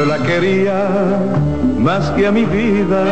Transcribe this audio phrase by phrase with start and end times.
[0.00, 0.88] Yo la quería
[1.76, 3.04] más que a mi vida.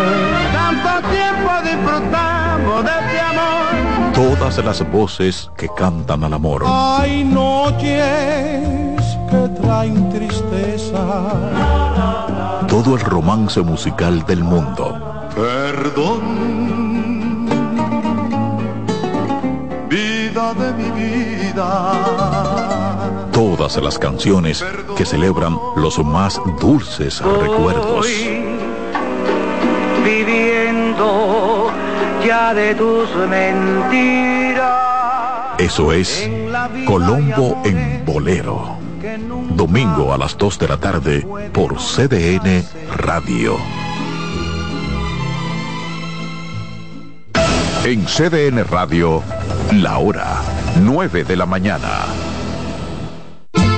[0.54, 4.14] Tanto tiempo disfrutamos de este amor.
[4.14, 6.62] Todas las voces que cantan al amor.
[6.64, 7.84] Hay noches
[9.30, 11.02] que traen tristeza.
[12.66, 15.28] Todo el romance musical del mundo.
[15.34, 16.20] Perdón,
[19.90, 22.27] vida de mi vida.
[23.58, 24.64] Todas las canciones
[24.96, 28.06] que celebran los más dulces recuerdos.
[30.04, 31.68] Viviendo
[32.24, 34.62] ya de tus mentiras.
[35.58, 36.30] Eso es
[36.86, 38.78] Colombo en Bolero.
[39.50, 42.64] Domingo a las 2 de la tarde por CDN
[42.96, 43.56] Radio.
[47.84, 49.20] En CDN Radio,
[49.72, 50.42] la hora
[50.80, 52.27] 9 de la mañana.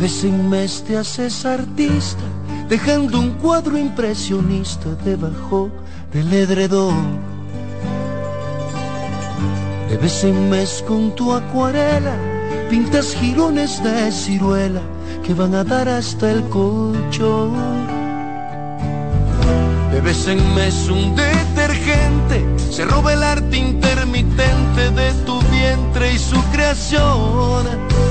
[0.00, 2.24] Vez en mes te haces artista,
[2.70, 5.70] dejando un cuadro impresionista debajo
[6.10, 7.18] del edredón.
[9.90, 12.16] De vez en mes con tu acuarela,
[12.70, 14.80] pintas jirones de ciruela
[15.22, 17.52] que van a dar hasta el colchón.
[19.92, 26.18] De vez en mes un detergente se roba el arte intermitente de tu vientre y
[26.18, 28.09] su creación.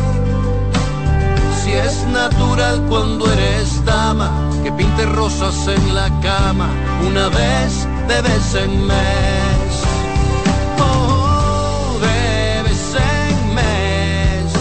[1.69, 4.31] Si es natural cuando eres dama,
[4.63, 6.67] que pinte rosas en la cama
[7.07, 9.71] una vez de vez en mes.
[10.79, 14.51] Oh, de vez en mes.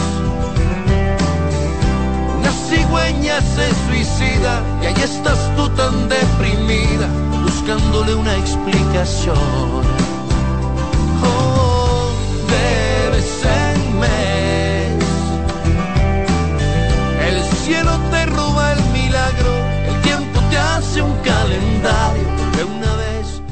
[2.39, 7.09] Una cigüeña se suicida y ahí estás tú tan deprimida,
[7.43, 9.88] buscándole una explicación.
[17.69, 19.53] Cielo te roba el milagro,
[19.89, 22.25] el tiempo te hace un calendario
[22.57, 23.43] de una vez.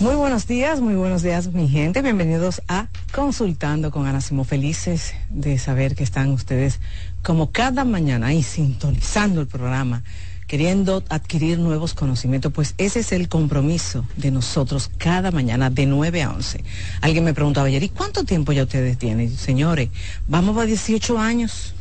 [0.00, 2.02] Muy buenos días, muy buenos días mi gente.
[2.02, 4.44] Bienvenidos a Consultando con Ana Simón.
[4.44, 6.80] Felices de saber que están ustedes
[7.22, 10.02] como cada mañana ahí sintonizando el programa
[10.46, 16.22] queriendo adquirir nuevos conocimientos, pues ese es el compromiso de nosotros cada mañana de 9
[16.22, 16.64] a 11.
[17.00, 19.34] Alguien me preguntaba ayer, ¿y cuánto tiempo ya ustedes tienen?
[19.36, 19.88] Señores,
[20.28, 21.74] vamos a 18 años.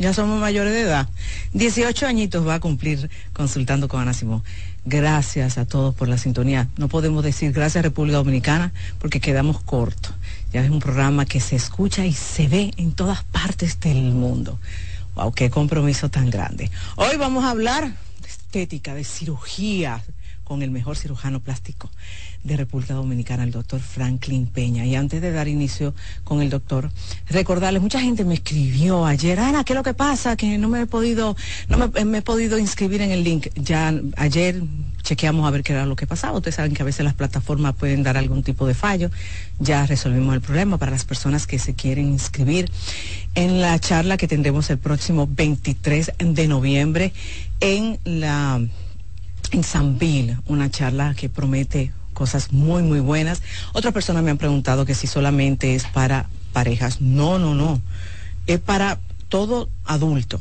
[0.00, 1.08] Ya somos mayores de edad.
[1.52, 4.42] 18 añitos va a cumplir consultando con Ana Simón.
[4.86, 6.68] Gracias a todos por la sintonía.
[6.78, 10.14] No podemos decir gracias República Dominicana porque quedamos cortos.
[10.54, 14.58] Ya es un programa que se escucha y se ve en todas partes del mundo.
[15.14, 16.70] Wow, qué compromiso tan grande.
[16.96, 17.84] Hoy vamos a hablar
[18.20, 20.02] de estética, de cirugía
[20.44, 21.90] con el mejor cirujano plástico
[22.42, 24.84] de República Dominicana, el doctor Franklin Peña.
[24.86, 25.94] Y antes de dar inicio
[26.24, 26.90] con el doctor,
[27.28, 30.36] recordarles, mucha gente me escribió ayer, Ana, ¿qué es lo que pasa?
[30.36, 31.36] Que no me he podido,
[31.68, 33.48] no me, he podido inscribir en el link.
[33.56, 34.62] Ya ayer
[35.02, 36.38] chequeamos a ver qué era lo que pasaba.
[36.38, 39.10] Ustedes saben que a veces las plataformas pueden dar algún tipo de fallo.
[39.58, 42.70] Ya resolvimos el problema para las personas que se quieren inscribir
[43.34, 47.12] en la charla que tendremos el próximo 23 de noviembre
[47.60, 48.60] en la
[49.52, 53.40] en Sanville, una charla que promete cosas muy, muy buenas.
[53.72, 57.00] Otras personas me han preguntado que si solamente es para parejas.
[57.00, 57.80] No, no, no.
[58.46, 58.98] Es para
[59.30, 60.38] todo adulto.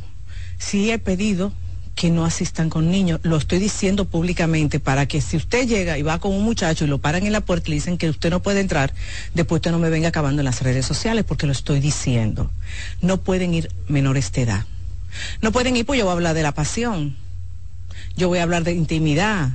[0.58, 1.54] Sí he pedido
[1.96, 3.22] que no asistan con niños.
[3.24, 6.90] Lo estoy diciendo públicamente para que si usted llega y va con un muchacho y
[6.90, 8.94] lo paran en la puerta y le dicen que usted no puede entrar,
[9.34, 12.52] después usted no me venga acabando en las redes sociales porque lo estoy diciendo.
[13.02, 14.66] No pueden ir menores de edad.
[15.42, 17.16] No pueden ir, pues yo voy a hablar de la pasión.
[18.18, 19.52] Yo voy a hablar de intimidad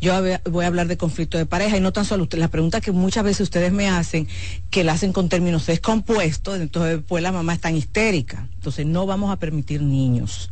[0.00, 0.14] yo
[0.50, 3.24] voy a hablar de conflicto de pareja y no tan solo la pregunta que muchas
[3.24, 4.28] veces ustedes me hacen,
[4.70, 8.48] que la hacen con términos descompuestos, entonces pues la mamá es tan histérica.
[8.54, 10.50] Entonces no vamos a permitir niños.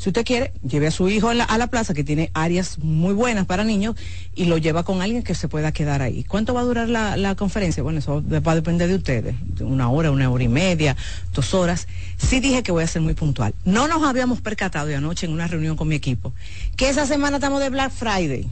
[0.00, 3.44] Si usted quiere, lleve a su hijo a la, plaza, que tiene áreas muy buenas
[3.44, 3.96] para niños,
[4.34, 6.24] y lo lleva con alguien que se pueda quedar ahí.
[6.24, 7.82] ¿Cuánto va a durar la, conferencia?
[7.82, 9.34] Bueno, eso va a depender de ustedes.
[9.60, 10.96] Una hora, una hora y media,
[11.34, 11.86] dos horas.
[12.16, 13.52] Sí dije que voy a ser muy puntual.
[13.66, 16.32] No nos habíamos percatado de anoche en una reunión con mi equipo
[16.78, 18.48] que esa semana estamos de Black Friday.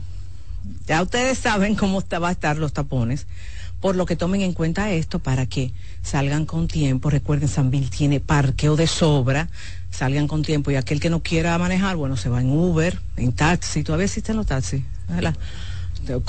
[0.85, 3.25] Ya ustedes saben cómo va a estar los tapones
[3.81, 5.71] por lo que tomen en cuenta esto para que
[6.03, 7.09] salgan con tiempo.
[7.09, 9.49] Recuerden, Sanville tiene parqueo de sobra
[9.91, 13.31] salgan con tiempo y aquel que no quiera manejar, bueno, se va en Uber, en
[13.33, 14.83] taxi, todavía existen los taxis,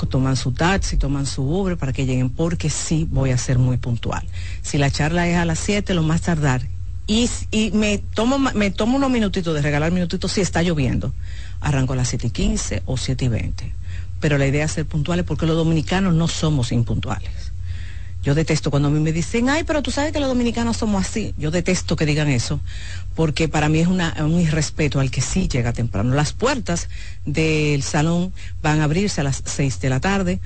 [0.09, 3.77] toman su taxi, toman su Uber para que lleguen, porque sí voy a ser muy
[3.77, 4.25] puntual.
[4.61, 6.61] Si la charla es a las 7, lo más tardar,
[7.07, 11.13] y, y, me, tomo, me tomo unos minutitos de regalar minutitos si está lloviendo,
[11.59, 13.73] arranco a las 7 y 15 o 7 y 20.
[14.19, 17.51] Pero la idea es ser puntuales porque los dominicanos no somos impuntuales.
[18.23, 21.03] Yo detesto cuando a mí me dicen, ay, pero tú sabes que los dominicanos somos
[21.03, 21.33] así.
[21.39, 22.59] Yo detesto que digan eso,
[23.15, 26.13] porque para mí es una, un irrespeto al que sí llega temprano.
[26.13, 26.89] Las puertas
[27.25, 30.39] del salón van a abrirse a las seis de la tarde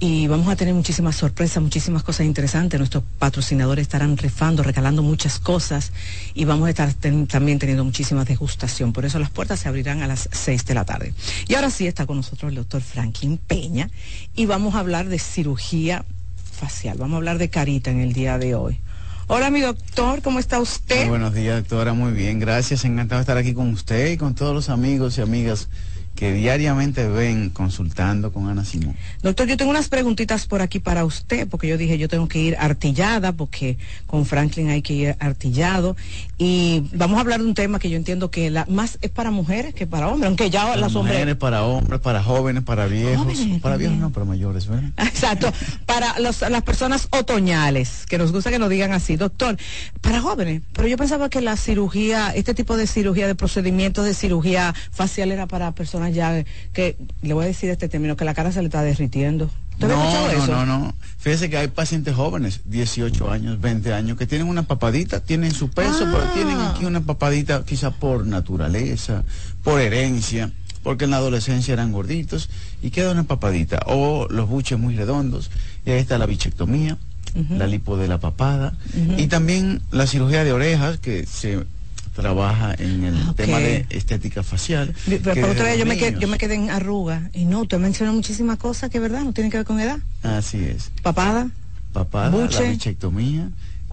[0.00, 2.78] y vamos a tener muchísimas sorpresas, muchísimas cosas interesantes.
[2.78, 5.92] Nuestros patrocinadores estarán refando, regalando muchas cosas
[6.34, 8.92] y vamos a estar también teniendo muchísima degustación.
[8.92, 11.14] Por eso las puertas se abrirán a las seis de la tarde.
[11.48, 13.88] Y ahora sí está con nosotros el doctor Franklin Peña
[14.34, 16.04] y vamos a hablar de cirugía
[16.52, 16.98] facial.
[16.98, 18.78] Vamos a hablar de carita en el día de hoy.
[19.26, 21.08] Hola, mi doctor, ¿cómo está usted?
[21.08, 22.84] buenos días, doctora, muy bien, gracias.
[22.84, 25.68] Encantado de estar aquí con usted y con todos los amigos y amigas
[26.14, 28.96] que diariamente ven consultando con Ana Simón.
[29.22, 32.38] Doctor, yo tengo unas preguntitas por aquí para usted, porque yo dije yo tengo que
[32.38, 35.96] ir artillada, porque con Franklin hay que ir artillado.
[36.38, 39.30] Y vamos a hablar de un tema que yo entiendo que la, más es para
[39.30, 41.16] mujeres que para hombres, aunque ya para las hombres.
[41.16, 43.38] Mujeres, para hombres, para jóvenes, para viejos.
[43.60, 44.90] para viejos no, para mayores, ¿verdad?
[44.98, 45.52] Exacto.
[45.86, 49.56] para las personas otoñales, que nos gusta que nos digan así, doctor,
[50.00, 50.62] para jóvenes.
[50.72, 55.32] Pero yo pensaba que la cirugía, este tipo de cirugía, de procedimientos de cirugía facial
[55.32, 58.60] era para personas ya que, le voy a decir este término, que la cara se
[58.60, 59.50] le está derritiendo.
[59.78, 60.94] no, no, no, no.
[61.18, 65.70] Fíjese que hay pacientes jóvenes, 18 años, 20 años, que tienen una papadita, tienen su
[65.70, 66.70] peso, pero tienen ah.
[66.70, 69.24] aquí una papadita quizá por naturaleza,
[69.62, 72.50] por herencia, porque en la adolescencia eran gorditos
[72.82, 73.80] y queda una papadita.
[73.86, 75.50] O los buches muy redondos,
[75.86, 76.98] y ahí está la bichectomía,
[77.50, 78.74] la lipo de la papada,
[79.16, 81.64] y también la cirugía de orejas, que se
[82.14, 84.94] trabaja en el ah, tema de estética facial.
[85.06, 87.30] Pero, otra vez yo me, quedé, yo me quedé en arruga.
[87.32, 89.22] Y no, usted mencionó muchísimas cosas que, ¿verdad?
[89.22, 89.98] No tienen que ver con edad.
[90.22, 90.90] Así es.
[91.02, 91.50] Papada.
[91.92, 93.50] Papada, la bichectomía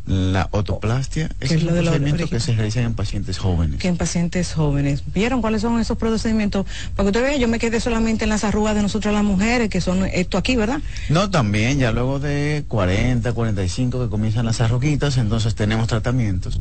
[0.08, 3.80] la otoplastia es, un procedimiento que se realiza en pacientes jóvenes.
[3.80, 5.04] Que en pacientes jóvenes.
[5.14, 6.66] ¿Vieron cuáles son esos procedimientos?
[6.96, 10.06] Porque usted yo me quedé solamente en las arrugas de nosotras las mujeres, que son
[10.06, 10.82] esto aquí, ¿verdad?
[11.10, 16.60] No, también, ya luego de 40, 45 que comienzan las arruguitas, entonces tenemos tratamientos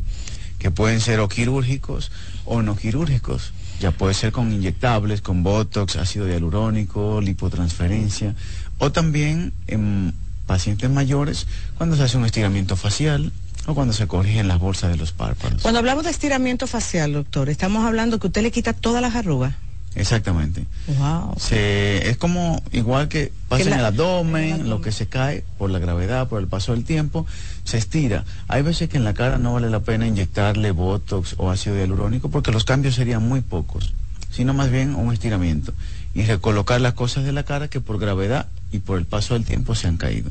[0.61, 2.11] que pueden ser o quirúrgicos
[2.45, 3.51] o no quirúrgicos.
[3.79, 8.35] Ya puede ser con inyectables, con botox, ácido hialurónico, lipotransferencia,
[8.77, 10.13] o también en
[10.45, 11.47] pacientes mayores
[11.79, 13.31] cuando se hace un estiramiento facial
[13.65, 15.63] o cuando se corrigen las bolsas de los párpados.
[15.63, 19.55] Cuando hablamos de estiramiento facial, doctor, estamos hablando que usted le quita todas las arrugas.
[19.95, 20.65] Exactamente.
[20.97, 21.35] Wow.
[21.37, 24.69] Se, es como igual que pasa Que en la- el abdomen, en el abdomen.
[24.69, 27.25] lo que se cae por la gravedad, por el paso del tiempo,
[27.65, 28.23] se estira.
[28.47, 32.29] Hay veces que en la cara no vale la pena inyectarle botox o ácido hialurónico
[32.29, 33.93] porque los cambios serían muy pocos,
[34.31, 35.73] sino más bien un estiramiento
[36.13, 39.43] y recolocar las cosas de la cara que por gravedad y por el paso del
[39.45, 40.29] tiempo se han caído.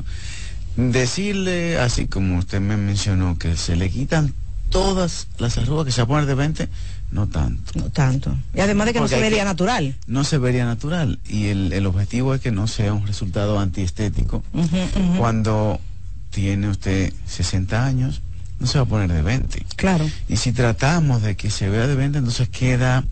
[0.76, 4.32] Decirle, así como usted me mencionó, que se le quitan
[4.70, 6.68] todas las arrugas que se va a poner de 20,
[7.10, 8.36] no tanto No tanto.
[8.54, 9.96] Y además de que Porque no se vería que- natural.
[10.06, 14.42] no se vería natural y el, el objetivo es que no sea un resultado antiestético.
[15.18, 15.80] Cuando
[16.30, 18.22] tiene usted 60 años,
[18.58, 19.64] no se va a poner de 20.
[19.76, 20.08] Claro.
[20.28, 23.04] Y si tratamos de que se vea de 20, entonces queda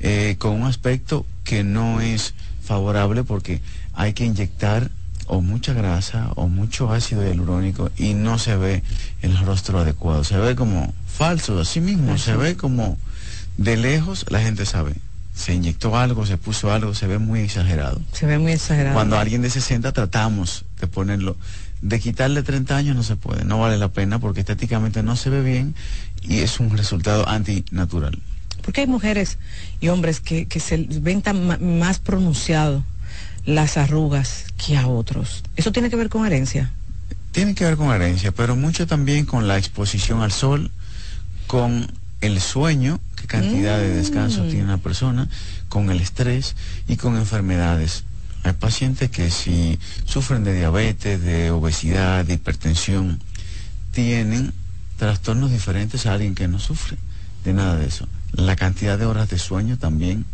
[0.00, 3.60] eh, con un aspecto que no es favorable porque
[3.94, 4.90] hay que inyectar
[5.26, 8.82] o mucha grasa o mucho ácido hialurónico y no se ve
[9.22, 10.24] el rostro adecuado.
[10.24, 12.98] Se ve como falso, así mismo, se ve como
[13.56, 14.94] de lejos la gente sabe.
[15.34, 18.00] Se inyectó algo, se puso algo, se ve muy exagerado.
[18.12, 18.94] Se ve muy exagerado.
[18.94, 21.36] Cuando alguien de 60 tratamos de ponerlo,
[21.82, 25.30] de quitarle 30 años no se puede, no vale la pena porque estéticamente no se
[25.30, 25.74] ve bien
[26.22, 28.18] y es un resultado antinatural.
[28.62, 29.38] Porque hay mujeres
[29.80, 32.84] y hombres que, que se ven tan más pronunciado
[33.44, 35.42] las arrugas que a otros.
[35.56, 36.70] ¿Eso tiene que ver con herencia?
[37.32, 40.70] Tiene que ver con herencia, pero mucho también con la exposición al sol,
[41.46, 41.92] con
[42.24, 44.48] el sueño, qué cantidad de descanso Mm.
[44.48, 45.28] tiene una persona,
[45.68, 46.54] con el estrés
[46.88, 48.04] y con enfermedades.
[48.42, 53.20] Hay pacientes que si sufren de diabetes, de obesidad, de hipertensión,
[53.92, 54.52] tienen
[54.98, 56.96] trastornos diferentes a alguien que no sufre
[57.44, 58.06] de nada de eso.
[58.32, 60.24] La cantidad de horas de sueño también.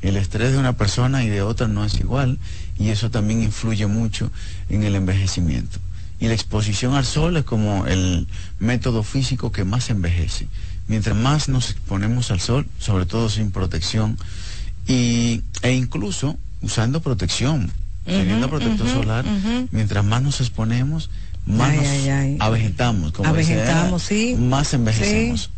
[0.00, 2.38] El estrés de una persona y de otra no es igual
[2.78, 4.32] y eso también influye mucho
[4.68, 5.78] en el envejecimiento.
[6.18, 8.26] Y la exposición al sol es como el
[8.58, 10.48] método físico que más envejece.
[10.88, 14.18] Mientras más nos exponemos al sol, sobre todo sin protección,
[14.86, 17.70] y, e incluso usando protección,
[18.04, 19.24] teniendo protector solar,
[19.70, 21.10] mientras más nos exponemos,
[21.46, 22.36] más Ay, nos ay,
[23.12, 24.42] como dice Avegetamos, ella, sí.
[24.42, 25.50] más envejecemos.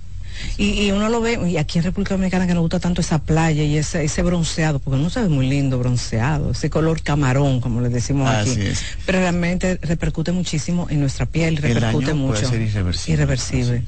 [0.59, 3.19] Y, y uno lo ve, y aquí en República Dominicana que nos gusta tanto esa
[3.23, 7.61] playa y ese, ese bronceado, porque uno se ve muy lindo bronceado, ese color camarón,
[7.61, 8.51] como le decimos aquí.
[8.51, 8.83] Así es.
[9.07, 12.33] Pero realmente repercute muchísimo en nuestra piel, El repercute daño mucho.
[12.41, 13.15] puede ser irreversible.
[13.15, 13.83] Irreversible.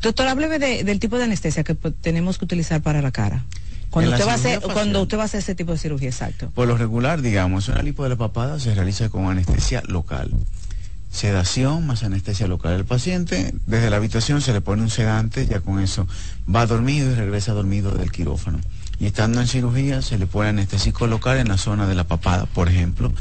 [0.00, 3.44] Doctor, hábleme de- del tipo de anestesia que tenemos que utilizar para la cara.
[3.90, 6.50] Cuando usted, va a hacer, cuando usted va a hacer ese tipo de cirugía, exacto.
[6.54, 10.30] Por lo regular, digamos, una lipo de la papada se realiza con anestesia local.
[11.12, 12.72] Sedación más anestesia local.
[12.72, 16.08] El paciente desde la habitación se le pone un sedante, ya con eso
[16.52, 18.58] va dormido y regresa dormido del quirófano.
[18.98, 22.46] Y estando en cirugía se le pone anestésico local en la zona de la papada,
[22.46, 23.12] por ejemplo,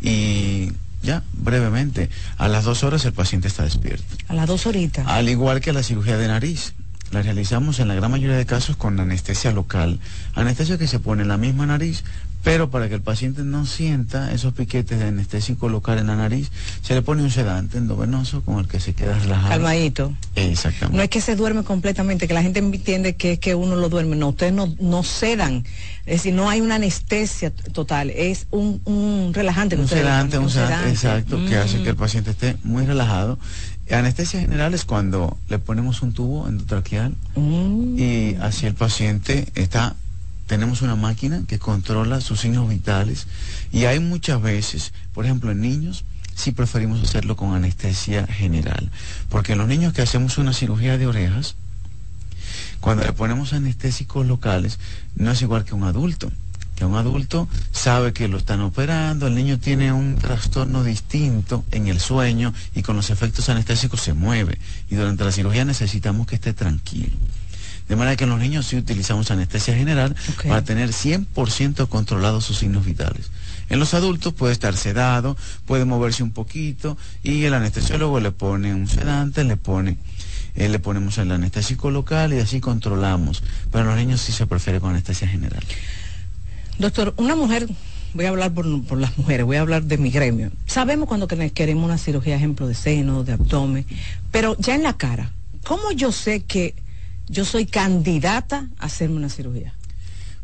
[0.00, 4.04] y ya, brevemente, a las dos horas el paciente está despierto.
[4.28, 5.06] A las dos horitas.
[5.06, 6.74] Al igual que la cirugía de nariz.
[7.10, 9.98] La realizamos en la gran mayoría de casos con anestesia local.
[10.34, 12.04] Anestesia que se pone en la misma nariz,
[12.42, 16.50] pero para que el paciente no sienta esos piquetes de anestésico local en la nariz,
[16.82, 19.50] se le pone un sedante endovenoso con el que se queda relajado.
[19.50, 20.12] Calmadito.
[20.36, 20.96] Exactamente.
[20.96, 23.88] No es que se duerme completamente, que la gente entiende que es que uno lo
[23.90, 24.16] duerme.
[24.16, 25.64] No, ustedes no, no sedan.
[26.06, 28.10] Es decir, no hay una anestesia total.
[28.10, 29.76] Es un, un relajante.
[29.76, 31.82] que un sedante, un sedante, exacto, que hace Mm.
[31.84, 33.38] que el paciente esté muy relajado.
[33.90, 37.98] Anestesia general es cuando le ponemos un tubo endotraqueal Mm.
[37.98, 39.96] y así el paciente está
[40.50, 43.28] tenemos una máquina que controla sus signos vitales
[43.70, 46.04] y hay muchas veces, por ejemplo en niños,
[46.34, 48.90] sí preferimos hacerlo con anestesia general,
[49.28, 51.54] porque en los niños que hacemos una cirugía de orejas,
[52.80, 54.80] cuando le ponemos anestésicos locales,
[55.14, 56.32] no es igual que un adulto.
[56.74, 61.86] Que un adulto sabe que lo están operando, el niño tiene un trastorno distinto en
[61.86, 64.58] el sueño y con los efectos anestésicos se mueve.
[64.90, 67.14] Y durante la cirugía necesitamos que esté tranquilo.
[67.90, 70.14] De manera que en los niños sí utilizamos anestesia general
[70.46, 73.32] para tener 100% controlados sus signos vitales.
[73.68, 78.72] En los adultos puede estar sedado, puede moverse un poquito y el anestesiólogo le pone
[78.74, 79.96] un sedante, le pone,
[80.54, 83.42] eh, le ponemos el anestésico local y así controlamos.
[83.72, 85.64] Pero en los niños sí se prefiere con anestesia general.
[86.78, 87.68] Doctor, una mujer,
[88.14, 90.52] voy a hablar por, por las mujeres, voy a hablar de mi gremio.
[90.66, 93.84] Sabemos cuando que- queremos una cirugía, ejemplo, de seno, de abdomen,
[94.30, 95.32] pero ya en la cara,
[95.64, 96.74] ¿cómo yo sé que
[97.30, 99.72] yo soy candidata a hacerme una cirugía?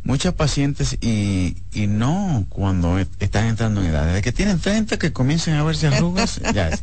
[0.05, 4.97] Muchas pacientes y, y no cuando e- están entrando en edad, desde que tienen 30
[4.99, 6.83] que comiencen a verse arrugas, ya es.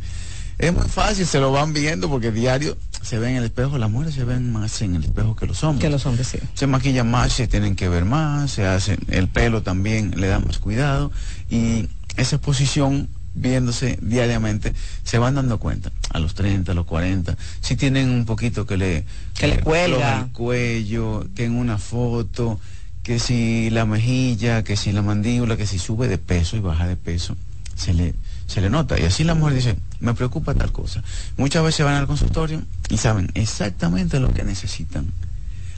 [0.60, 3.90] Es muy fácil, se lo van viendo porque diario se ven en el espejo, las
[3.90, 5.82] mujeres se ven más en el espejo que los hombres.
[5.82, 6.38] Que los hombres sí.
[6.54, 10.40] se maquillan más, se tienen que ver más, se hacen, el pelo también le da
[10.40, 11.12] más cuidado
[11.50, 14.74] y esa exposición viéndose diariamente
[15.04, 18.78] se van dando cuenta a los 30, a los 40, si tienen un poquito que
[18.78, 19.96] le Que le cuelga.
[19.98, 22.60] afloja el cuello, que en una foto
[23.04, 26.88] que si la mejilla, que si la mandíbula, que si sube de peso y baja
[26.88, 27.36] de peso,
[27.76, 28.14] se le,
[28.48, 28.98] se le nota.
[28.98, 31.04] Y así la mujer dice, me preocupa tal cosa.
[31.36, 35.08] Muchas veces van al consultorio y saben exactamente lo que necesitan.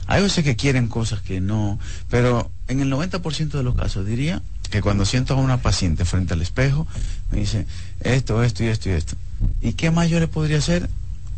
[0.06, 4.40] Hay veces que quieren cosas que no, pero en el 90% de los casos diría
[4.68, 6.86] que cuando siento a una paciente frente al espejo,
[7.30, 7.66] me dice
[8.00, 9.16] esto, esto y esto y esto.
[9.60, 10.88] ¿Y qué más yo le podría hacer?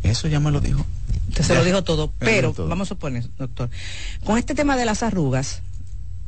[0.03, 0.85] Eso ya me lo dijo.
[1.29, 3.69] Usted se lo dijo todo, pero vamos a suponer, doctor,
[4.23, 5.61] con este tema de las arrugas,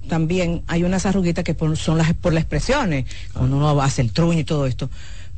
[0.08, 4.40] también hay unas arruguitas que son las por las expresiones, cuando uno hace el truño
[4.40, 4.90] y todo esto.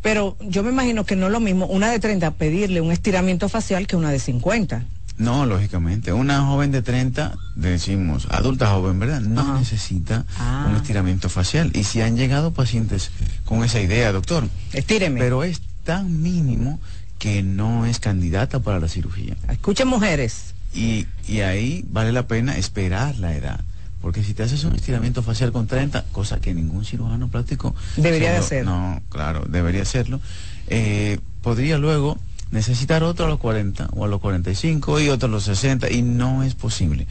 [0.01, 3.48] Pero yo me imagino que no es lo mismo una de 30 pedirle un estiramiento
[3.48, 4.84] facial que una de 50.
[5.17, 6.12] No, lógicamente.
[6.12, 9.22] Una joven de 30, decimos, adulta joven, ¿verdad?
[9.22, 10.67] No necesita ah.
[10.70, 11.72] un estiramiento facial.
[11.74, 13.12] Y si han llegado pacientes
[13.46, 14.48] con esa idea, doctor.
[14.72, 15.20] Estíreme.
[15.20, 16.79] Pero es tan mínimo
[17.20, 19.36] que no es candidata para la cirugía.
[19.50, 20.53] Escuchen mujeres.
[20.74, 23.62] Y, y ahí vale la pena esperar la edad.
[24.01, 27.74] Porque si te haces un estiramiento facial con 30, cosa que ningún cirujano plástico...
[27.96, 28.65] Debería de hacer.
[28.65, 30.20] No, claro, debería hacerlo.
[30.67, 32.17] Eh, podría luego
[32.53, 36.03] necesitar otro a los 40 o a los 45 y otro a los 60 y
[36.03, 37.07] no es posible.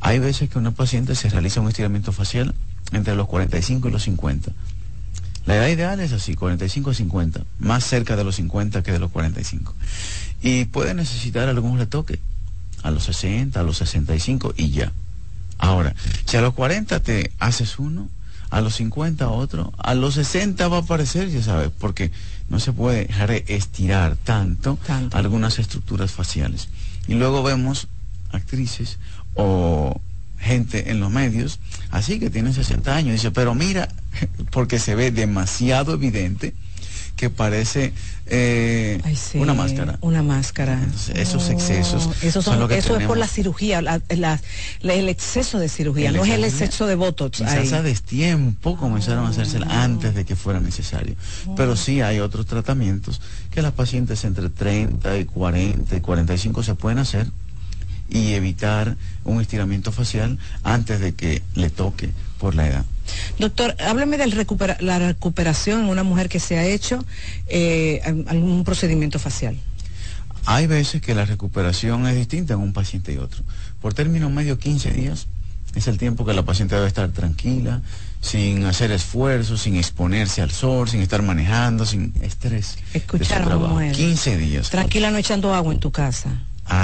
[0.00, 2.54] Hay veces que una paciente se realiza un estiramiento facial
[2.92, 4.52] entre los 45 y los 50.
[5.46, 8.98] La edad ideal es así, 45 a 50, más cerca de los 50 que de
[8.98, 9.74] los 45.
[10.42, 12.20] Y puede necesitar algún retoque
[12.82, 14.92] a los 60, a los 65 y ya.
[15.56, 15.94] Ahora,
[16.26, 18.10] si a los 40 te haces uno,
[18.54, 22.12] a los 50 otro, a los 60 va a aparecer, ya sabes, porque
[22.48, 26.68] no se puede reestirar tanto, tanto, algunas estructuras faciales.
[27.08, 27.88] Y luego vemos
[28.30, 29.00] actrices
[29.34, 30.00] o
[30.38, 31.58] gente en los medios,
[31.90, 33.88] así que tienen 60 años, dice, pero mira,
[34.52, 36.54] porque se ve demasiado evidente
[37.16, 37.92] que parece
[38.26, 39.00] eh,
[39.34, 39.98] una máscara.
[40.00, 40.80] Una máscara.
[41.14, 42.10] esos excesos.
[42.22, 46.86] Eso, son, eso es por la cirugía, el exceso de cirugía, no es el exceso
[46.86, 47.38] de botox.
[47.38, 51.16] Quizás a destiempo comenzaron a hacerse antes de que fuera necesario.
[51.56, 56.74] Pero sí hay otros tratamientos que las pacientes entre 30 y 40 y 45 se
[56.74, 57.28] pueden hacer
[58.08, 62.10] y evitar un estiramiento facial antes de que le toque
[62.44, 62.84] por la edad.
[63.38, 64.26] Doctor, háblame de
[64.80, 67.02] la recuperación en una mujer que se ha hecho
[67.46, 69.56] eh, algún procedimiento facial.
[70.44, 73.42] Hay veces que la recuperación es distinta en un paciente y otro.
[73.80, 75.26] Por término medio, 15 días
[75.74, 77.80] es el tiempo que la paciente debe estar tranquila,
[78.20, 82.76] sin hacer esfuerzos, sin exponerse al sol, sin estar manejando, sin estrés.
[82.92, 83.96] Escuchar a mujer.
[83.96, 84.68] 15 días.
[84.68, 86.28] Tranquila, no echando agua en tu casa,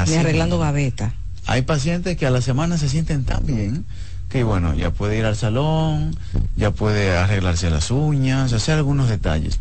[0.09, 1.12] ni arreglando gaveta.
[1.44, 3.85] Hay pacientes que a la semana se sienten tan bien
[4.31, 6.16] que bueno, ya puede ir al salón,
[6.57, 9.59] ya puede arreglarse las uñas, hacer algunos detalles.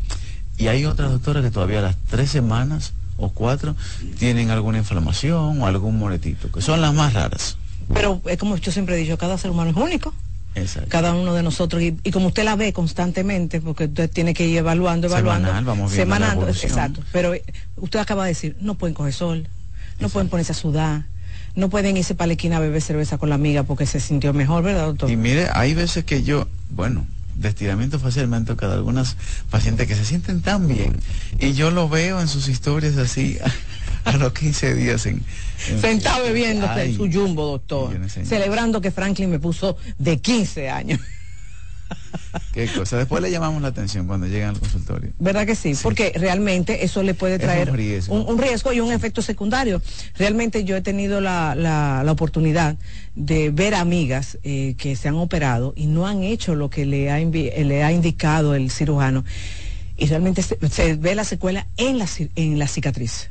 [0.57, 3.75] Y hay otras doctoras que todavía a las tres semanas o cuatro
[4.19, 7.57] tienen alguna inflamación o algún moretito, que son las más raras.
[7.93, 10.13] Pero es como yo siempre he dicho, cada ser humano es único.
[10.53, 10.89] Exacto.
[10.89, 14.57] Cada uno de nosotros, y, como usted la ve constantemente, porque usted tiene que ir
[14.57, 15.47] evaluando, evaluando.
[15.47, 17.01] Semanal, vamos semanal, exacto.
[17.11, 17.43] Pero eh,
[17.77, 19.47] usted acaba de decir, no pueden coger sol,
[19.99, 21.05] no pueden ponerse a sudar,
[21.55, 24.33] no pueden irse para la esquina a beber cerveza con la amiga porque se sintió
[24.33, 25.09] mejor, ¿verdad, doctor?
[25.09, 29.15] Y mire, hay veces que yo, bueno, de estiramiento facial me han tocado algunas
[29.49, 30.97] pacientes que se sienten tan bien
[31.39, 33.37] y yo lo veo en sus historias así
[34.03, 35.23] a, los 15 días en,
[35.79, 40.99] sentado bebiendo su jumbo, doctor, celebrando que Franklin me puso de 15 años.
[42.53, 42.97] Qué cosa.
[42.97, 45.11] Después le llamamos la atención cuando llegan al consultorio.
[45.19, 45.73] ¿Verdad que sí?
[45.81, 47.77] Porque realmente eso le puede traer un
[48.37, 48.73] riesgo.
[48.73, 49.81] y un efecto secundario.
[50.17, 52.75] Realmente yo he tenido la, oportunidad
[53.15, 57.11] de ver amigas eh, que se han operado y no han hecho lo que le
[57.11, 59.23] ha, le ha indicado el cirujano.
[59.97, 63.29] Y realmente se, ve la secuela en la, en la cicatriz.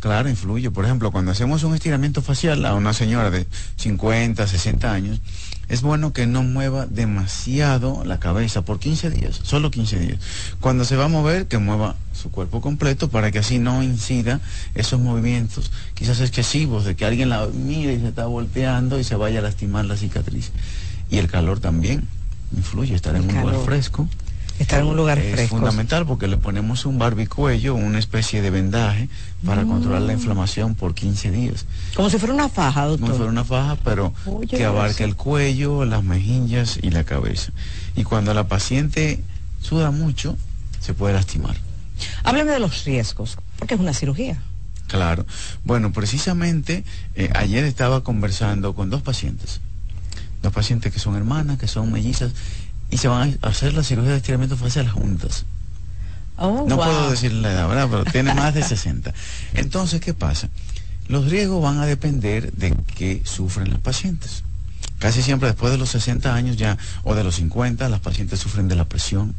[0.00, 0.70] Claro, influye.
[0.70, 5.20] Por ejemplo, cuando hacemos un estiramiento facial a una señora de 50, 60 años,
[5.68, 10.18] es bueno que no mueva demasiado la cabeza por 15 días, solo 15 días.
[10.60, 14.40] Cuando se va a mover, que mueva su cuerpo completo para que así no incida
[14.74, 19.16] esos movimientos, quizás excesivos, de que alguien la mire y se está volteando y se
[19.16, 20.52] vaya a lastimar la cicatriz.
[21.10, 22.06] Y el calor también
[22.56, 24.08] influye, estar en un lugar fresco
[24.58, 25.40] Estar en un lugar fresco.
[25.40, 29.08] Es fundamental porque le ponemos un barbicuello, una especie de vendaje
[29.44, 29.68] para mm.
[29.68, 31.66] controlar la inflamación por 15 días.
[31.94, 33.00] Como si fuera una faja, doctor.
[33.00, 34.12] Como si fuera una faja, pero
[34.48, 37.52] que abarque el cuello, las mejillas y la cabeza.
[37.94, 39.22] Y cuando la paciente
[39.60, 40.36] suda mucho,
[40.80, 41.56] se puede lastimar.
[42.24, 44.42] Háblame de los riesgos, porque es una cirugía.
[44.88, 45.26] Claro.
[45.64, 49.60] Bueno, precisamente eh, ayer estaba conversando con dos pacientes.
[50.42, 52.32] Dos pacientes que son hermanas, que son mellizas
[52.90, 55.44] y se van a hacer la cirugía de estiramiento facial juntas.
[56.36, 57.88] Oh, no puedo decir la edad, ¿verdad?
[57.90, 59.12] Pero tiene más de 60.
[59.54, 60.48] Entonces, ¿qué pasa?
[61.08, 64.44] Los riesgos van a depender de qué sufren los pacientes.
[64.98, 68.68] Casi siempre después de los 60 años ya, o de los 50, las pacientes sufren
[68.68, 69.34] de la presión,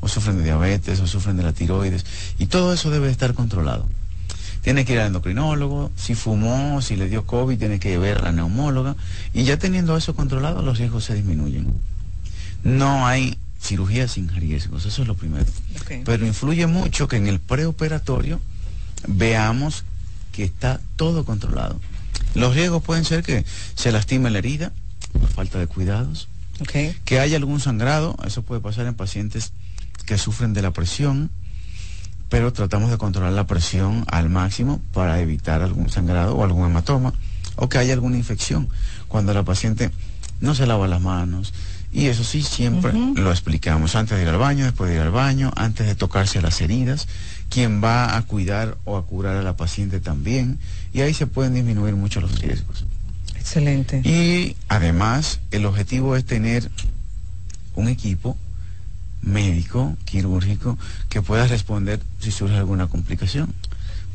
[0.00, 2.04] o sufren de diabetes, o sufren de la tiroides,
[2.38, 3.86] y todo eso debe estar controlado.
[4.62, 8.22] Tiene que ir al endocrinólogo, si fumó, si le dio COVID, tiene que ver a
[8.22, 8.96] la neumóloga,
[9.32, 11.72] y ya teniendo eso controlado, los riesgos se disminuyen.
[12.64, 15.46] No hay cirugía sin riesgos, eso es lo primero.
[16.04, 18.40] Pero influye mucho que en el preoperatorio
[19.08, 19.84] veamos
[20.32, 21.80] que está todo controlado.
[22.34, 24.72] Los riesgos pueden ser que se lastime la herida
[25.12, 26.28] por falta de cuidados,
[27.04, 29.52] que haya algún sangrado, eso puede pasar en pacientes
[30.04, 31.30] que sufren de la presión,
[32.28, 37.14] pero tratamos de controlar la presión al máximo para evitar algún sangrado o algún hematoma,
[37.56, 38.68] o que haya alguna infección,
[39.08, 39.90] cuando la paciente
[40.40, 41.54] no se lava las manos,
[41.96, 45.10] y eso sí, siempre lo explicamos, antes de ir al baño, después de ir al
[45.10, 47.08] baño, antes de tocarse las heridas,
[47.48, 50.58] quien va a cuidar o a curar a la paciente también,
[50.92, 52.84] y ahí se pueden disminuir mucho los riesgos.
[53.34, 54.02] Excelente.
[54.04, 56.70] Y además, el objetivo es tener
[57.76, 58.36] un equipo
[59.22, 60.76] médico, quirúrgico,
[61.08, 63.54] que pueda responder si surge alguna complicación.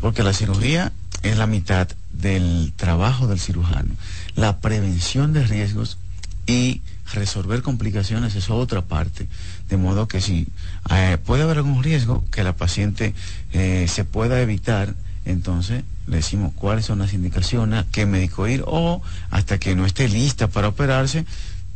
[0.02, 0.92] Porque la cirugía
[1.24, 3.96] es la mitad del trabajo del cirujano.
[4.36, 5.98] La prevención de riesgos
[6.46, 9.28] y resolver complicaciones es otra parte.
[9.70, 10.48] De modo que si
[10.90, 13.14] eh, puede haber algún riesgo que la paciente
[13.54, 14.96] eh, se pueda evitar,
[15.26, 20.10] entonces le decimos cuáles son las indicaciones, qué médico ir o hasta que no esté
[20.10, 21.26] lista para operarse,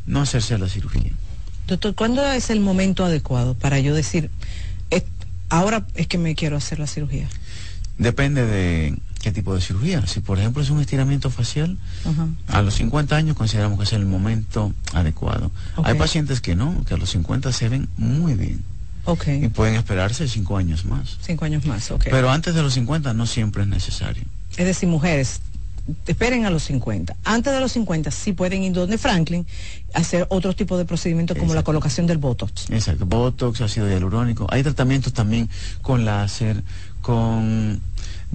[0.05, 1.11] no hacerse la cirugía.
[1.67, 4.29] Doctor, ¿cuándo es el momento adecuado para yo decir,
[5.49, 7.27] ahora es que me quiero hacer la cirugía?
[7.97, 10.05] Depende de qué tipo de cirugía.
[10.05, 11.79] Si por ejemplo es un estiramiento facial,
[12.47, 15.49] a los 50 años consideramos que es el momento adecuado.
[15.83, 18.63] Hay pacientes que no, que a los 50 se ven muy bien.
[19.27, 21.17] Y pueden esperarse cinco años más.
[21.21, 22.03] Cinco años más, ok.
[22.03, 24.23] Pero antes de los 50 no siempre es necesario.
[24.57, 25.41] Es decir, mujeres,
[26.05, 27.15] esperen a los 50.
[27.23, 29.47] Antes de los 50 sí pueden ir donde Franklin
[29.95, 32.69] hacer otro tipo de procedimientos como la colocación del Botox.
[32.69, 34.45] Exacto, Botox, ácido hialurónico.
[34.51, 35.49] Hay tratamientos también
[35.81, 36.63] con láser,
[37.01, 37.81] con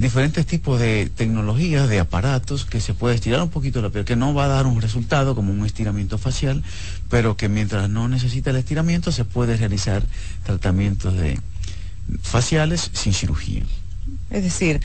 [0.00, 4.16] diferentes tipos de tecnologías, de aparatos que se puede estirar un poquito la piel, que
[4.16, 6.62] no va a dar un resultado como un estiramiento facial,
[7.10, 10.02] pero que mientras no necesita el estiramiento se puede realizar
[10.44, 11.38] tratamientos de
[12.22, 13.62] faciales sin cirugía.
[14.30, 14.80] Es decir,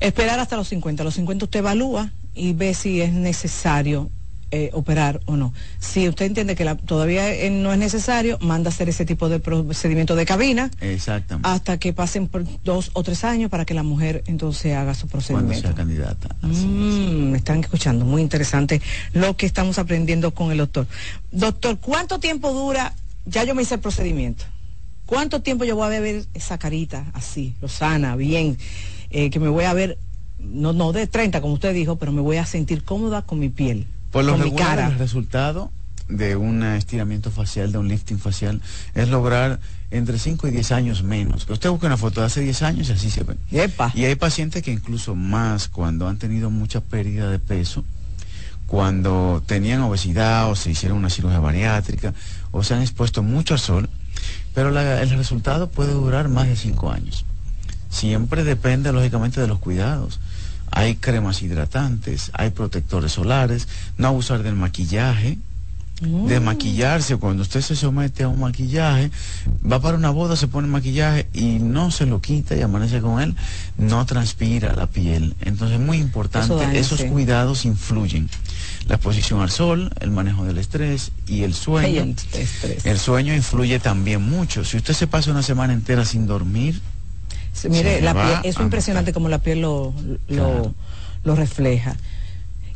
[0.00, 1.02] esperar hasta los 50.
[1.02, 4.10] A los 50 usted evalúa y ve si es necesario
[4.50, 5.52] eh, operar o no.
[5.78, 9.40] Si usted entiende que todavía eh, no es necesario, manda a hacer ese tipo de
[9.40, 10.70] procedimiento de cabina.
[10.80, 11.46] Exactamente.
[11.46, 15.06] Hasta que pasen por dos o tres años para que la mujer entonces haga su
[15.06, 15.68] procedimiento.
[15.68, 16.36] Cuando sea candidata.
[16.40, 18.80] Mm, me están escuchando, muy interesante
[19.12, 20.86] lo que estamos aprendiendo con el doctor.
[21.30, 22.94] Doctor, ¿cuánto tiempo dura?
[23.26, 24.44] Ya yo me hice el procedimiento.
[25.04, 28.58] ¿Cuánto tiempo yo voy a ver esa carita así, sana, bien,
[29.10, 29.98] eh, que me voy a ver,
[30.38, 33.48] no, no de 30 como usted dijo, pero me voy a sentir cómoda con mi
[33.48, 33.86] piel?
[34.10, 35.70] Por lo regular, el resultado
[36.08, 38.62] de un estiramiento facial, de un lifting facial,
[38.94, 41.44] es lograr entre 5 y 10 años menos.
[41.44, 43.36] Que usted busca una foto de hace 10 años y así se ve.
[43.50, 47.84] Y hay pacientes que incluso más cuando han tenido mucha pérdida de peso,
[48.66, 52.14] cuando tenían obesidad o se hicieron una cirugía bariátrica
[52.50, 53.88] o se han expuesto mucho al sol,
[54.54, 57.24] pero el resultado puede durar más de 5 años.
[57.90, 60.20] Siempre depende lógicamente de los cuidados
[60.70, 65.38] hay cremas hidratantes, hay protectores solares, no abusar del maquillaje,
[66.00, 66.44] de mm.
[66.44, 69.10] maquillarse, cuando usted se somete a un maquillaje,
[69.70, 73.20] va para una boda, se pone maquillaje y no se lo quita y amanece con
[73.20, 73.34] él,
[73.76, 75.34] no transpira la piel.
[75.40, 78.28] Entonces es muy importante, esos cuidados influyen.
[78.86, 82.14] La exposición al sol, el manejo del estrés y el sueño.
[82.84, 84.64] El sueño influye también mucho.
[84.64, 86.80] Si usted se pasa una semana entera sin dormir,
[87.68, 89.94] mire, la piel, es impresionante como la piel lo,
[90.28, 91.96] lo, refleja.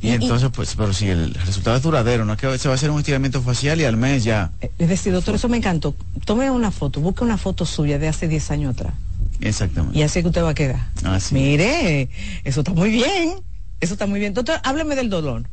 [0.00, 2.76] Y, entonces, pues, pero si el resultado es duradero, no es que se va a
[2.76, 4.50] hacer un estiramiento facial y al mes ya.
[4.78, 5.94] Es decir, doctor, eso me encantó.
[6.24, 8.94] Tome una foto, busque una foto suya de hace 10 años atrás.
[9.40, 9.98] Exactamente.
[9.98, 10.88] Y así que usted va a quedar.
[11.30, 12.08] Mire,
[12.44, 13.34] eso está muy bien.
[13.80, 14.34] Eso está muy bien.
[14.34, 15.44] Doctor, hábleme del dolor.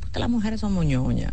[0.00, 1.32] Porque las mujeres son moñoñas.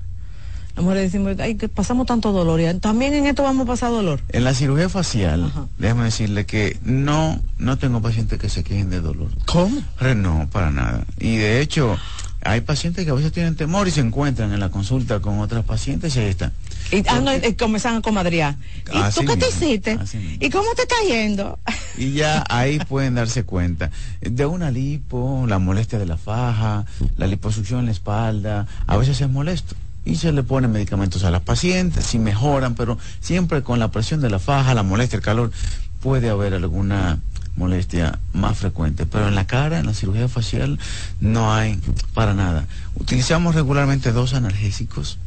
[0.76, 3.92] Las mujeres decimos, ay, que pasamos tanto dolor y también en esto vamos a pasar
[3.92, 4.20] dolor.
[4.30, 9.00] En la cirugía facial, déjame decirle que no, no tengo pacientes que se quejen de
[9.00, 9.30] dolor.
[9.46, 9.82] ¿Cómo?
[10.16, 11.06] No, para nada.
[11.18, 11.98] Y de hecho,
[12.42, 15.64] hay pacientes que a veces tienen temor y se encuentran en la consulta con otras
[15.64, 16.52] pacientes y ahí están.
[16.92, 18.56] Y ah, no, comienzan a comadrear.
[18.92, 19.98] ¿Y tú qué te hiciste?
[20.42, 21.58] ¿Y cómo te está yendo?
[21.98, 26.86] Y ya ahí pueden darse cuenta de una lipo, la molestia de la faja,
[27.16, 31.32] la liposucción en la espalda, a veces es molesto y se le ponen medicamentos a
[31.32, 35.24] las pacientes, si mejoran, pero siempre con la presión de la faja, la molestia, el
[35.24, 35.52] calor,
[36.00, 37.20] puede haber alguna
[37.56, 39.06] molestia más frecuente.
[39.06, 40.80] Pero en la cara, en la cirugía facial,
[41.20, 41.80] no hay
[42.13, 42.65] para nada.
[42.96, 45.18] Utilizamos regularmente dos analgésicos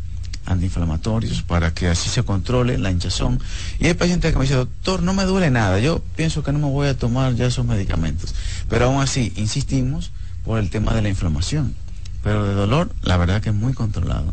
[0.46, 3.40] antiinflamatorios para que así se controle la hinchazón.
[3.78, 6.58] Y hay pacientes que me dicen, doctor, no me duele nada, yo pienso que no
[6.58, 8.34] me voy a tomar ya esos medicamentos.
[8.68, 10.10] Pero aún así, insistimos
[10.44, 11.74] por el tema de la inflamación.
[12.22, 14.32] Pero de dolor, la verdad que es muy controlado.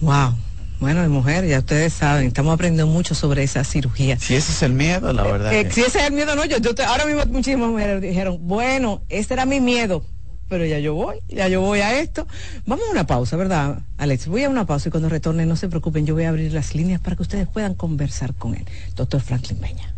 [0.00, 0.34] Wow.
[0.78, 4.18] Bueno, de mujer, ya ustedes saben, estamos aprendiendo mucho sobre esa cirugía.
[4.18, 5.52] Si ese es el miedo, la verdad.
[5.54, 9.02] Eh, Si ese es el miedo, no, yo, yo ahora mismo muchísimas mujeres dijeron, bueno,
[9.08, 10.04] ese era mi miedo,
[10.50, 12.26] pero ya yo voy, ya yo voy a esto.
[12.66, 14.26] Vamos a una pausa, ¿verdad, Alex?
[14.26, 16.74] Voy a una pausa y cuando retorne, no se preocupen, yo voy a abrir las
[16.74, 18.66] líneas para que ustedes puedan conversar con él.
[18.94, 19.94] Doctor Franklin Peña.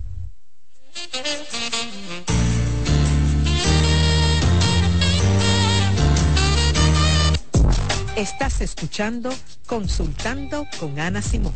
[8.18, 9.31] Estás escuchando
[9.64, 11.52] Consultando con Ana Simón.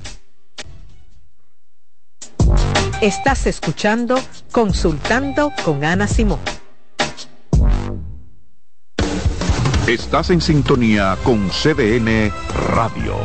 [3.01, 4.15] Estás escuchando
[4.53, 6.39] Consultando con Ana Simón.
[9.89, 12.31] Estás en sintonía con CDN
[12.77, 13.17] Radio.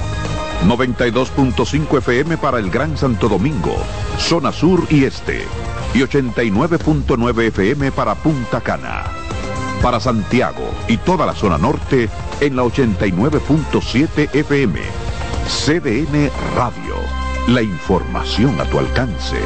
[0.65, 3.75] 92.5 FM para el Gran Santo Domingo,
[4.17, 5.45] zona sur y este.
[5.93, 9.26] Y 89.9 FM para Punta Cana.
[9.81, 12.09] Para Santiago y toda la zona norte
[12.41, 14.79] en la 89.7 FM.
[15.47, 16.95] CDN Radio.
[17.47, 19.37] La información a tu alcance.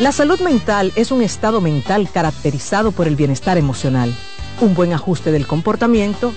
[0.00, 4.12] La salud mental es un estado mental caracterizado por el bienestar emocional,
[4.60, 6.34] un buen ajuste del comportamiento,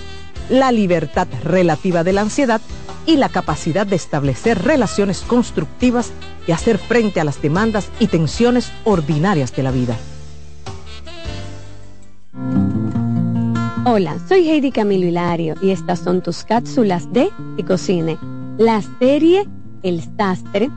[0.48, 2.60] la libertad relativa de la ansiedad
[3.04, 6.12] y la capacidad de establecer relaciones constructivas
[6.46, 9.96] y hacer frente a las demandas y tensiones ordinarias de la vida.
[12.34, 18.18] Hola, soy Heidi Camilo Hilario y estas son tus cápsulas de Ecocine.
[18.58, 19.48] La serie
[19.82, 20.70] El Sastre,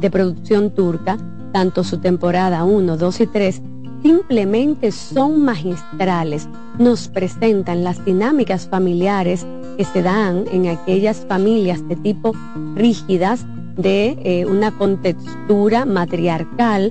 [0.00, 1.18] de producción turca,
[1.52, 3.62] tanto su temporada 1, 2 y 3,
[4.02, 6.48] simplemente son magistrales.
[6.78, 12.32] Nos presentan las dinámicas familiares que se dan en aquellas familias de tipo
[12.74, 13.44] rígidas,
[13.76, 16.90] de eh, una contextura matriarcal,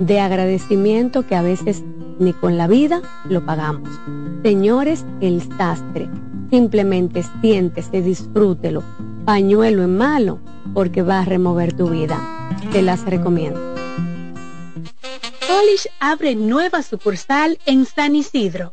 [0.00, 1.84] de agradecimiento que a veces
[2.18, 3.88] ni con la vida lo pagamos.
[4.42, 6.08] Señores, el sastre,
[6.50, 8.82] simplemente siéntese, disfrútelo,
[9.24, 10.40] pañuelo en malo,
[10.74, 12.18] porque va a remover tu vida.
[12.72, 13.60] Te las recomiendo.
[15.46, 18.72] Polish abre nueva sucursal en San Isidro.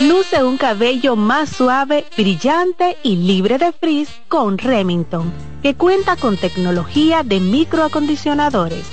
[0.00, 6.36] Luce un cabello más suave, brillante y libre de frizz con Remington, que cuenta con
[6.36, 8.86] tecnología de microacondicionadores.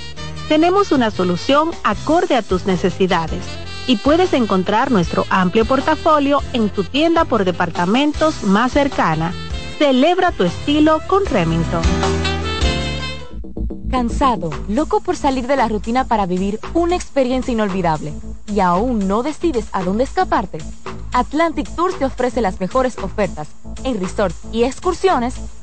[0.48, 3.44] Tenemos una solución acorde a tus necesidades
[3.86, 9.32] y puedes encontrar nuestro amplio portafolio en tu tienda por departamentos más cercana.
[9.78, 11.82] Celebra tu estilo con Remington.
[13.90, 18.14] Cansado, loco por salir de la rutina para vivir una experiencia inolvidable
[18.50, 20.58] y aún no decides a dónde escaparte.
[21.12, 23.48] Atlantic Tours te ofrece las mejores ofertas
[23.84, 25.34] en resorts y excursiones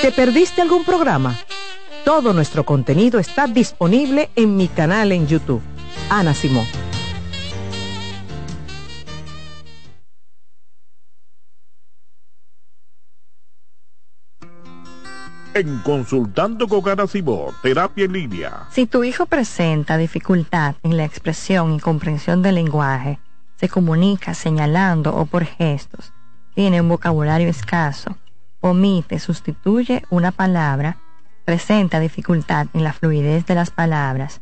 [0.00, 1.36] ¿Te perdiste algún programa?
[2.04, 5.62] Todo nuestro contenido está disponible en mi canal en YouTube.
[6.08, 6.66] Ana Simón.
[15.54, 18.68] En Consultando con Ana Simón, Terapia en Línea.
[18.70, 23.18] Si tu hijo presenta dificultad en la expresión y comprensión del lenguaje,
[23.56, 26.12] se comunica señalando o por gestos,
[26.54, 28.16] tiene un vocabulario escaso,
[28.70, 30.96] omite, sustituye una palabra,
[31.44, 34.40] presenta dificultad en la fluidez de las palabras,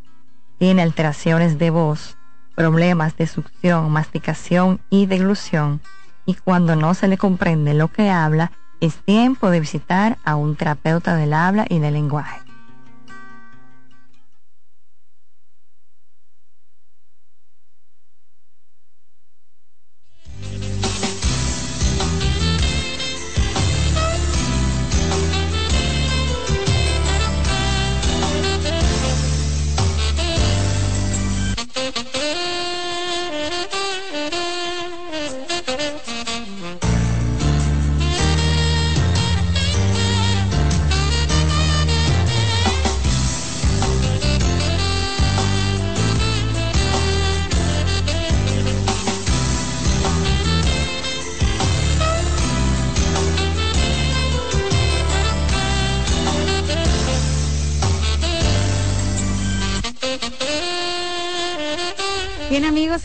[0.59, 2.17] tiene alteraciones de voz,
[2.55, 5.81] problemas de succión, masticación y deglución,
[6.27, 10.57] y cuando no se le comprende lo que habla, es tiempo de visitar a un
[10.57, 12.44] terapeuta del habla y del lenguaje.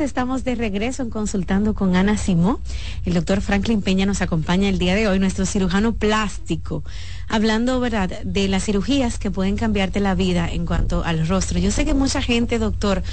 [0.02, 2.60] Estamos de regreso en Consultando con Ana Simó.
[3.06, 6.84] El doctor Franklin Peña nos acompaña el día de hoy, nuestro cirujano plástico,
[7.28, 8.10] hablando ¿verdad?
[8.24, 11.60] de las cirugías que pueden cambiarte la vida en cuanto al rostro.
[11.60, 13.04] Yo sé que mucha gente, doctor,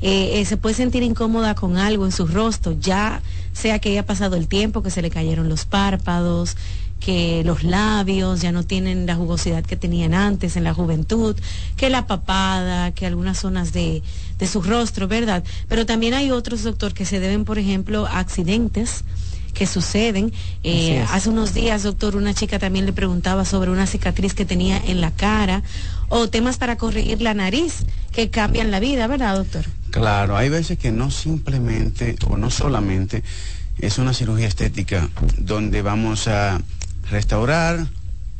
[0.00, 4.06] eh, eh, se puede sentir incómoda con algo en su rostro, ya sea que haya
[4.06, 6.56] pasado el tiempo, que se le cayeron los párpados,
[7.00, 11.36] que los labios ya no tienen la jugosidad que tenían antes en la juventud,
[11.76, 14.02] que la papada, que algunas zonas de,
[14.38, 15.44] de su rostro, ¿verdad?
[15.68, 19.04] Pero también hay otros, doctor, que se deben, por ejemplo, a accidentes
[19.56, 20.32] que suceden.
[20.62, 24.76] Eh, hace unos días, doctor, una chica también le preguntaba sobre una cicatriz que tenía
[24.76, 25.62] en la cara
[26.08, 29.64] o temas para corregir la nariz que cambian la vida, ¿verdad, doctor?
[29.90, 33.22] Claro, hay veces que no simplemente o no solamente
[33.78, 36.60] es una cirugía estética donde vamos a
[37.10, 37.86] restaurar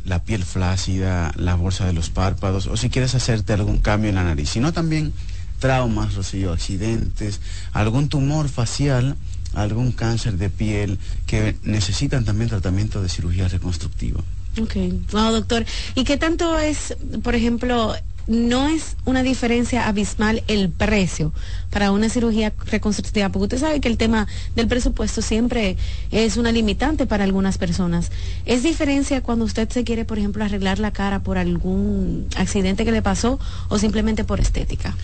[0.05, 4.15] la piel flácida, la bolsa de los párpados, o si quieres hacerte algún cambio en
[4.17, 5.13] la nariz, sino también
[5.59, 7.41] traumas, Rocío, accidentes,
[7.73, 9.17] algún tumor facial,
[9.55, 14.21] algún cáncer de piel que necesitan también tratamiento de cirugía reconstructiva.
[14.61, 14.77] Ok,
[15.13, 15.65] wow, doctor.
[15.95, 17.95] ¿Y qué tanto es, por ejemplo,
[18.27, 21.33] no es una diferencia abismal el precio
[21.71, 25.77] para una cirugía reconstructiva, porque usted sabe que el tema del presupuesto siempre
[26.11, 28.11] es una limitante para algunas personas.
[28.45, 32.93] ¿Es diferencia cuando usted se quiere, por ejemplo, arreglar la cara por algún accidente que
[32.93, 33.39] le pasó
[33.69, 34.97] o simplemente por estética?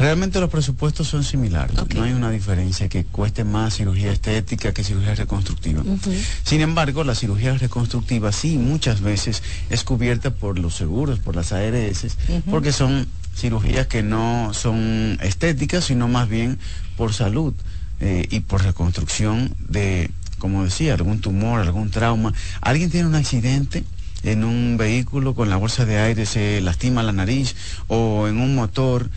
[0.00, 1.76] Realmente los presupuestos son similares.
[1.94, 5.82] No hay una diferencia que cueste más cirugía estética que cirugía reconstructiva.
[6.42, 11.52] Sin embargo, la cirugía reconstructiva sí muchas veces es cubierta por los seguros, por las
[11.52, 12.16] ARS,
[12.50, 16.58] porque son cirugías que no son estéticas, sino más bien
[16.96, 17.52] por salud
[18.00, 22.32] eh, y por reconstrucción de, como decía, algún tumor, algún trauma.
[22.62, 23.84] Alguien tiene un accidente
[24.22, 27.54] en un vehículo con la bolsa de aire, se lastima la nariz
[27.88, 29.10] o en un motor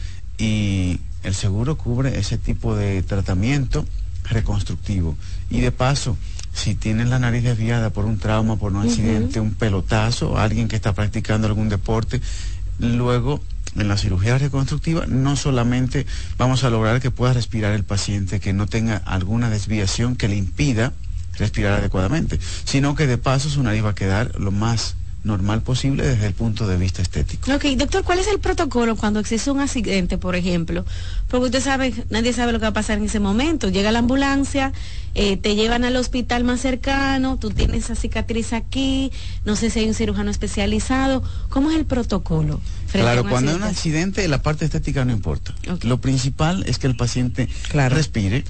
[0.43, 3.85] y el seguro cubre ese tipo de tratamiento
[4.25, 5.17] reconstructivo.
[5.49, 6.17] Y de paso,
[6.53, 10.75] si tienes la nariz desviada por un trauma, por un accidente, un pelotazo, alguien que
[10.75, 12.19] está practicando algún deporte,
[12.77, 13.41] luego
[13.77, 16.05] en la cirugía reconstructiva no solamente
[16.37, 20.35] vamos a lograr que pueda respirar el paciente, que no tenga alguna desviación que le
[20.35, 20.91] impida
[21.37, 26.03] respirar adecuadamente, sino que de paso su nariz va a quedar lo más normal posible
[26.03, 27.53] desde el punto de vista estético.
[27.53, 30.85] Ok, doctor, ¿cuál es el protocolo cuando existe un accidente, por ejemplo?
[31.29, 33.69] Porque usted sabe, nadie sabe lo que va a pasar en ese momento.
[33.69, 34.73] Llega la ambulancia,
[35.15, 39.11] eh, te llevan al hospital más cercano, tú tienes esa cicatriz aquí,
[39.45, 41.23] no sé si hay un cirujano especializado.
[41.49, 42.59] ¿Cómo es el protocolo?
[42.91, 45.53] Claro, cuando hay un accidente, la parte estética no importa.
[45.81, 48.43] Lo principal es que el paciente respire,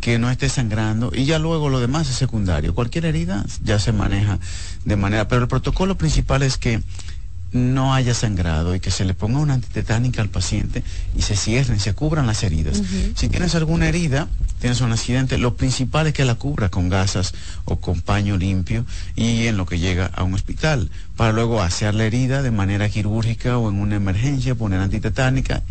[0.00, 2.74] que no esté sangrando y ya luego lo demás es secundario.
[2.74, 4.38] Cualquier herida ya se maneja
[4.84, 6.82] de manera, pero el protocolo principal es que
[7.52, 10.82] no haya sangrado y que se le ponga una antitetánica al paciente
[11.16, 12.82] y se cierren, se cubran las heridas.
[13.14, 14.28] Si tienes alguna herida,
[14.60, 17.32] tienes un accidente, lo principal es que la cubra con gasas
[17.64, 18.84] o con paño limpio
[19.16, 22.88] y en lo que llega a un hospital, para luego hacer la herida de manera
[22.88, 25.62] quirúrgica o en una emergencia, poner antitetánica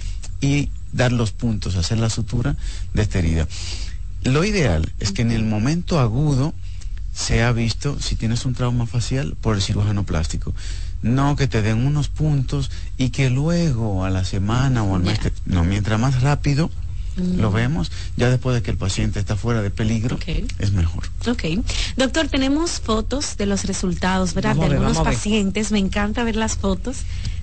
[0.41, 2.55] y dar los puntos, hacer la sutura
[2.93, 3.47] de esta herida.
[4.23, 6.53] Lo ideal es que en el momento agudo
[7.13, 10.53] se ha visto si tienes un trauma facial por el cirujano plástico.
[11.02, 15.20] No que te den unos puntos y que luego a la semana o al mes,
[15.45, 16.72] no, mientras más rápido
[17.18, 20.20] lo vemos, ya después de que el paciente está fuera de peligro,
[20.60, 21.04] es mejor.
[21.28, 21.45] Ok.
[21.95, 24.56] Doctor, tenemos fotos de los resultados, ¿verdad?
[24.56, 25.72] de algunos pacientes.
[25.72, 26.98] Me encanta ver las fotos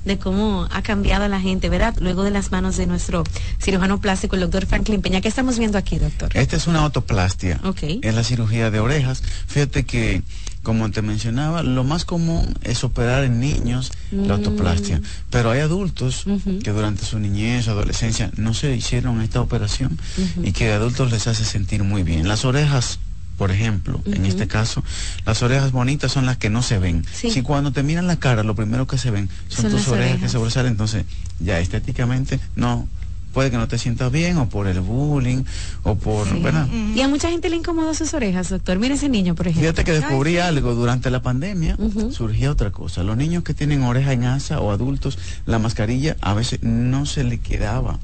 [0.04, 1.94] de cómo ha cambiado la gente, ¿verdad?
[1.98, 3.24] Luego de las manos de nuestro
[3.60, 5.20] cirujano plástico, el doctor Franklin Peña.
[5.20, 6.30] ¿Qué estamos viendo aquí, doctor?
[6.36, 7.60] Esta es una autoplastia.
[7.64, 7.82] Ok.
[8.02, 9.22] Es la cirugía de orejas.
[9.46, 10.22] Fíjate que
[10.64, 14.38] como te mencionaba, lo más común es operar en niños la mm.
[14.38, 15.00] autoplastia,
[15.30, 16.24] pero hay adultos
[16.64, 19.96] que durante su niñez o adolescencia no se hicieron esta operación
[20.42, 22.26] y que adultos les hace sentir muy bien.
[22.26, 22.98] Las orejas
[23.36, 24.84] por ejemplo, en este caso,
[25.26, 27.04] las orejas bonitas son las que no se ven.
[27.12, 30.28] Si cuando te miran la cara, lo primero que se ven son, tus orejas, que
[30.28, 31.04] sobresalen, entonces
[31.40, 32.88] ya estéticamente no
[33.34, 35.42] puede que no te sientas bien o por el bullying
[35.82, 36.66] o por, ¿verdad?
[36.94, 38.78] Y a mucha gente le incomodó sus orejas, doctor.
[38.78, 39.70] Mire ese niño, por ejemplo.
[39.70, 41.76] Fíjate que descubrí algo durante la pandemia,
[42.10, 43.02] surgía otra cosa.
[43.02, 47.24] Los niños que tienen oreja en asa o adultos, la mascarilla a veces no se
[47.24, 47.98] le quedaba.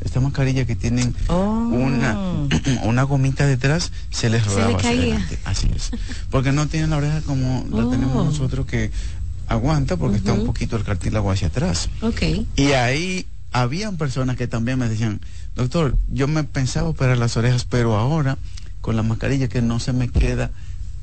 [0.00, 1.42] Esta mascarilla que tienen oh.
[1.42, 2.16] una,
[2.84, 4.78] una gomita detrás se les rodaba.
[5.44, 5.90] Así es.
[6.30, 8.24] Porque no tienen la oreja como la tenemos oh.
[8.24, 8.92] nosotros que
[9.48, 11.88] aguanta porque está un poquito el cartílago hacia atrás.
[12.54, 15.20] Y ahí habían personas que también me decían,
[15.54, 18.38] doctor, yo me pensaba operar las orejas, pero ahora
[18.80, 20.50] con la mascarilla que no se me queda,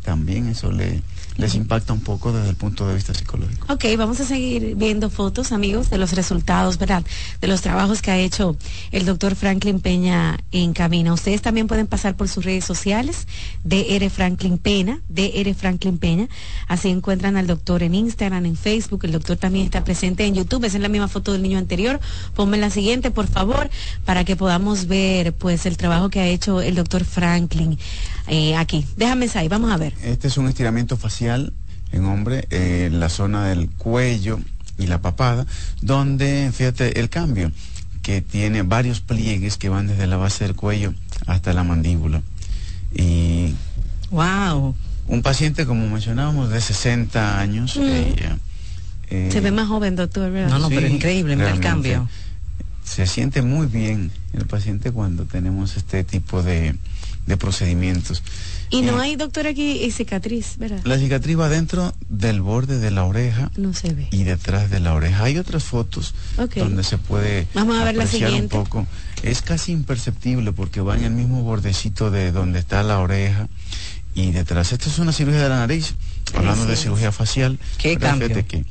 [0.04, 1.02] también eso le,
[1.38, 3.72] les impacta un poco desde el punto de vista psicológico.
[3.74, 7.04] Ok, vamos a seguir viendo fotos, amigos, de los resultados, ¿verdad?
[7.42, 8.56] De los trabajos que ha hecho
[8.92, 11.14] el doctor Franklin Peña en cabina.
[11.14, 13.28] Ustedes también pueden pasar por sus redes sociales,
[13.64, 16.30] DR Franklin Peña, DR Franklin Peña.
[16.68, 19.04] Así encuentran al doctor en Instagram, en Facebook.
[19.04, 20.64] El doctor también está presente en YouTube.
[20.64, 22.00] Esa es la misma foto del niño anterior.
[22.34, 23.70] Ponme la siguiente, por favor,
[24.06, 27.78] para que podamos ver, pues, el trabajo que ha hecho el doctor Franklin
[28.28, 28.86] eh, aquí.
[28.96, 29.94] Déjame ahí, vamos a ver.
[30.04, 34.40] Este es un estiramiento facial en hombre, en la zona del cuello
[34.78, 35.46] y la papada,
[35.82, 37.52] donde, fíjate, el cambio,
[38.02, 40.94] que tiene varios pliegues que van desde la base del cuello
[41.26, 42.22] hasta la mandíbula.
[42.94, 43.56] Y.
[44.12, 44.76] ¡Wow!
[45.08, 47.78] Un paciente, como mencionábamos, de 60 años.
[47.78, 47.82] Mm.
[49.10, 52.08] Eh, Se ve más joven, doctor, No, no, pero increíble el cambio.
[52.84, 56.76] Se siente muy bien el paciente cuando tenemos este tipo de,
[57.26, 58.22] de procedimientos.
[58.70, 60.82] Y no hay, doctor, aquí eh, cicatriz, ¿verdad?
[60.84, 63.52] La cicatriz va dentro del borde de la oreja.
[63.58, 64.08] No se ve.
[64.12, 65.24] Y detrás de la oreja.
[65.24, 66.14] Hay otras fotos
[66.56, 68.56] donde se puede Vamos a ver la siguiente.
[68.58, 68.88] un poco.
[69.24, 73.48] Es casi imperceptible porque va en el mismo bordecito de donde está la oreja
[74.14, 74.72] y detrás.
[74.72, 75.94] Esta es una cirugía de la nariz,
[76.34, 77.60] hablando de cirugía facial.
[77.78, 78.30] ¿Qué cambio?
[78.30, 78.66] Que,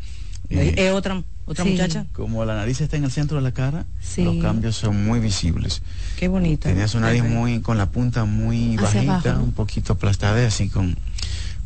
[0.51, 1.23] eh, ¿Es otra?
[1.47, 2.07] ¿Otra muchacha?
[2.13, 3.85] Como la nariz está en el centro de la cara,
[4.17, 5.83] los cambios son muy visibles.
[6.17, 6.69] Qué bonita.
[6.69, 10.97] Tenía su nariz muy, con la punta muy bajita, un poquito aplastada, así con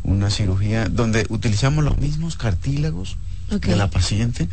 [0.02, 3.16] una cirugía donde utilizamos los mismos cartílagos
[3.50, 4.48] de la paciente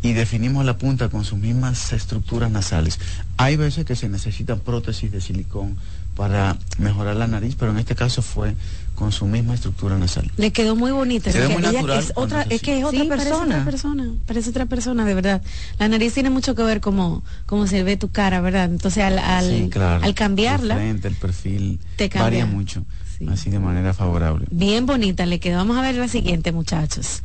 [0.00, 3.00] y definimos la punta con sus mismas estructuras nasales.
[3.36, 5.76] Hay veces que se necesitan prótesis de silicón
[6.18, 8.56] para mejorar la nariz, pero en este caso fue
[8.96, 10.28] con su misma estructura nasal.
[10.36, 11.30] Le quedó muy bonita.
[11.30, 13.08] es, otra, es que es otra persona.
[13.14, 14.12] Parece otra persona.
[14.26, 15.42] Parece otra persona, de verdad.
[15.78, 18.64] La nariz tiene mucho que ver cómo, cómo se ve tu cara, ¿verdad?
[18.64, 19.70] Entonces al, al,
[20.02, 20.84] al cambiarla.
[20.84, 22.84] El, el perfil te varía mucho.
[23.28, 24.46] Así de manera favorable.
[24.50, 25.58] Bien bonita le quedó.
[25.58, 27.22] Vamos a ver la siguiente, muchachos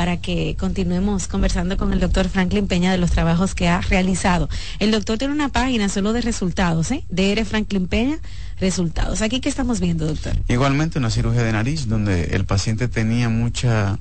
[0.00, 4.48] para que continuemos conversando con el doctor Franklin Peña de los trabajos que ha realizado.
[4.78, 7.04] El doctor tiene una página solo de resultados, ¿eh?
[7.10, 8.18] DR Franklin Peña,
[8.58, 9.20] resultados.
[9.20, 10.32] Aquí, ¿qué estamos viendo, doctor?
[10.48, 13.98] Igualmente una cirugía de nariz donde el paciente tenía mucha...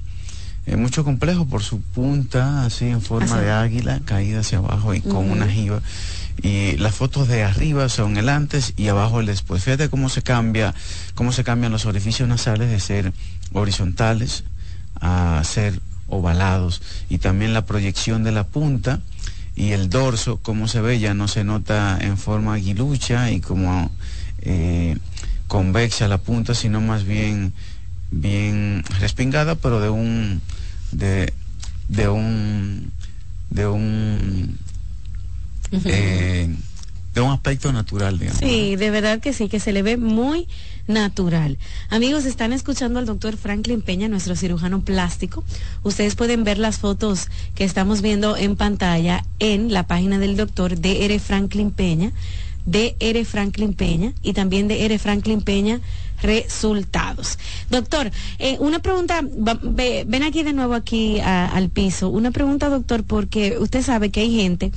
[0.66, 5.02] Eh, mucho complejo por su punta, así en forma de águila, caída hacia abajo y
[5.02, 5.82] con una jiba
[6.42, 9.66] y las fotos de arriba son el antes y abajo el después.
[9.66, 10.74] Fíjate cómo se cambia,
[11.14, 13.12] cómo se cambian los orificios nasales de ser
[13.52, 14.46] horizontales
[15.02, 15.80] a ser
[16.10, 19.02] ovalados y también la proyección de la punta
[19.56, 23.92] y el dorso, como se ve, ya no se nota en forma aguilucha y como
[24.42, 24.98] eh,
[25.48, 27.54] convexa la punta, sino más bien
[28.12, 30.42] bien respingada, pero de un
[30.92, 31.34] de,
[31.88, 32.92] de un
[33.50, 34.58] de un
[35.72, 36.56] eh,
[37.14, 38.40] de un aspecto natural, digamos.
[38.40, 40.48] Sí, de verdad que sí, que se le ve muy
[40.90, 41.58] natural.
[41.90, 45.44] Amigos, están escuchando al doctor Franklin Peña, nuestro cirujano plástico.
[45.84, 50.78] Ustedes pueden ver las fotos que estamos viendo en pantalla en la página del doctor
[50.80, 52.12] DR Franklin Peña,
[52.66, 55.80] DR Franklin Peña y también DR Franklin Peña
[56.22, 57.40] resultados.
[57.70, 63.58] Doctor, eh, una pregunta, ven aquí de nuevo aquí al piso, una pregunta doctor, porque
[63.58, 64.72] usted sabe que hay gente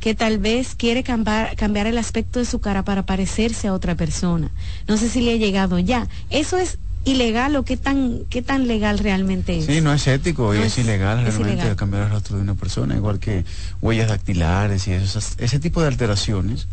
[0.00, 3.94] que tal vez quiere cambiar, cambiar el aspecto de su cara para parecerse a otra
[3.94, 4.50] persona.
[4.86, 6.08] No sé si le ha llegado ya.
[6.30, 9.66] Eso es ilegal o qué tan qué tan legal realmente es.
[9.66, 13.18] Sí, no es ético y es, ilegal realmente cambiar el rostro de una persona, igual
[13.18, 13.44] que
[13.80, 16.68] huellas dactilares y eso, ese tipo de alteraciones,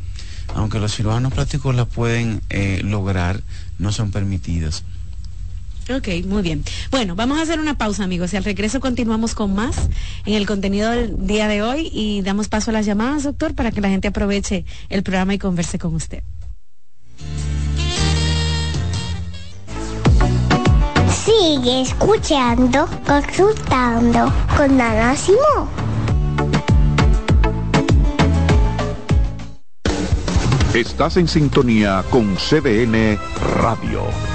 [0.53, 3.41] aunque los cirujanos plásticos la pueden eh, lograr,
[3.79, 4.83] no son permitidas.
[5.89, 6.63] Ok, muy bien.
[6.89, 9.89] Bueno, vamos a hacer una pausa, amigos, y al regreso continuamos con más
[10.25, 13.71] en el contenido del día de hoy y damos paso a las llamadas, doctor, para
[13.71, 16.23] que la gente aproveche el programa y converse con usted.
[21.25, 25.69] Sigue escuchando, consultando con Ana Simón.
[30.73, 33.17] Estás en sintonía con CDN
[33.61, 34.34] Radio.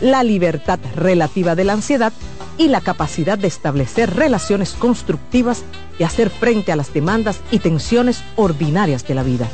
[0.00, 2.12] la libertad relativa de la ansiedad
[2.58, 5.62] y la capacidad de establecer relaciones constructivas
[5.98, 9.48] y hacer frente a las demandas y tensiones ordinarias de la vida.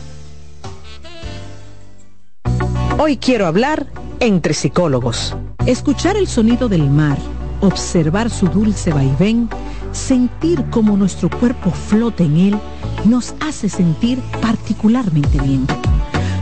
[2.99, 3.87] Hoy quiero hablar
[4.21, 5.37] entre psicólogos.
[5.67, 7.19] Escuchar el sonido del mar,
[7.61, 9.49] observar su dulce vaivén,
[9.93, 12.59] sentir cómo nuestro cuerpo flota en él,
[13.05, 15.67] nos hace sentir particularmente bien.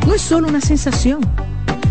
[0.07, 1.20] No es solo una sensación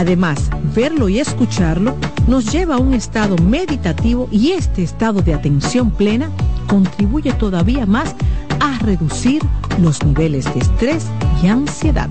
[0.00, 1.94] Además, verlo y escucharlo
[2.26, 6.30] nos lleva a un estado meditativo y este estado de atención plena
[6.70, 8.16] contribuye todavía más
[8.60, 9.42] a reducir
[9.78, 11.06] los niveles de estrés
[11.42, 12.08] y ansiedad.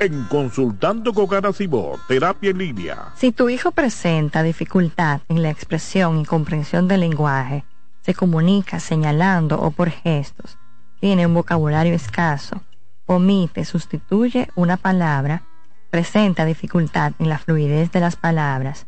[0.00, 3.12] En Consultando con Garacimo, Terapia en Línea.
[3.14, 7.64] Si tu hijo presenta dificultad en la expresión y comprensión del lenguaje,
[8.02, 10.58] se comunica señalando o por gestos,
[10.98, 12.62] tiene un vocabulario escaso,
[13.06, 15.42] omite, sustituye una palabra,
[15.90, 18.86] presenta dificultad en la fluidez de las palabras,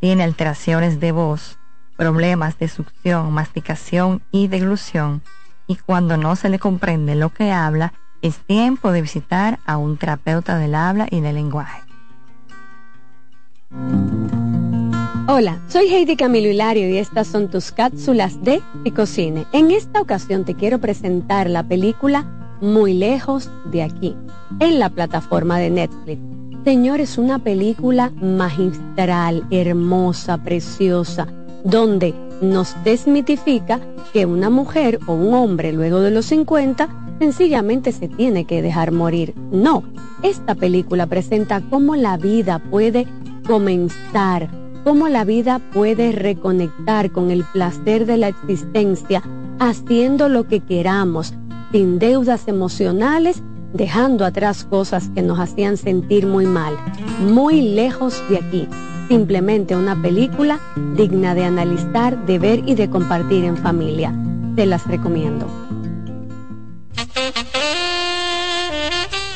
[0.00, 1.58] tiene alteraciones de voz,
[1.96, 5.22] problemas de succión, masticación y deglución,
[5.66, 7.92] y cuando no se le comprende lo que habla,
[8.22, 11.82] es tiempo de visitar a un terapeuta del habla y del lenguaje.
[15.28, 19.46] Hola, soy Heidi Camilo Hilario y estas son tus cápsulas de Picocine.
[19.52, 22.26] En esta ocasión te quiero presentar la película
[22.60, 24.16] muy lejos de aquí,
[24.58, 26.20] en la plataforma de Netflix.
[26.64, 31.26] Señores, una película magistral, hermosa, preciosa,
[31.64, 33.80] donde nos desmitifica
[34.12, 36.88] que una mujer o un hombre luego de los 50
[37.18, 39.34] sencillamente se tiene que dejar morir.
[39.50, 39.84] No,
[40.22, 43.06] esta película presenta cómo la vida puede
[43.46, 44.48] comenzar,
[44.84, 49.22] cómo la vida puede reconectar con el placer de la existencia
[49.58, 51.34] haciendo lo que queramos,
[51.72, 53.42] sin deudas emocionales,
[53.72, 56.76] dejando atrás cosas que nos hacían sentir muy mal,
[57.20, 58.68] muy lejos de aquí.
[59.08, 60.60] Simplemente una película
[60.96, 64.14] digna de analizar, de ver y de compartir en familia.
[64.56, 65.46] Te las recomiendo.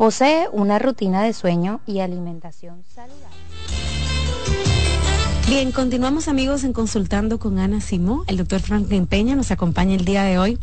[0.00, 3.36] Posee una rutina de sueño y alimentación saludable.
[5.46, 8.24] Bien, continuamos amigos en Consultando con Ana Simó.
[8.26, 10.58] El doctor Franklin Peña nos acompaña el día de hoy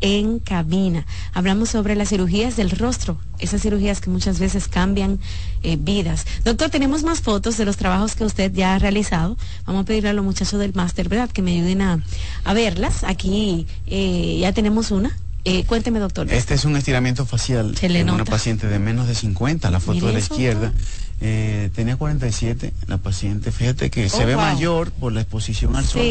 [0.00, 1.06] en cabina.
[1.34, 5.20] Hablamos sobre las cirugías del rostro, esas cirugías que muchas veces cambian
[5.62, 6.26] eh, vidas.
[6.42, 9.36] Doctor, tenemos más fotos de los trabajos que usted ya ha realizado.
[9.66, 12.02] Vamos a pedirle a los muchachos del máster, ¿verdad?, que me ayuden a,
[12.52, 13.04] verlas.
[13.04, 15.16] Aquí eh, ya tenemos una.
[15.44, 16.32] Eh, cuénteme, doctor.
[16.32, 20.14] Este es un estiramiento facial en una paciente de menos de 50, la foto de
[20.14, 20.72] la izquierda.
[21.20, 23.52] Eh, tenía 47 la paciente.
[23.52, 26.02] Fíjate que se oh, ve mayor por la exposición al sol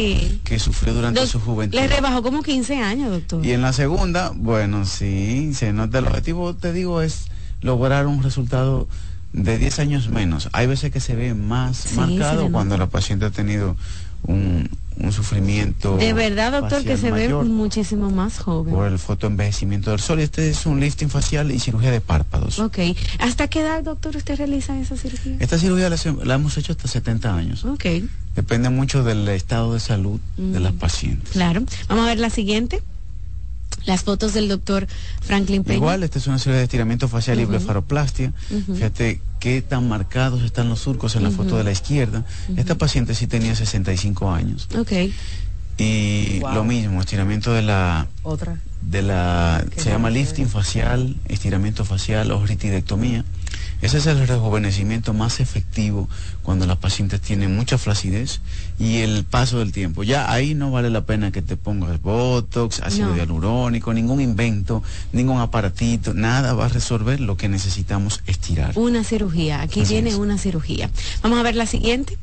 [0.44, 1.78] que sufrió durante su juventud.
[1.78, 3.44] Le rebajó como 15 años, doctor.
[3.44, 5.98] Y en la segunda, bueno, sí, se nota.
[5.98, 7.26] El objetivo, te digo, es
[7.60, 8.88] lograr un resultado
[9.32, 10.48] de 10 años menos.
[10.52, 13.76] Hay veces que se ve más marcado cuando la paciente ha tenido
[14.24, 15.96] un, un sufrimiento.
[15.96, 18.74] De verdad, doctor, que se ve muchísimo más joven.
[18.74, 20.20] Por el fotoenvejecimiento del sol.
[20.20, 22.58] Este es un lifting facial y cirugía de párpados.
[22.58, 22.78] Ok.
[23.18, 25.36] ¿Hasta qué edad, doctor, usted realiza esa cirugía?
[25.40, 27.64] Esta cirugía la, hemos hecho hasta 70 años.
[27.64, 27.84] Ok.
[28.36, 30.78] Depende mucho del estado de salud de las mm.
[30.78, 31.30] pacientes.
[31.30, 31.62] Claro.
[31.88, 32.82] Vamos a ver la siguiente.
[33.86, 34.86] Las fotos del doctor
[35.20, 35.76] Franklin Peña.
[35.76, 38.32] Igual, esta es una serie de estiramiento facial y blefaroplastia.
[38.72, 42.24] Fíjate qué tan marcados están los surcos en la foto de la izquierda.
[42.56, 44.68] Esta paciente sí tenía 65 años.
[44.78, 44.92] Ok.
[45.76, 48.06] Y lo mismo, estiramiento de la...
[48.22, 48.58] Otra.
[48.80, 49.64] De la...
[49.76, 53.24] Se llama lifting facial, estiramiento facial o ritidectomía.
[53.84, 56.08] Ese es el rejuvenecimiento más efectivo
[56.42, 58.40] cuando las pacientes tienen mucha flacidez
[58.78, 60.04] y el paso del tiempo.
[60.04, 64.82] Ya ahí no vale la pena que te pongas botox, ácido hialurónico, ningún invento,
[65.12, 68.72] ningún aparatito, nada va a resolver lo que necesitamos estirar.
[68.74, 70.88] Una cirugía, aquí viene una cirugía.
[71.22, 72.16] Vamos a ver la siguiente.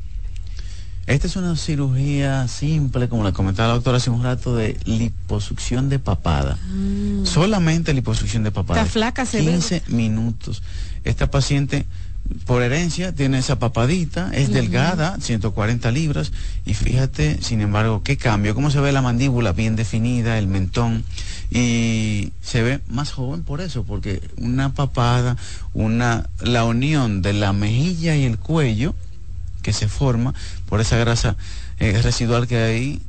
[1.06, 5.88] Esta es una cirugía simple, como le comentaba la doctora hace un rato, de liposucción
[5.88, 6.58] de papada.
[6.72, 7.26] Mm.
[7.26, 8.80] Solamente liposucción de papada.
[8.80, 10.62] Está flaca, se 15 minutos.
[11.02, 11.86] Esta paciente,
[12.46, 16.30] por herencia, tiene esa papadita, es delgada, 140 libras,
[16.64, 21.02] y fíjate, sin embargo, qué cambio, cómo se ve la mandíbula bien definida, el mentón,
[21.50, 25.36] y se ve más joven por eso, porque una papada,
[25.74, 28.94] una, la unión de la mejilla y el cuello,
[29.62, 30.34] que se forma
[30.68, 31.36] por esa grasa
[31.78, 33.02] eh, residual que hay,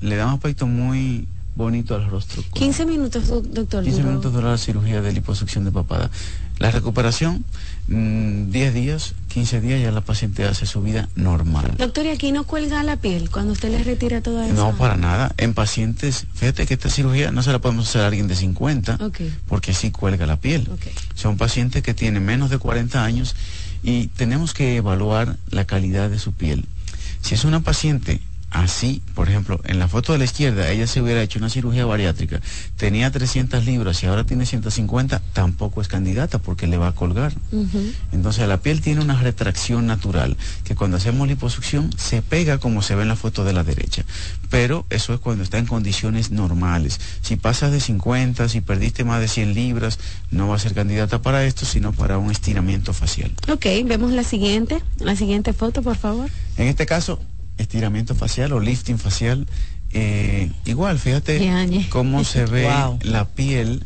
[0.00, 2.42] le da un aspecto muy bonito al rostro.
[2.54, 3.84] 15 minutos, doctor.
[3.84, 6.10] 15 minutos dura la cirugía de liposucción de papada.
[6.58, 7.44] La recuperación,
[7.88, 11.74] 10 mm, días, 15 días ya la paciente hace su vida normal.
[11.76, 14.54] Doctor, ¿y aquí no cuelga la piel cuando usted le retira toda eso?
[14.54, 15.34] No, para nada.
[15.38, 18.98] En pacientes, fíjate que esta cirugía no se la podemos hacer a alguien de 50,
[19.48, 20.70] porque sí cuelga la piel.
[21.14, 23.34] Son pacientes que tienen menos de 40 años
[23.82, 26.66] y tenemos que evaluar la calidad de su piel.
[27.20, 28.20] Si es una paciente
[28.52, 31.86] así, por ejemplo, en la foto de la izquierda, ella se hubiera hecho una cirugía
[31.86, 32.40] bariátrica,
[32.76, 37.32] tenía 300 libras y ahora tiene 150, tampoco es candidata porque le va a colgar.
[38.12, 42.94] Entonces la piel tiene una retracción natural, que cuando hacemos liposucción se pega como se
[42.94, 44.04] ve en la foto de la derecha,
[44.50, 47.00] pero eso es cuando está en condiciones normales.
[47.22, 49.98] Si pasas de 50, si perdiste más de 100 libras,
[50.30, 53.32] no va a ser candidata para esto, sino para un estiramiento facial.
[53.50, 56.28] Ok, vemos la siguiente, la siguiente foto, por favor.
[56.56, 57.20] En este caso,
[57.58, 59.46] estiramiento facial o lifting facial.
[59.92, 62.68] Eh, igual, fíjate cómo se ve
[63.02, 63.84] la piel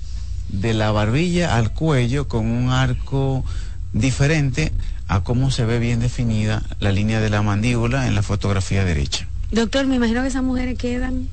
[0.48, 3.44] de la barbilla al cuello con un arco
[3.92, 4.72] diferente
[5.08, 9.28] a cómo se ve bien definida la línea de la mandíbula en la fotografía derecha.
[9.50, 11.28] Doctor, me imagino que esas mujeres quedan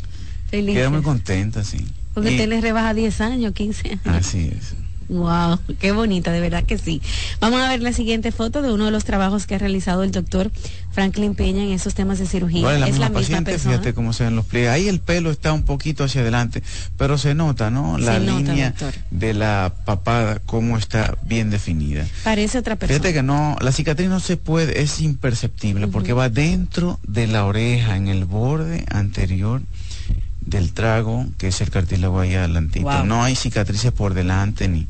[0.50, 0.76] felices.
[0.76, 1.86] Quedan muy contentas, sí.
[2.14, 4.02] Porque usted les rebaja 10 años, 15 años.
[4.06, 4.76] Así es.
[5.10, 7.02] Wow, qué bonita, de verdad que sí.
[7.40, 10.12] Vamos a ver la siguiente foto de uno de los trabajos que ha realizado el
[10.12, 10.52] doctor
[10.92, 12.64] Franklin Peña en esos temas de cirugía.
[12.64, 13.72] la es misma la misma paciente, persona.
[13.74, 14.70] fíjate cómo se ven los pliegues.
[14.72, 16.64] Ahí el pelo está un poquito hacia adelante,
[16.98, 17.98] pero se nota, ¿no?
[17.98, 18.74] La Se línea
[19.12, 22.06] de la papada, cómo está bien definida.
[22.24, 23.00] Parece otra persona.
[23.00, 27.46] Fíjate que no, la cicatriz no se puede, es imperceptible porque va dentro de la
[27.46, 29.62] oreja, en el borde anterior
[30.46, 32.86] del trago, que es el cartílago ahí adelantito.
[32.86, 33.06] Wow.
[33.06, 34.88] No hay cicatrices por delante ni...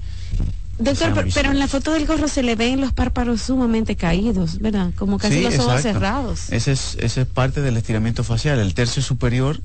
[0.80, 4.60] Doctor, pero, pero en la foto del gorro se le ven los párpados sumamente caídos,
[4.60, 4.91] ¿verdad?
[4.95, 5.99] Como casi Sí, los ojos exacto.
[5.99, 6.49] cerrados.
[6.51, 8.60] Ese es, ese es parte del estiramiento facial.
[8.60, 9.62] El tercio superior,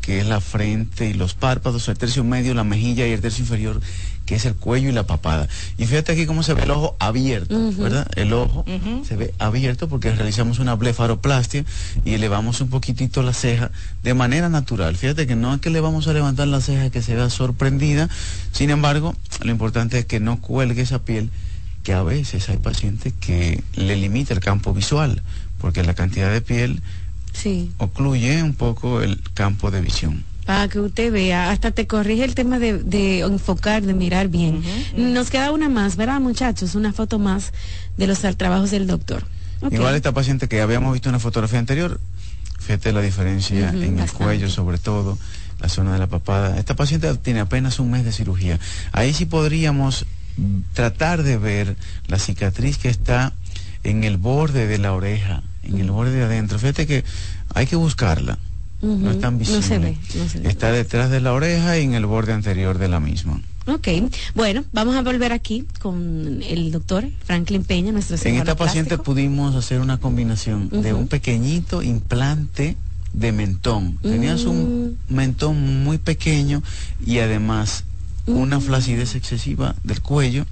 [0.00, 3.42] que es la frente y los párpados, el tercio medio, la mejilla y el tercio
[3.42, 3.80] inferior,
[4.26, 5.48] que es el cuello y la papada.
[5.76, 7.56] Y fíjate aquí cómo se ve el ojo abierto.
[7.78, 8.06] ¿verdad?
[8.16, 8.64] El ojo
[9.06, 11.64] se ve abierto porque realizamos una blefaroplastia
[12.04, 13.70] y elevamos un poquitito la ceja
[14.02, 14.96] de manera natural.
[14.96, 18.08] Fíjate que no es que le vamos a levantar la ceja que se vea sorprendida,
[18.52, 21.30] sin embargo, lo importante es que no cuelgue esa piel
[21.82, 25.20] que a veces hay pacientes que le limita el campo visual,
[25.60, 26.80] porque la cantidad de piel
[27.34, 27.72] Sí.
[27.78, 30.24] ocluye un poco el campo de visión.
[30.46, 34.62] Para que usted vea, hasta te corrige el tema de, de enfocar, de mirar bien.
[34.96, 36.74] Nos queda una más, ¿verdad, muchachos?
[36.74, 37.52] Una foto más
[37.96, 39.24] de los trabajos del doctor.
[39.70, 42.00] Igual esta paciente que habíamos visto en la fotografía anterior,
[42.60, 44.24] fíjate la diferencia en el bastante.
[44.24, 45.18] cuello sobre todo,
[45.60, 46.58] la zona de la papada.
[46.58, 48.58] Esta paciente tiene apenas un mes de cirugía.
[48.92, 50.06] Ahí sí podríamos
[50.72, 51.76] tratar de ver
[52.08, 53.32] la cicatriz que está
[53.84, 56.58] en el borde de la oreja, en el borde de adentro.
[56.58, 57.04] Fíjate que
[57.54, 58.38] hay que buscarla.
[58.84, 59.60] No es tan visible.
[59.60, 60.48] No se ve, no se ve.
[60.48, 63.40] Está detrás de la oreja y en el borde anterior de la misma.
[63.66, 63.88] Ok,
[64.34, 69.04] bueno, vamos a volver aquí con el doctor Franklin Peña, nuestro En esta paciente plástico.
[69.04, 72.76] pudimos hacer una combinación de un pequeñito implante
[73.14, 73.96] de mentón.
[74.02, 75.14] Tenías un Mm.
[75.14, 76.62] mentón muy pequeño
[77.06, 77.84] y además
[78.26, 80.44] una flacidez excesiva del cuello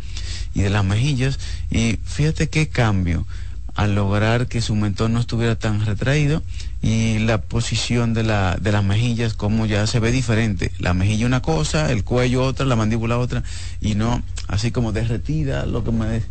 [0.54, 1.38] y de las mejillas.
[1.70, 3.26] Y fíjate qué cambio
[3.74, 6.42] al lograr que su mentón no estuviera tan retraído
[6.82, 10.72] y la posición de, la, de las mejillas como ya se ve diferente.
[10.80, 13.44] La mejilla una cosa, el cuello otra, la mandíbula otra
[13.80, 16.16] y no así como derretida, lo que me...
[16.16, 16.22] eh,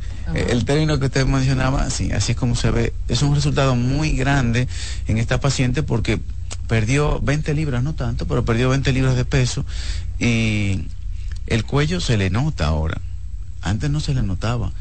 [0.50, 2.94] el término que usted mencionaba, sí, así es como se ve.
[3.08, 4.68] Es un resultado muy grande
[5.08, 6.20] en esta paciente porque
[6.68, 9.66] perdió 20 libras, no tanto, pero perdió 20 libras de peso
[10.20, 10.82] y
[11.48, 13.00] el cuello se le nota ahora.
[13.62, 14.72] Antes no se le notaba.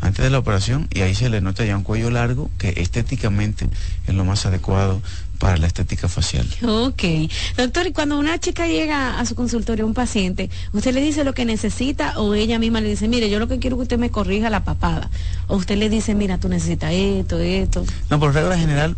[0.00, 3.68] Antes de la operación y ahí se le nota ya un cuello largo que estéticamente
[4.06, 5.02] es lo más adecuado
[5.38, 6.46] para la estética facial.
[6.62, 7.02] Ok.
[7.56, 11.34] Doctor, y cuando una chica llega a su consultorio, un paciente, ¿usted le dice lo
[11.34, 13.98] que necesita o ella misma le dice, mire, yo lo que quiero es que usted
[13.98, 15.10] me corrija la papada?
[15.48, 17.84] O usted le dice, mira, tú necesitas esto, esto.
[18.10, 18.96] No, por regla general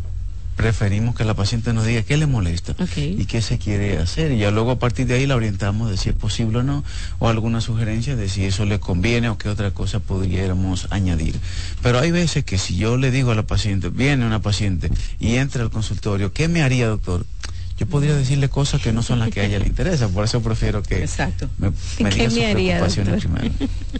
[0.57, 4.39] preferimos que la paciente nos diga qué le molesta y qué se quiere hacer y
[4.39, 6.85] ya luego a partir de ahí la orientamos de si es posible o no
[7.19, 11.35] o alguna sugerencia de si eso le conviene o qué otra cosa pudiéramos añadir.
[11.83, 15.37] Pero hay veces que si yo le digo a la paciente, viene una paciente y
[15.37, 17.25] entra al consultorio, ¿qué me haría doctor?
[17.83, 20.41] Yo podría decirle cosas que no son las que a ella le interesa, por eso
[20.41, 21.51] prefiero que Exacto.
[21.59, 21.75] me, me
[22.11, 23.51] ¿Qué diga sus me haría, preocupaciones doctor?
[23.51, 23.55] primero.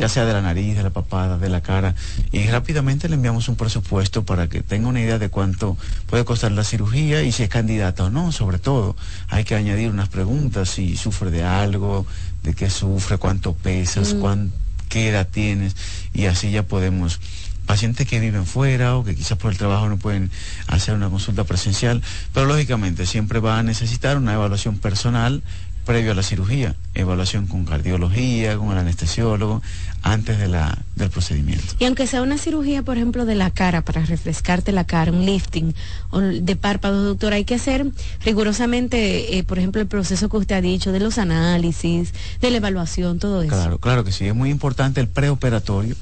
[0.00, 1.94] ya sea de la nariz, de la papada, de la cara
[2.32, 5.76] y rápidamente le enviamos un presupuesto para que tenga una idea de cuánto
[6.06, 8.96] puede costar la cirugía y si es candidata o no, sobre todo.
[9.28, 12.06] Hay que añadir unas preguntas, si sufre de algo,
[12.42, 14.20] de qué sufre, cuánto pesas, Mm.
[14.20, 14.52] cuán-
[14.88, 15.74] qué edad tienes
[16.14, 17.18] y así ya podemos
[17.66, 20.30] pacientes que viven fuera o que quizás por el trabajo no pueden
[20.68, 22.02] hacer una consulta presencial,
[22.32, 25.42] pero lógicamente siempre va a necesitar una evaluación personal
[25.86, 29.62] previo a la cirugía, evaluación con cardiología, con el anestesiólogo,
[30.02, 31.74] antes de la, del procedimiento.
[31.78, 35.24] Y aunque sea una cirugía, por ejemplo, de la cara, para refrescarte la cara, un
[35.24, 35.74] lifting
[36.10, 37.86] o de párpados, doctor, hay que hacer
[38.24, 42.56] rigurosamente, eh, por ejemplo, el proceso que usted ha dicho de los análisis, de la
[42.58, 43.50] evaluación, todo eso.
[43.50, 45.94] Claro, claro que sí, es muy importante el preoperatorio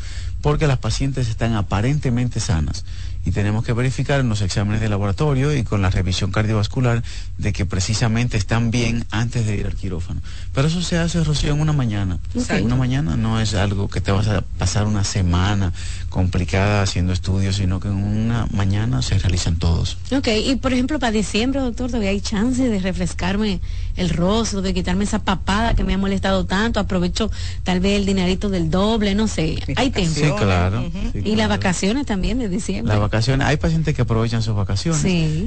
[0.45, 2.85] porque las pacientes están aparentemente sanas
[3.25, 7.03] y tenemos que verificar en los exámenes de laboratorio y con la revisión cardiovascular
[7.39, 10.21] de que precisamente están bien antes de ir al quirófano.
[10.53, 12.19] Pero eso se hace, Rocío, en una mañana.
[12.63, 15.73] Una mañana no es algo que te vas a pasar una semana
[16.11, 19.97] complicada haciendo estudios, sino que en una mañana se realizan todos.
[20.13, 23.61] Ok, y por ejemplo, para diciembre, doctor, todavía hay chance de refrescarme
[23.97, 27.31] el rostro, de quitarme esa papada que me ha molestado tanto, aprovecho
[27.63, 30.15] tal vez el dinerito del doble, no sé, hay tiempo.
[30.15, 30.91] Sí, claro.
[31.15, 32.95] y las vacaciones también de diciembre.
[33.43, 35.03] Hay pacientes que aprovechan sus vacaciones.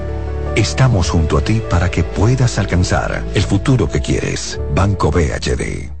[0.55, 4.59] Estamos junto a ti para que puedas alcanzar el futuro que quieres.
[4.75, 6.00] Banco BHD.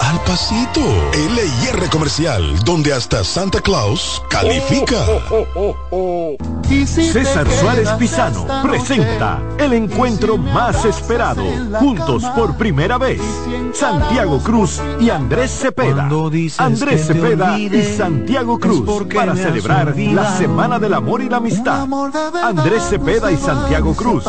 [0.01, 0.81] al pasito.
[1.13, 4.97] LIR Comercial, donde hasta Santa Claus califica.
[6.85, 11.43] César Suárez Pisano presenta el encuentro más esperado,
[11.79, 13.21] juntos por primera vez,
[13.73, 16.09] Santiago Cruz y Andrés Cepeda.
[16.57, 21.87] Andrés Cepeda y Santiago Cruz para celebrar la Semana del Amor y la Amistad.
[22.43, 24.23] Andrés Cepeda y Santiago Cruz.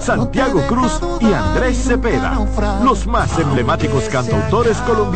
[0.00, 2.38] Santiago Cruz y Andrés Cepeda,
[2.84, 5.15] los más emblemáticos cantautores colombianos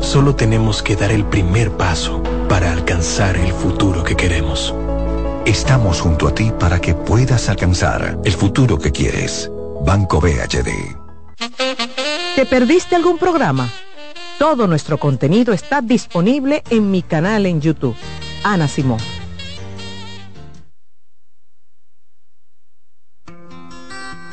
[0.00, 4.74] Solo tenemos que dar el primer paso para alcanzar el futuro que queremos.
[5.44, 9.50] Estamos junto a ti para que puedas alcanzar el futuro que quieres.
[9.84, 10.96] Banco BHD.
[12.34, 13.68] ¿Te perdiste algún programa?
[14.38, 17.96] Todo nuestro contenido está disponible en mi canal en YouTube.
[18.42, 19.19] Ana Simón.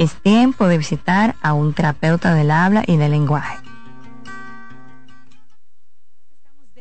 [0.00, 3.58] es tiempo de visitar a un terapeuta del habla y del lenguaje.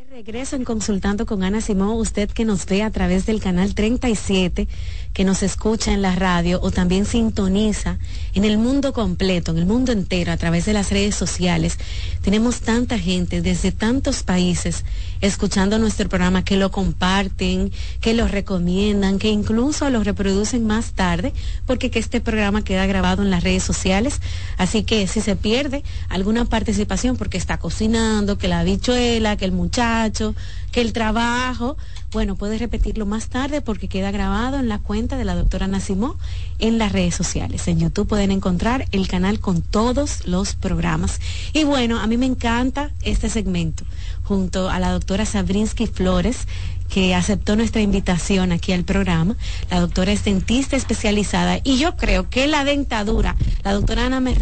[0.09, 4.67] regreso en Consultando con Ana Simón, usted que nos ve a través del canal 37,
[5.13, 7.97] que nos escucha en la radio o también sintoniza
[8.33, 11.77] en el mundo completo, en el mundo entero, a través de las redes sociales.
[12.21, 14.85] Tenemos tanta gente desde tantos países
[15.21, 21.33] escuchando nuestro programa que lo comparten, que lo recomiendan, que incluso lo reproducen más tarde,
[21.65, 24.21] porque que este programa queda grabado en las redes sociales.
[24.57, 29.51] Así que si se pierde alguna participación porque está cocinando, que la bichuela, que el
[29.51, 30.35] muchacho,
[30.71, 31.77] que el trabajo,
[32.11, 36.15] bueno, puede repetirlo más tarde porque queda grabado en la cuenta de la doctora Nacimó
[36.57, 37.67] en las redes sociales.
[37.67, 41.19] En YouTube pueden encontrar el canal con todos los programas.
[41.53, 43.83] Y bueno, a mí me encanta este segmento
[44.23, 46.47] junto a la doctora Sabrinsky Flores
[46.89, 49.35] que aceptó nuestra invitación aquí al programa.
[49.69, 54.35] La doctora es dentista especializada y yo creo que la dentadura, la doctora Ana me,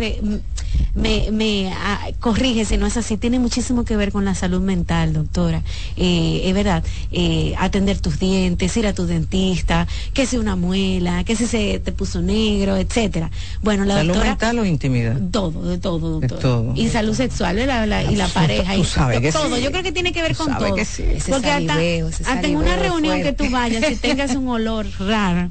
[0.96, 4.62] me, me ah, corrige si no es así, tiene muchísimo que ver con la salud
[4.62, 5.62] mental, doctora.
[5.96, 11.24] Eh, es verdad, eh, atender tus dientes, ir a tu dentista, que si una muela,
[11.24, 13.30] que si se te puso negro, etcétera.
[13.62, 14.30] Bueno, la ¿Salud doctora...
[14.32, 15.20] mental o intimidad?
[15.32, 16.36] Todo, de todo, doctora.
[16.36, 16.74] De todo.
[16.76, 18.74] Y salud sexual la, la, y la pareja.
[18.76, 19.56] Tú y sabes que todo.
[19.56, 19.62] sí.
[19.64, 20.76] Yo creo que tiene que ver Tú con todo.
[20.76, 21.04] que sí.
[21.30, 23.36] Porque hasta, saliveo, ese hasta en una reunión fuerte.
[23.36, 25.50] que tú vayas y tengas un olor raro,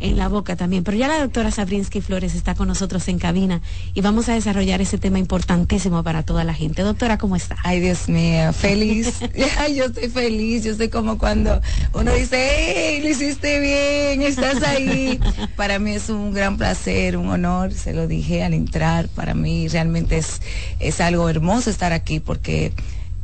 [0.00, 0.84] en la boca también.
[0.84, 3.60] Pero ya la doctora Sabrinsky Flores está con nosotros en cabina
[3.94, 6.82] y vamos a desarrollar ese tema importantísimo para toda la gente.
[6.82, 7.56] Doctora, ¿cómo está?
[7.64, 9.20] Ay, Dios mío, feliz.
[9.58, 10.64] Ay, yo estoy feliz.
[10.64, 11.60] Yo estoy como cuando
[11.94, 15.20] uno dice, hey, lo hiciste bien, estás ahí.
[15.56, 19.08] para mí es un gran placer, un honor, se lo dije al entrar.
[19.08, 20.40] Para mí realmente es,
[20.78, 22.72] es algo hermoso estar aquí porque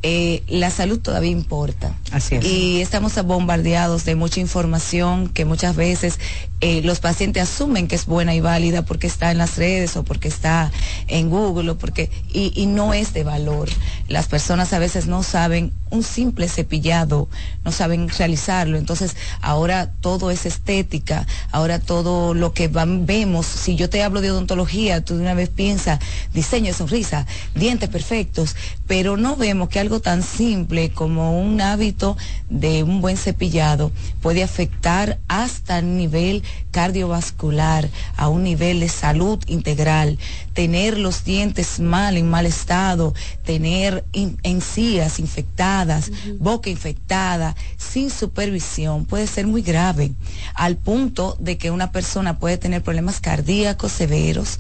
[0.07, 1.95] eh, la salud todavía importa.
[2.13, 2.45] Así es.
[2.45, 6.19] Y estamos bombardeados de mucha información que muchas veces
[6.61, 10.03] eh, los pacientes asumen que es buena y válida porque está en las redes o
[10.05, 10.71] porque está
[11.09, 13.71] en Google o porque y, y no es de valor.
[14.09, 17.29] Las personas a veces no saben un simple cepillado,
[17.65, 18.77] no saben realizarlo.
[18.77, 24.21] Entonces ahora todo es estética, ahora todo lo que van- vemos, si yo te hablo
[24.21, 25.99] de odontología, tú de una vez piensas
[26.35, 28.55] diseño de sonrisa, dientes perfectos,
[28.87, 32.17] pero no vemos que algo tan simple como un hábito
[32.51, 33.91] de un buen cepillado
[34.21, 40.19] puede afectar hasta el nivel cardiovascular, a un nivel de salud integral,
[40.53, 43.15] tener los dientes mal, en mal estado,
[43.45, 50.13] tener in- encías infectadas, boca infectada, sin supervisión, puede ser muy grave,
[50.55, 54.59] al punto de que una persona puede tener problemas cardíacos severos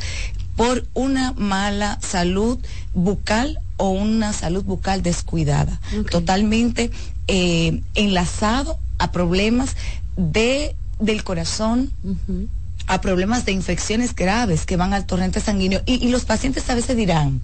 [0.56, 2.58] por una mala salud
[2.94, 6.90] bucal o una salud bucal descuidada, totalmente
[7.28, 9.76] eh, enlazado a problemas
[10.16, 11.92] de del corazón,
[12.86, 15.82] a problemas de infecciones graves que van al torrente sanguíneo.
[15.86, 17.40] Y, y los pacientes a veces dirán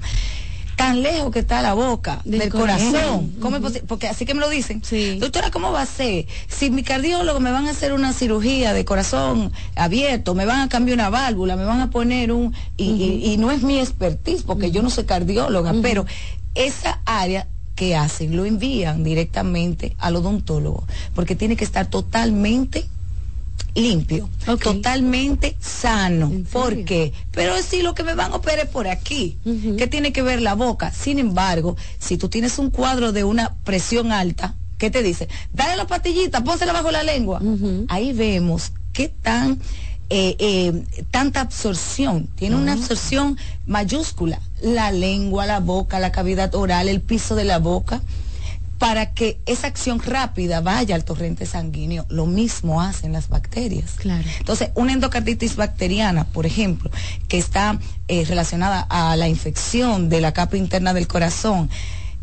[0.80, 2.92] tan lejos que está la boca del, corazón.
[2.92, 3.84] corazón, ¿cómo es posible?
[3.86, 4.82] Porque así que me lo dicen.
[5.20, 6.26] Doctora, ¿cómo va a ser?
[6.48, 10.68] Si mi cardiólogo me van a hacer una cirugía de corazón abierto, me van a
[10.68, 12.54] cambiar una válvula, me van a poner un...
[12.76, 16.06] Y, y- y no es mi expertise, porque yo no soy cardióloga, pero
[16.54, 22.84] esa área que hacen lo envían directamente al odontólogo, porque tiene que estar totalmente
[23.74, 24.28] limpio,
[24.62, 26.32] totalmente sano.
[26.52, 27.12] ¿Por qué?
[27.30, 29.38] Pero si lo que me van a operar es por aquí,
[29.78, 30.92] ¿qué tiene que ver la boca?
[30.92, 35.28] Sin embargo, si tú tienes un cuadro de una presión alta, ¿qué te dice?
[35.52, 37.40] Dale la pastillita, pónsela bajo la lengua.
[37.88, 39.60] Ahí vemos qué tan
[40.12, 46.88] eh, eh, tanta absorción, tiene una absorción mayúscula, la lengua, la boca, la cavidad oral,
[46.88, 48.02] el piso de la boca
[48.80, 52.06] para que esa acción rápida vaya al torrente sanguíneo.
[52.08, 53.90] Lo mismo hacen las bacterias.
[53.96, 54.24] Claro.
[54.38, 56.90] Entonces, una endocarditis bacteriana, por ejemplo,
[57.28, 57.78] que está
[58.08, 61.68] eh, relacionada a la infección de la capa interna del corazón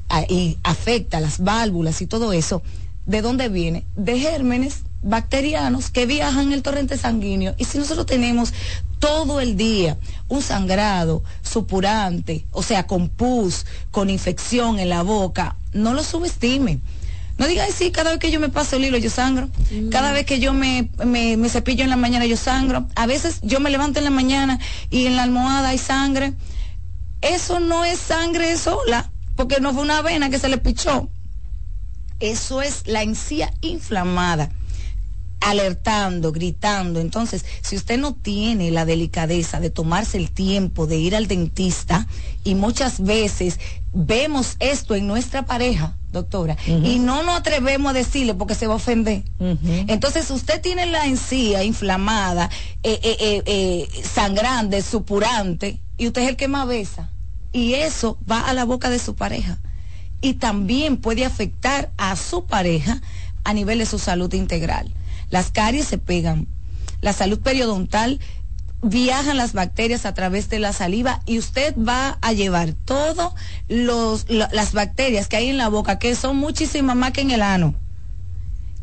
[0.10, 2.64] a- y afecta las válvulas y todo eso,
[3.06, 3.86] ¿de dónde viene?
[3.96, 7.54] De gérmenes bacterianos que viajan en el torrente sanguíneo.
[7.60, 8.52] Y si nosotros tenemos
[8.98, 9.96] todo el día
[10.28, 16.80] un sangrado supurante, o sea, con pus, con infección en la boca, no lo subestime.
[17.38, 19.48] No diga, "Ay, sí, cada vez que yo me paso el hilo yo sangro,
[19.92, 23.40] cada vez que yo me, me, me cepillo en la mañana yo sangro, a veces
[23.44, 24.60] yo me levanto en la mañana
[24.90, 26.34] y en la almohada hay sangre.
[27.22, 31.10] Eso no es sangre sola, porque no fue una vena que se le pichó.
[32.20, 34.50] Eso es la encía inflamada
[35.40, 37.00] alertando, gritando.
[37.00, 42.08] Entonces, si usted no tiene la delicadeza de tomarse el tiempo de ir al dentista,
[42.44, 43.60] y muchas veces
[43.94, 48.74] vemos esto en nuestra pareja, doctora, y no nos atrevemos a decirle porque se va
[48.74, 49.24] a ofender.
[49.88, 52.50] Entonces, usted tiene la encía inflamada,
[52.84, 57.10] eh, eh, eh, sangrante, supurante, y usted es el que más besa.
[57.52, 59.58] Y eso va a la boca de su pareja.
[60.22, 63.02] Y también puede afectar a su pareja
[63.44, 64.94] a nivel de su salud integral.
[65.30, 66.48] Las caries se pegan.
[67.02, 68.20] La salud periodontal
[68.82, 73.34] viajan las bacterias a través de la saliva y usted va a llevar todas
[73.68, 77.76] las bacterias que hay en la boca, que son muchísimas más que en el ano.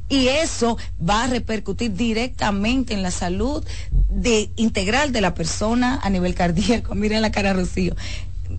[0.09, 3.64] Y eso va a repercutir directamente en la salud
[4.11, 6.95] de, integral de la persona a nivel cardíaco.
[6.95, 7.97] Miren la cara, Rocío.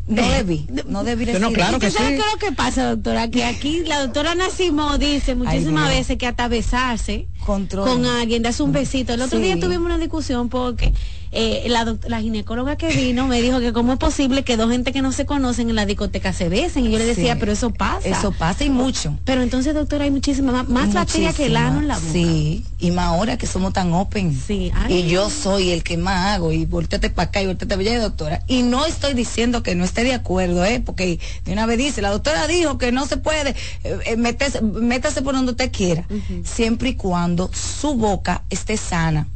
[0.07, 1.49] No debí, no debí decir eso.
[1.75, 3.29] ¿Usted sabe qué es lo que pasa, doctora?
[3.29, 7.87] Que aquí la doctora Nacimo dice muchísimas veces que hasta besarse Control.
[7.87, 9.13] con alguien, darse un besito.
[9.13, 9.43] El otro Sí.
[9.45, 10.93] día tuvimos una discusión porque
[11.37, 14.91] eh, la, la ginecóloga que vino me dijo que cómo es posible que dos gente
[14.93, 16.85] que no se conocen en la discoteca se besen.
[16.85, 17.39] Y yo le decía, Sí.
[17.39, 18.07] pero eso pasa.
[18.07, 19.17] Eso pasa y mucho.
[19.25, 22.11] Pero entonces, doctora, hay muchísimas más, más bacterias que el ano en la boca.
[22.11, 24.39] Sí, y más ahora que somos tan open.
[24.47, 24.93] Sí, ay.
[24.93, 27.99] y yo soy el que más hago, y volteate para acá y volteate para allá,
[28.01, 28.43] doctora.
[28.47, 30.81] Y no estoy diciendo que no esté de acuerdo, ¿eh?
[30.85, 35.21] Porque de una vez dice, la doctora dijo que no se puede, eh, eh, métase
[35.21, 36.05] por donde usted quiera,
[36.43, 39.27] siempre y cuando su boca esté sana.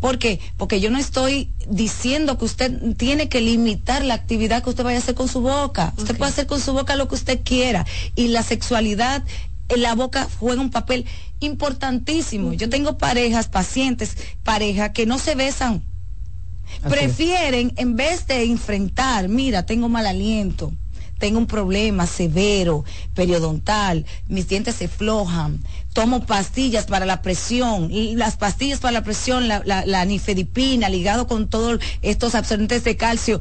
[0.00, 0.40] ¿Por qué?
[0.56, 4.98] Porque yo no estoy diciendo que usted tiene que limitar la actividad que usted vaya
[4.98, 5.92] a hacer con su boca.
[5.96, 7.86] Usted puede hacer con su boca lo que usted quiera.
[8.14, 9.22] Y la sexualidad
[9.68, 11.06] en la boca juega un papel
[11.40, 12.52] importantísimo.
[12.52, 15.82] Yo tengo parejas, pacientes, parejas que no se besan.
[16.88, 20.72] Prefieren, en vez de enfrentar, mira, tengo mal aliento,
[21.18, 22.84] tengo un problema severo,
[23.14, 25.62] periodontal, mis dientes se flojan,
[25.92, 31.26] tomo pastillas para la presión, y las pastillas para la presión, la, la, nifedipina, ligado
[31.26, 33.40] con todos estos absorbentes de calcio,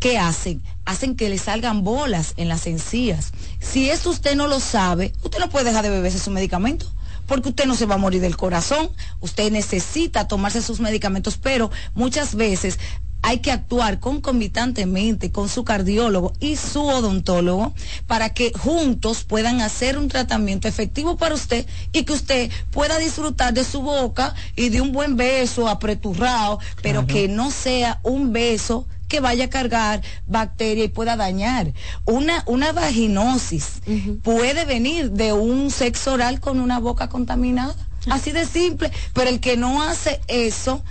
[0.00, 0.62] ¿qué hacen?
[0.84, 3.32] Hacen que le salgan bolas en las encías.
[3.60, 6.86] Si eso usted no lo sabe, usted no puede dejar de beberse su medicamento
[7.26, 8.90] porque usted no se va a morir del corazón,
[9.20, 12.78] usted necesita tomarse sus medicamentos, pero muchas veces
[13.22, 17.72] hay que actuar concomitantemente con su cardiólogo y su odontólogo
[18.06, 23.54] para que juntos puedan hacer un tratamiento efectivo para usted y que usted pueda disfrutar
[23.54, 28.86] de su boca y de un buen beso apreturrado, pero que no sea un beso
[29.08, 31.72] que vaya a cargar bacteria y pueda dañar.
[32.06, 33.82] Una, una vaginosis
[34.22, 37.76] puede venir de un sexo oral con una boca contaminada.
[38.10, 38.90] Así de simple.
[39.12, 40.82] Pero el que no hace eso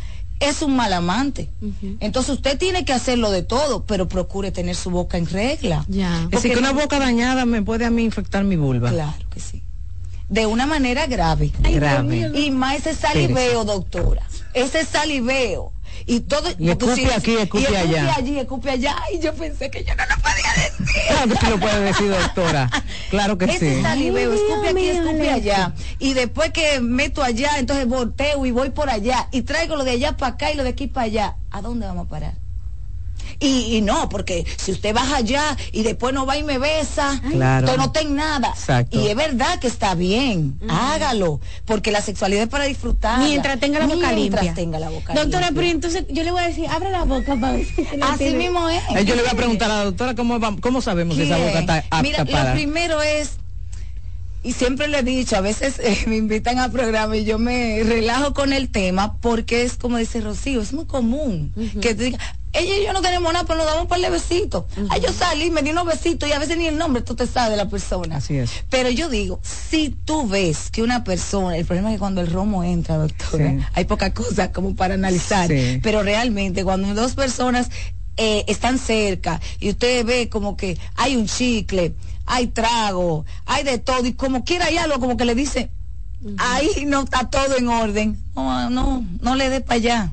[0.41, 1.49] es un mal amante.
[1.99, 5.85] Entonces usted tiene que hacerlo de todo, pero procure tener su boca en regla.
[5.89, 8.89] Es decir, que una boca dañada me puede a mí infectar mi vulva.
[8.89, 9.63] Claro que sí.
[10.27, 11.51] De una manera grave.
[11.59, 12.31] Grave.
[12.33, 14.23] Y más ese saliveo, doctora.
[14.53, 15.71] Ese saliveo.
[16.05, 16.49] Y todo.
[16.57, 18.15] Y escupe aquí, escupe y allá.
[18.15, 18.95] allí, escupe allá.
[19.13, 20.81] Y yo pensé que yo no lo podía decir.
[21.07, 22.69] Claro que sí lo puede decir, doctora.
[23.09, 23.81] Claro que Ese sí.
[23.81, 25.73] saliveo, escupe aquí, escupe allá.
[25.99, 29.27] Y después que meto allá, entonces volteo y voy por allá.
[29.31, 31.35] Y traigo lo de allá para acá y lo de aquí para allá.
[31.51, 32.33] ¿A dónde vamos a parar?
[33.43, 37.19] Y, y no, porque si usted baja allá y después no va y me besa,
[37.31, 37.65] Claro.
[37.65, 38.49] usted no ten nada.
[38.49, 39.01] Exacto.
[39.01, 43.17] Y es verdad que está bien, hágalo, porque la sexualidad es para disfrutar.
[43.19, 44.53] Mientras tenga la boca limpia.
[44.53, 45.55] tenga la boca Doctora, limpia.
[45.55, 48.17] pero entonces yo le voy a decir, abre la boca para ver si tiene- Así
[48.19, 48.83] tiene- mismo es.
[48.95, 51.37] Eh, Yo le voy a preguntar a la doctora cómo, va- cómo sabemos si esa
[51.37, 52.49] boca está apta Mira, para.
[52.49, 53.31] lo primero es,
[54.43, 57.81] y siempre le he dicho, a veces eh, me invitan a programa y yo me
[57.83, 62.19] relajo con el tema porque es como dice Rocío, es muy común que te diga,
[62.53, 64.65] ella y yo no tenemos nada, pero nos damos un par de besitos.
[64.89, 67.25] Ay, yo salí, me di unos besitos y a veces ni el nombre tú te
[67.27, 68.17] sabes de la persona.
[68.17, 68.49] Así es.
[68.69, 72.27] Pero yo digo, si tú ves que una persona, el problema es que cuando el
[72.31, 73.59] romo entra, doctora, Sí.
[73.73, 75.79] hay poca cosa como para analizar, Sí.
[75.81, 77.69] pero realmente cuando dos personas
[78.17, 81.95] eh, están cerca y usted ve como que hay un chicle,
[82.25, 85.71] hay trago, hay de todo y como quiera hay algo como que le dice,
[86.37, 90.11] ahí no está todo en orden, no, no, no le dé para allá.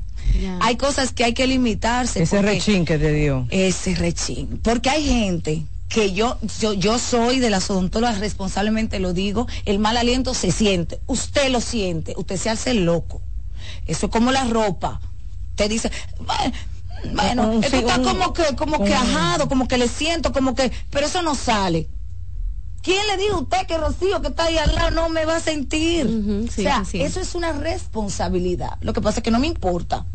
[0.60, 2.22] Hay cosas que hay que limitarse.
[2.22, 3.46] Ese porque- rechín que te dio.
[3.50, 4.60] ese rechín.
[4.62, 9.78] Porque hay gente que yo, yo, yo soy de las odontólogas, responsablemente lo digo, el
[9.78, 13.22] mal aliento se siente, usted lo siente, usted se hace loco.
[13.86, 15.00] Eso es como la ropa.
[15.54, 15.90] Te dice,
[17.14, 20.32] "Bueno, Un- esto sí, está un- como que, como que ajado, como que le siento,
[20.32, 21.88] como que, pero eso no sale.
[22.82, 25.36] ¿Quién le dijo a usted que Rocío que está ahí al lado no me va
[25.36, 26.06] a sentir?
[26.50, 27.00] sí, o sea, sí.
[27.02, 28.78] eso es una responsabilidad.
[28.80, 30.06] Lo que pasa es que no me importa.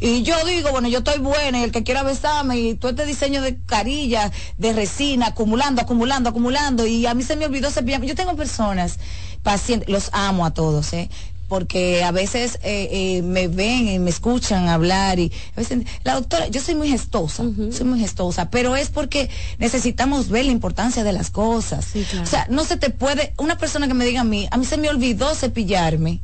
[0.00, 3.06] Y yo digo, bueno, yo estoy buena y el que quiera besarme y todo este
[3.06, 8.06] diseño de carillas, de resina, acumulando, acumulando, acumulando y a mí se me olvidó cepillarme.
[8.06, 8.98] Yo tengo personas,
[9.42, 11.08] pacientes, los amo a todos, ¿eh?
[11.48, 16.14] Porque a veces eh, eh, me ven y me escuchan hablar y a veces, la
[16.14, 17.42] doctora, yo soy muy gestosa,
[17.72, 21.86] soy muy gestosa, pero es porque necesitamos ver la importancia de las cosas.
[22.22, 24.66] O sea, no se te puede, una persona que me diga a mí, a mí
[24.66, 26.20] se me olvidó cepillarme.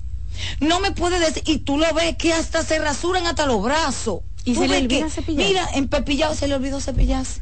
[0.60, 4.20] No me puede decir, y tú lo ves que hasta se rasuran hasta los brazos.
[4.44, 5.32] ¿Y se le olvida que-?
[5.32, 7.40] Mira, en Pepillado se le olvidó cepillarse.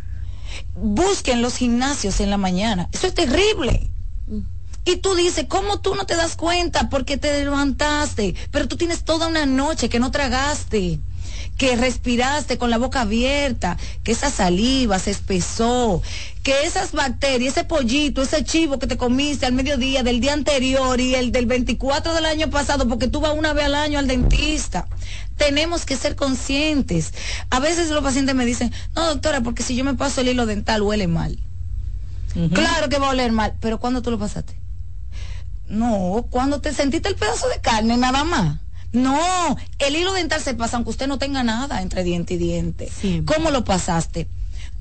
[0.75, 2.89] Busquen los gimnasios en la mañana.
[2.93, 3.91] Eso es terrible.
[4.85, 6.89] Y tú dices, ¿cómo tú no te das cuenta?
[6.91, 10.99] Porque te levantaste, pero tú tienes toda una noche que no tragaste,
[11.57, 16.03] que respiraste con la boca abierta, que esa saliva se espesó,
[16.43, 21.01] que esas bacterias, ese pollito, ese chivo que te comiste al mediodía del día anterior
[21.01, 24.09] y el del 24 del año pasado, porque tú vas una vez al año al
[24.09, 24.89] dentista.
[25.37, 27.13] Tenemos que ser conscientes.
[27.51, 30.47] A veces los pacientes me dicen, no doctora, porque si yo me paso el hilo
[30.47, 31.39] dental huele mal.
[32.55, 34.57] Claro que va a oler mal, pero ¿cuándo tú lo pasaste?
[35.69, 38.62] No, cuando te sentiste el pedazo de carne nada más.
[38.93, 42.91] No, el hilo dental se pasa aunque usted no tenga nada entre diente y diente.
[43.25, 44.29] ¿Cómo lo pasaste?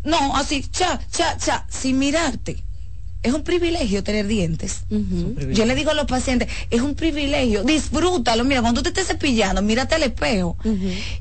[0.04, 2.64] No, así, cha, cha, cha, sin mirarte.
[3.24, 4.82] Es un privilegio tener dientes.
[4.90, 8.44] Yo le digo a los pacientes, es un privilegio, disfrútalo.
[8.44, 10.58] Mira, cuando tú te estés cepillando, mírate al espejo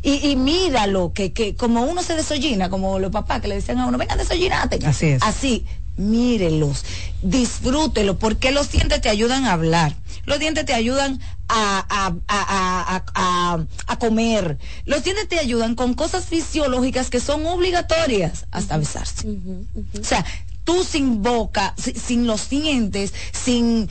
[0.02, 3.78] y, y míralo, que, que como uno se desollina, como los papás que le decían
[3.80, 4.78] a uno, venga, desollinate.
[4.86, 5.22] Así es.
[5.22, 5.66] Así,
[5.98, 6.84] mírelos,
[7.22, 9.94] disfrútelo, porque los dientes te ayudan a hablar,
[10.30, 11.84] los dientes te ayudan a,
[12.28, 18.78] a, a, a, comer, los dientes te ayudan con cosas fisiológicas que son obligatorias hasta
[18.78, 19.28] besarse.
[20.00, 20.24] O sea,
[20.64, 23.88] tú sin boca, si- sin los dientes, sin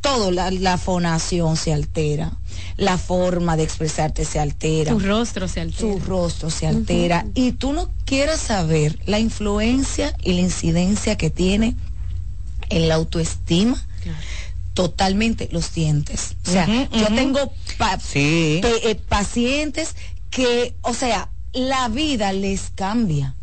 [0.00, 2.32] todo, la, la fonación se altera,
[2.76, 4.92] la forma de expresarte se altera.
[4.92, 5.80] Su rostro se altera.
[5.92, 7.26] Su rostro se altera.
[7.34, 11.74] Y tú no quieras saber la influencia y la incidencia que tiene
[12.70, 13.76] en la autoestima.
[14.78, 16.36] Totalmente los dientes.
[16.46, 18.60] O sea, yo tengo pa- Sí.
[18.62, 19.96] pe- eh, pacientes
[20.30, 23.34] que, o sea, la vida les cambia.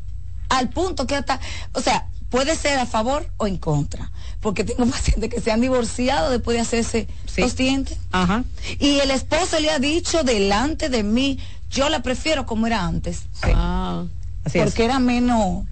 [0.47, 1.41] Al punto que hasta,
[1.73, 4.13] o sea, puede ser a favor o en contra.
[4.39, 7.97] Porque tengo pacientes que se han divorciado después de hacerse los dientes.
[8.13, 8.45] Ajá.
[8.79, 11.37] Y el esposo le ha dicho delante de mí,
[11.69, 13.23] yo la prefiero como era antes.
[13.41, 14.63] Así es.
[14.63, 15.65] porque era menos...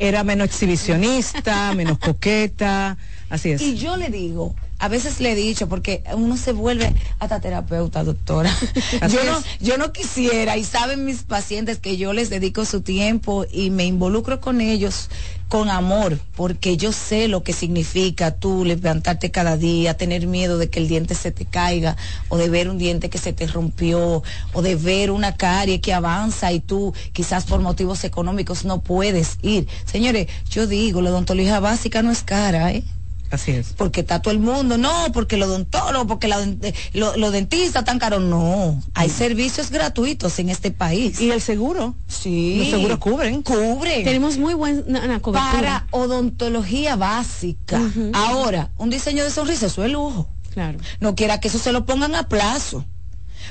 [0.00, 2.98] Era menos exhibicionista, menos coqueta,
[3.30, 3.62] así es.
[3.62, 8.04] Y yo le digo, a veces le he dicho, porque uno se vuelve hasta terapeuta,
[8.04, 8.50] doctora.
[9.00, 9.44] Así yo, no, es.
[9.60, 13.84] yo no quisiera, y saben mis pacientes que yo les dedico su tiempo y me
[13.84, 15.10] involucro con ellos
[15.48, 20.68] con amor, porque yo sé lo que significa tú levantarte cada día, tener miedo de
[20.68, 21.96] que el diente se te caiga,
[22.28, 24.22] o de ver un diente que se te rompió,
[24.52, 29.38] o de ver una carie que avanza y tú quizás por motivos económicos no puedes
[29.42, 29.66] ir.
[29.86, 32.84] Señores, yo digo, la odontología básica no es cara, ¿eh?
[33.30, 33.74] Así es.
[33.76, 37.84] porque está todo el mundo, no, porque los odontólogos, porque la dent- lo- los dentistas
[37.84, 41.20] tan caros, no, hay servicios gratuitos en este país.
[41.20, 41.94] ¿Y el seguro?
[42.06, 42.56] Sí.
[42.58, 43.42] Los seguros cubren.
[43.42, 44.04] Cubren.
[44.04, 45.52] Tenemos muy buena cobertura.
[45.52, 47.80] Para odontología básica.
[48.14, 50.28] Ahora, un diseño de sonrisa, eso es lujo.
[50.52, 50.78] Claro.
[51.00, 52.84] No quiera que eso se lo pongan a plazo.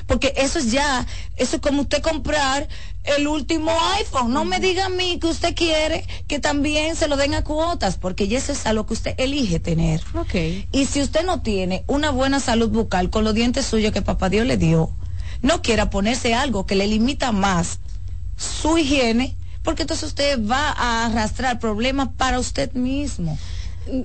[0.06, 1.06] Porque eso es ya,
[1.36, 2.68] eso es como usted comprar
[3.16, 4.32] el último iPhone.
[4.32, 7.96] No me diga a mí que usted quiere que también se lo den a cuotas,
[7.96, 10.02] porque ya eso es algo que usted elige tener.
[10.14, 10.34] Ok.
[10.72, 14.28] Y si usted no tiene una buena salud bucal con los dientes suyos que papá
[14.28, 14.90] Dios le dio,
[15.42, 17.80] no quiera ponerse algo que le limita más
[18.36, 23.38] su higiene, porque entonces usted va a arrastrar problemas para usted mismo.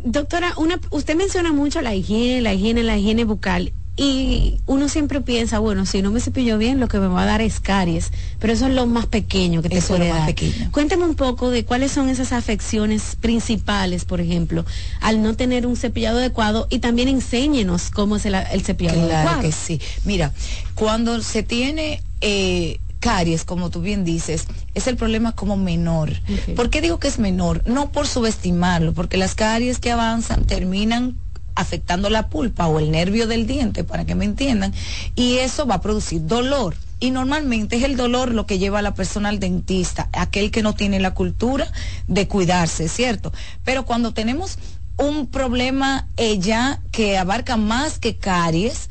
[0.06, 3.74] Doctora, una, usted menciona mucho la higiene, la higiene, la higiene bucal.
[3.96, 7.26] Y uno siempre piensa, bueno, si no me cepillo bien, lo que me va a
[7.26, 8.12] dar es caries.
[8.40, 10.36] Pero eso es lo más pequeño que te Eso es puede lo más dar.
[10.36, 10.72] pequeño.
[10.72, 14.66] Cuéntame un poco de cuáles son esas afecciones principales, por ejemplo,
[15.00, 19.16] al no tener un cepillado adecuado y también enséñenos cómo es el, el cepillado Claro
[19.16, 19.42] adecuado.
[19.42, 19.80] que sí.
[20.06, 20.34] Mira,
[20.74, 26.14] cuando se tiene eh, caries, como tú bien dices, es el problema como menor.
[26.56, 27.62] ¿Por qué digo que es menor?
[27.68, 31.16] No por subestimarlo, porque las caries que avanzan terminan
[31.56, 34.74] afectando la pulpa o el nervio del diente, para que me entiendan,
[35.16, 36.76] y eso va a producir dolor.
[37.00, 40.64] Y normalmente es el dolor lo que lleva a la persona al dentista, aquel que
[40.64, 41.70] no tiene la cultura
[42.08, 43.34] de cuidarse, ¿cierto?
[43.66, 44.58] Pero cuando tenemos
[44.98, 46.08] un problema
[46.40, 48.90] ya que abarca más que caries,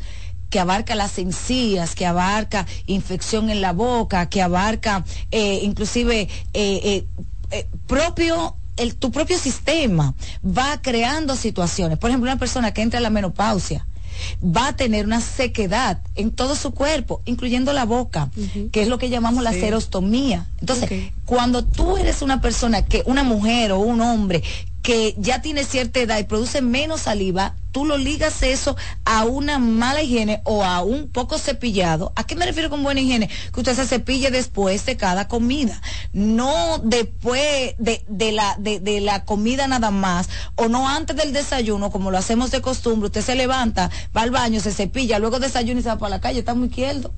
[0.51, 6.29] que abarca las encías, que abarca infección en la boca, que abarca eh, inclusive eh,
[6.53, 7.07] eh,
[7.51, 11.99] eh, propio el, tu propio sistema va creando situaciones.
[11.99, 13.87] Por ejemplo, una persona que entra a la menopausia
[14.45, 18.31] va a tener una sequedad en todo su cuerpo, incluyendo la boca,
[18.71, 20.47] que es lo que llamamos la serostomía.
[20.61, 24.43] Entonces, cuando tú eres una persona que, una mujer o un hombre
[24.83, 29.59] que ya tiene cierta edad y produce menos saliva, tú lo ligas eso a una
[29.59, 32.13] mala higiene o a un poco cepillado.
[32.17, 33.31] ¿A qué me refiero con buena higiene?
[33.55, 35.81] Que usted se cepille después de cada comida,
[36.13, 41.33] no después de, de la, de, de la comida nada más, o no antes del
[41.33, 43.07] desayuno, como lo hacemos de costumbre.
[43.07, 46.21] Usted se levanta, va al baño, se cepilla, luego desayuna y se va para la
[46.21, 47.13] calle, está muy izquierdo.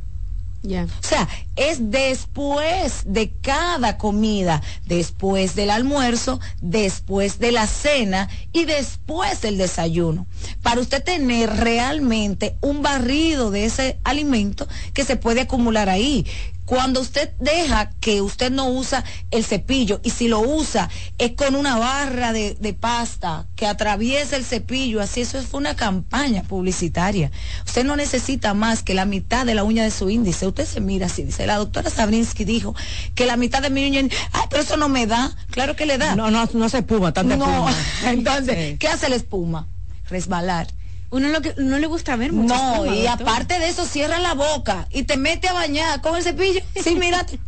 [0.64, 8.64] O sea, es después de cada comida, después del almuerzo, después de la cena y
[8.64, 10.26] después del desayuno.
[10.62, 16.26] Para usted tener realmente un barrido de ese alimento que se puede acumular ahí.
[16.64, 20.88] Cuando usted deja que usted no usa el cepillo y si lo usa
[21.18, 25.76] es con una barra de, de pasta que atraviesa el cepillo, así eso fue una
[25.76, 27.30] campaña publicitaria.
[27.66, 30.46] Usted no necesita más que la mitad de la uña de su índice.
[30.46, 32.74] Usted se mira así, dice, la doctora Sabrinsky dijo
[33.14, 34.00] que la mitad de mi uña,
[34.32, 35.36] ay, pero eso no me da.
[35.50, 36.16] Claro que le da.
[36.16, 37.74] No, no, no se espuma, tanta No, espuma.
[38.10, 38.76] entonces, Sí.
[38.78, 39.68] ¿qué hace la espuma?
[40.08, 40.66] Resbalar.
[41.14, 42.52] Uno lo que no le gusta ver mucho.
[42.52, 46.24] No, y aparte de eso, cierra la boca y te mete a bañar con el
[46.24, 46.60] cepillo.
[46.82, 47.38] Sí, mírate.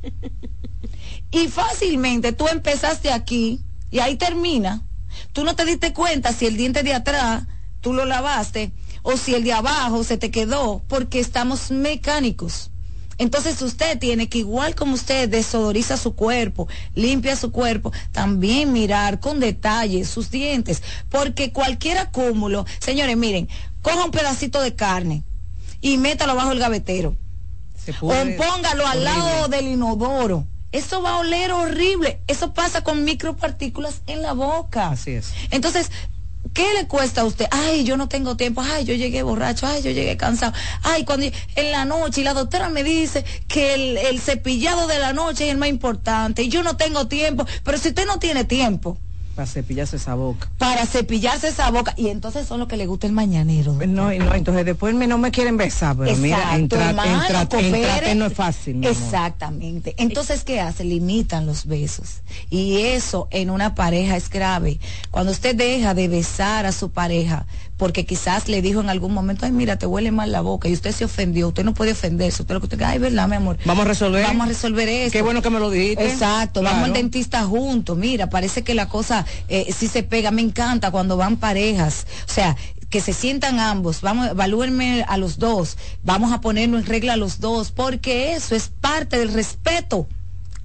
[1.33, 3.61] y fácilmente tú empezaste aquí
[3.91, 4.87] y ahí termina.
[5.33, 7.43] Tú no te diste cuenta si el diente de atrás
[7.81, 8.71] tú lo lavaste
[9.03, 12.71] o si el de abajo se te quedó porque estamos mecánicos.
[13.19, 19.21] Entonces usted tiene que, igual como usted desodoriza su cuerpo, limpia su cuerpo, también mirar
[19.21, 23.49] con detalle sus dientes, porque cualquier acúmulo, señores, miren,
[23.83, 25.23] coja un pedacito de carne
[25.81, 27.17] y métalo bajo el gavetero
[27.85, 30.47] Se o pudre póngalo al lado del inodoro.
[30.73, 32.21] Eso va a oler horrible.
[32.27, 34.91] Eso pasa con micropartículas en la boca.
[34.91, 35.33] Así es.
[35.51, 35.91] Entonces,
[36.57, 37.47] ¿Qué le cuesta a usted?
[37.51, 38.63] Ay, yo no tengo tiempo.
[38.63, 39.67] Ay, yo llegué borracho.
[39.67, 40.55] Ay, yo llegué cansado.
[40.83, 45.13] Ay, cuando en la noche y la doctora me dice que el, cepillado de la
[45.13, 47.47] noche es el más importante y yo no tengo tiempo.
[47.63, 48.97] Pero si usted no tiene tiempo,
[49.37, 50.49] Para cepillarse esa boca.
[50.59, 53.75] para cepillarse esa boca y entonces son lo que le gusta el mañanero.
[53.87, 57.83] No, y no, entonces después no me quieren besar, pero mira, Exacto, entrar, coopere.
[57.83, 58.83] entrate no es fácil.
[58.85, 59.95] Exactamente.
[59.99, 60.85] Entonces, ¿qué hace?
[60.85, 62.23] Limitan los besos.
[62.51, 64.81] Y eso en una pareja es grave.
[65.11, 67.47] Cuando usted deja de besar a su pareja,
[67.77, 70.73] porque quizás le dijo en algún momento, ay, mira, te huele mal la boca, y
[70.73, 73.59] usted se ofendió, usted no puede ofenderse, usted lo que usted, ay, verdad, mi amor.
[73.65, 74.25] Vamos a resolver.
[74.25, 75.13] Vamos a resolver eso.
[75.13, 76.07] Qué bueno que me lo dijiste.
[76.07, 77.97] Exacto, vamos al dentista juntos.
[77.97, 80.31] Mira, parece que la cosa eh, sí se pega.
[80.31, 82.07] Me encanta cuando van parejas.
[82.29, 82.57] O sea,
[82.89, 84.01] que se sientan ambos.
[84.01, 85.77] Vamos, evalúenme a los dos.
[86.03, 90.09] Vamos a ponernos en regla a los dos, porque eso es parte del respeto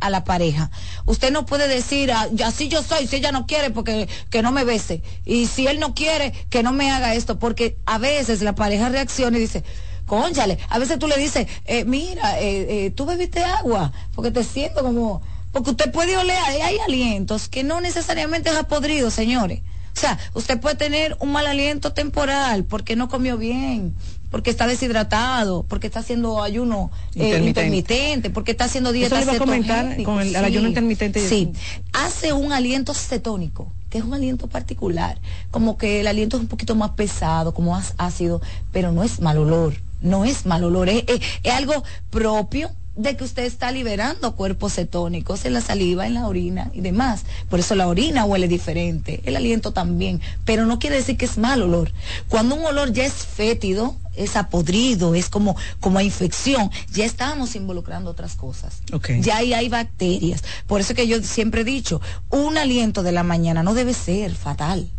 [0.01, 0.71] a la pareja.
[1.05, 4.51] Usted no puede decir, "Ah, así yo soy, si ella no quiere, porque que no
[4.51, 5.01] me bese.
[5.25, 8.89] Y si él no quiere, que no me haga esto, porque a veces la pareja
[8.89, 9.63] reacciona y dice,
[10.11, 14.43] Cónchale, a veces tú le dices, eh, mira, eh, eh, tú bebiste agua, porque te
[14.43, 15.21] siento como,
[15.53, 19.61] porque usted puede oler, hay, alientos que no necesariamente es a podrido, señores.
[19.95, 23.95] O sea, usted puede tener un mal aliento temporal porque no comió bien,
[24.31, 27.47] porque está deshidratado, porque está haciendo ayuno eh, Intermitente.
[27.49, 28.29] intermitente.
[28.31, 31.51] porque está haciendo dieta Eso le iba a comentar con el- el ayuno intermitente Sí,
[31.93, 35.19] hace un aliento cetónico, que es un aliento particular,
[35.51, 38.41] como que el aliento es un poquito más pesado, como más ácido,
[38.71, 43.15] pero no es mal olor, no es mal olor, es, es- es algo propio de
[43.15, 47.23] que usted está liberando cuerpos cetónicos en la saliva, en la orina y demás.
[47.49, 51.37] Por eso la orina huele diferente, el aliento también, pero no quiere decir que es
[51.37, 51.91] mal olor.
[52.27, 57.55] Cuando un olor ya es fétido, es apodrido, es como, como a infección, ya estamos
[57.55, 58.81] involucrando otras cosas.
[59.21, 60.43] Ya ahí hay bacterias.
[60.67, 64.35] Por eso que yo siempre he dicho, un aliento de la mañana no debe ser
[64.35, 64.89] fatal.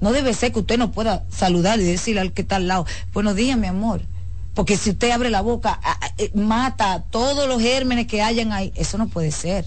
[0.00, 2.84] No debe ser que usted no pueda saludar y decirle al que está al lado,
[3.14, 4.02] buenos días, mi amor.
[4.56, 5.78] Porque si usted abre la boca,
[6.16, 8.72] eh, mata todos los gérmenes que hayan ahí.
[8.74, 9.66] Eso no puede ser.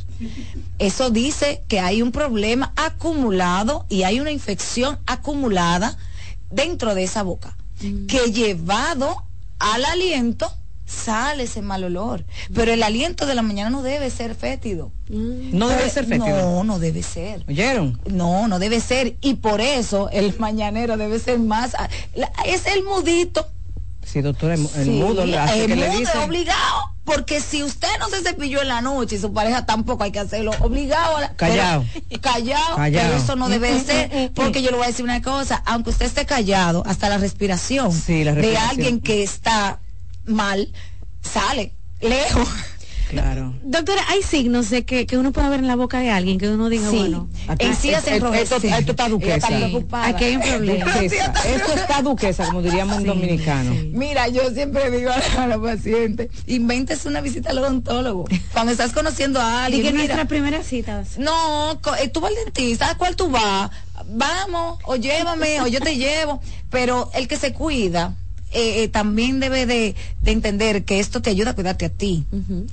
[0.80, 5.96] Eso dice que hay un problema acumulado y hay una infección acumulada
[6.50, 7.56] dentro de esa boca.
[8.08, 9.16] Que llevado
[9.60, 10.52] al aliento
[10.88, 12.26] sale ese mal olor.
[12.56, 14.92] Pero el aliento de la mañana no debe ser fétido.
[15.08, 16.36] No debe ser fétido.
[16.36, 17.46] No, no debe ser.
[17.48, 18.02] ¿Oyeron?
[18.10, 19.18] No, no debe ser.
[19.22, 21.76] Y por eso el mañanero debe ser más.
[22.44, 23.48] Es el mudito.
[24.12, 26.12] Sí, doctora, el, Sí, mudo le hace el que le mudo dice.
[26.18, 26.92] es obligado.
[27.04, 30.20] Porque si usted no se cepilló en la noche y su pareja tampoco hay que
[30.20, 31.18] hacerlo obligado.
[31.18, 31.86] a la- Callao.
[32.10, 32.76] pero- callado.
[32.76, 33.04] Callao.
[33.08, 34.32] Pero eso no debe ser.
[34.34, 35.62] Porque yo le voy a decir una cosa.
[35.66, 39.80] Aunque usted esté callado, hasta la respiración, Sí, la de alguien que está
[40.26, 40.70] mal
[41.22, 42.48] sale lejos.
[43.10, 43.54] Claro.
[43.64, 46.48] Doctora, hay signos de que, que uno puede ver en la boca de alguien que
[46.48, 46.98] uno diga, Sí.
[46.98, 47.28] bueno,
[47.58, 48.64] Encías Esto- enrojecidas.
[48.64, 49.36] esto- esto está duquesa.
[49.36, 50.08] está preocupada.
[50.08, 50.94] aquí hay un problema.
[50.94, 51.34] Duquesa.
[51.46, 53.74] Esto está duquesa, como diríamos un dominicano.
[53.92, 58.26] Mira, yo siempre digo a los pacientes, inventes una visita al odontólogo.
[58.54, 61.04] Cuando estás conociendo a Y alguien, que mira, nuestra primera cita.
[61.18, 63.72] no, eh, tú vas al dentista, ¿a cuál tú vas?
[64.08, 66.42] Vamos, o llévame, o yo te llevo.
[66.70, 68.16] Pero el que se cuida,
[68.52, 72.26] eh, eh, también debe de, de entender que esto te ayuda a cuidarte a ti.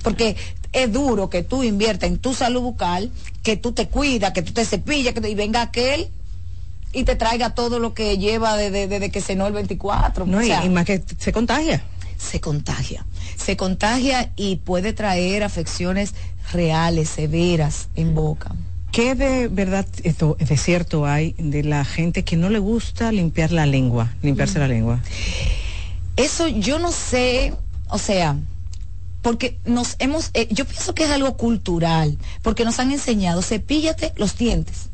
[0.03, 0.35] Porque
[0.73, 3.11] es duro que tú inviertas en tu salud bucal,
[3.43, 6.07] que tú te cuidas, que tú te cepillas, que te- y venga aquel
[6.93, 10.25] y te traiga todo lo que lleva desde de, de que cenó el 24.
[10.25, 11.83] No, O y, sea, y más que se contagia.
[12.17, 13.05] se contagia.
[13.37, 16.15] Se contagia y puede traer afecciones
[16.51, 18.55] reales, severas en boca.
[18.91, 23.51] ¿Qué de verdad, esto, de cierto hay de la gente que no le gusta limpiar
[23.51, 25.01] la lengua, limpiarse la lengua?
[26.17, 27.53] Eso yo no sé,
[27.89, 28.35] o sea,
[29.21, 34.13] porque nos hemos, eh, yo pienso que es algo cultural, porque nos han enseñado, cepíllate
[34.15, 34.89] los dientes.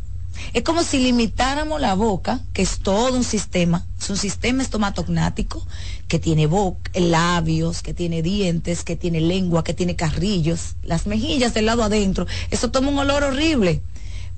[0.54, 5.66] Es como si limitáramos la boca, que es todo un sistema, es un sistema estomatognático
[6.10, 11.54] que tiene boca, labios, que tiene dientes, que tiene lengua, que tiene carrillos, las mejillas
[11.54, 12.28] del lado adentro.
[12.52, 13.82] Eso toma un olor horrible,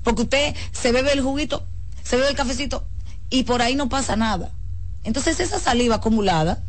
[0.04, 1.64] porque usted se bebe el juguito,
[2.04, 2.84] se bebe el cafecito
[3.28, 4.52] y por ahí no pasa nada.
[5.02, 6.62] Entonces esa saliva acumulada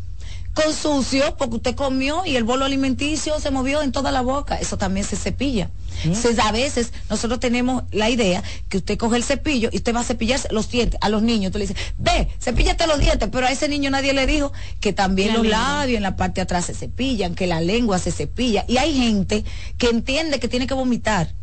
[0.63, 4.55] con sucio porque usted comió y el bolo alimenticio se movió en toda la boca.
[4.55, 5.69] Eso también se cepilla.
[6.03, 9.99] Entonces, a veces nosotros tenemos la idea que usted coge el cepillo y usted va
[9.99, 11.51] a cepillarse los dientes a los niños.
[11.51, 14.93] Tú le dices, ve, cepíllate los dientes, pero a ese niño nadie le dijo que
[14.93, 15.59] también La los lengua.
[15.59, 18.65] labios en la parte de atrás se cepillan, que la lengua se cepilla.
[18.67, 19.43] Y hay gente
[19.77, 21.34] que entiende que tiene que vomitar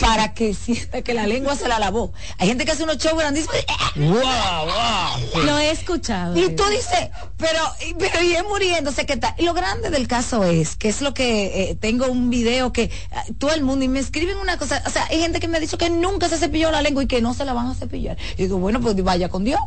[0.00, 2.12] para que sienta que la lengua se la lavó.
[2.38, 3.54] Hay gente que hace unos shows grandísimos.
[3.94, 5.42] Wow, wow.
[5.44, 6.36] Lo he escuchado.
[6.36, 9.32] Y tú dices, pero, y- pero y es muriéndose, ¿qué tal?
[9.38, 12.90] Y lo grande del caso es, que es lo que eh, tengo un video que
[13.38, 15.60] todo el mundo, y me escriben una cosa, o sea, hay gente que me ha
[15.60, 18.16] dicho que nunca se cepilló la lengua y que no se la van a cepillar.
[18.36, 19.60] Y digo, bueno, pues vaya con Dios.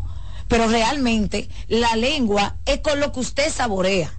[0.49, 4.13] Pero realmente, la lengua es con lo que usted saborea.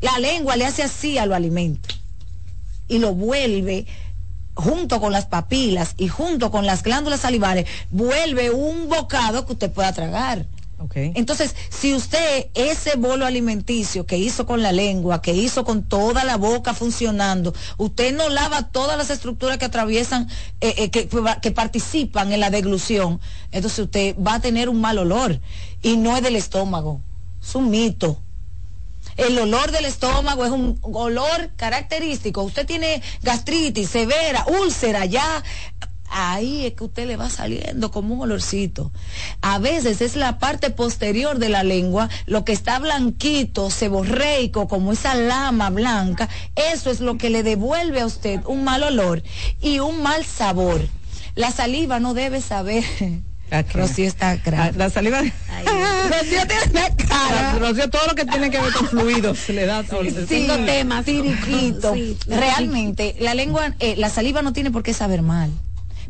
[0.00, 2.00] La lengua le hace así a los alimentos
[2.88, 3.86] y lo vuelve
[4.54, 9.70] junto con las papilas y junto con las glándulas salivares, vuelve un bocado que usted
[9.70, 10.46] pueda tragar.
[10.94, 16.24] Entonces, si usted ese bolo alimenticio que hizo con la lengua, que hizo con toda
[16.24, 20.28] la boca funcionando, usted no lava todas las estructuras que atraviesan,
[20.60, 21.08] eh, eh, que,
[21.40, 23.20] que participan en la deglución,
[23.50, 25.40] entonces usted va a tener un mal olor
[25.80, 27.00] y no es del estómago,
[27.42, 28.20] es un mito.
[29.16, 32.42] El olor del estómago es un olor característico.
[32.42, 35.42] Usted tiene gastritis severa, úlcera, ya.
[36.16, 38.92] Ahí es que usted le va saliendo como un olorcito.
[39.40, 44.92] A veces es la parte posterior de la lengua, lo que está blanquito, seborreico, como
[44.92, 49.22] esa lama blanca, eso es lo que le devuelve a usted un mal olor
[49.60, 50.82] y un mal sabor.
[51.34, 52.84] La saliva no debe saber.
[53.72, 54.76] Rocío está grave.
[54.76, 55.20] La saliva.
[55.22, 57.58] Rocío tiene una cara.
[57.58, 59.84] Rocío, todo lo que tiene que ver con fluidos le da.
[59.84, 61.94] Cinco temas, Siriquito.
[62.26, 65.50] Realmente, la lengua, eh, la saliva no tiene por qué saber mal.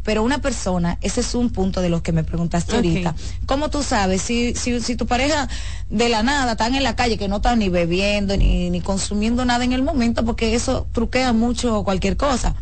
[0.04, 3.14] Pero una persona, ese es un punto de los que me preguntaste ahorita.
[3.46, 5.48] ¿Cómo tú sabes si, si, si tu pareja
[5.88, 9.46] de la nada están en la calle que no están ni bebiendo ni, ni consumiendo
[9.46, 10.22] nada en el momento?
[10.22, 12.54] Porque eso truquea mucho cualquier cosa.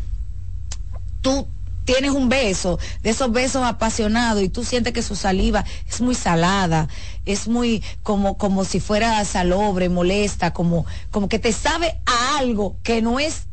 [1.21, 1.45] Tú
[1.85, 6.15] tienes un beso, de esos besos apasionados y tú sientes que su saliva es muy
[6.15, 6.87] salada,
[7.25, 12.77] es muy como como si fuera salobre, molesta, como como que te sabe a algo
[12.83, 13.43] que no es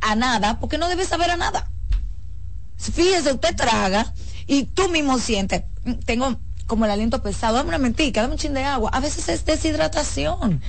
[0.00, 1.70] a nada, porque no debe saber a nada.
[2.76, 4.12] Fíjese, usted traga
[4.46, 8.38] y tú mismo sientes, "Mm, tengo como el aliento pesado, dame una mentica, dame un
[8.38, 8.90] chin de agua.
[8.92, 10.60] A veces es deshidratación.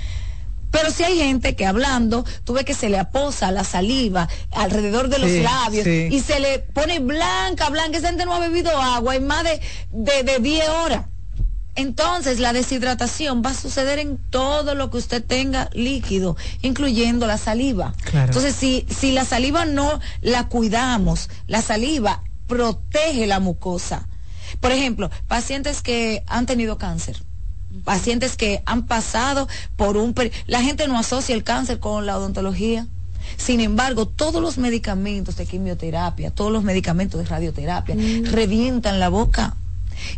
[0.72, 5.10] Pero si hay gente que hablando, tú ves que se le aposa la saliva alrededor
[5.10, 6.10] de los labios sí.
[6.12, 7.98] y se le pone blanca, blanca.
[7.98, 9.60] Esa gente no ha bebido agua en más de,
[9.91, 11.06] de, de 10 horas.
[11.76, 17.38] Entonces la deshidratación va a suceder en todo lo que usted tenga líquido, incluyendo la
[17.38, 17.94] saliva.
[18.04, 18.28] Claro.
[18.28, 24.10] Entonces si, si la saliva no la cuidamos, la saliva protege la mucosa.
[24.60, 27.24] Por ejemplo, pacientes que han tenido cáncer
[27.84, 30.14] pacientes que han pasado por un...
[30.48, 32.88] La gente no asocia el cáncer con la odontología.
[33.38, 37.96] Sin embargo, todos los medicamentos de quimioterapia, todos los medicamentos de radioterapia,
[38.32, 39.56] revientan la boca.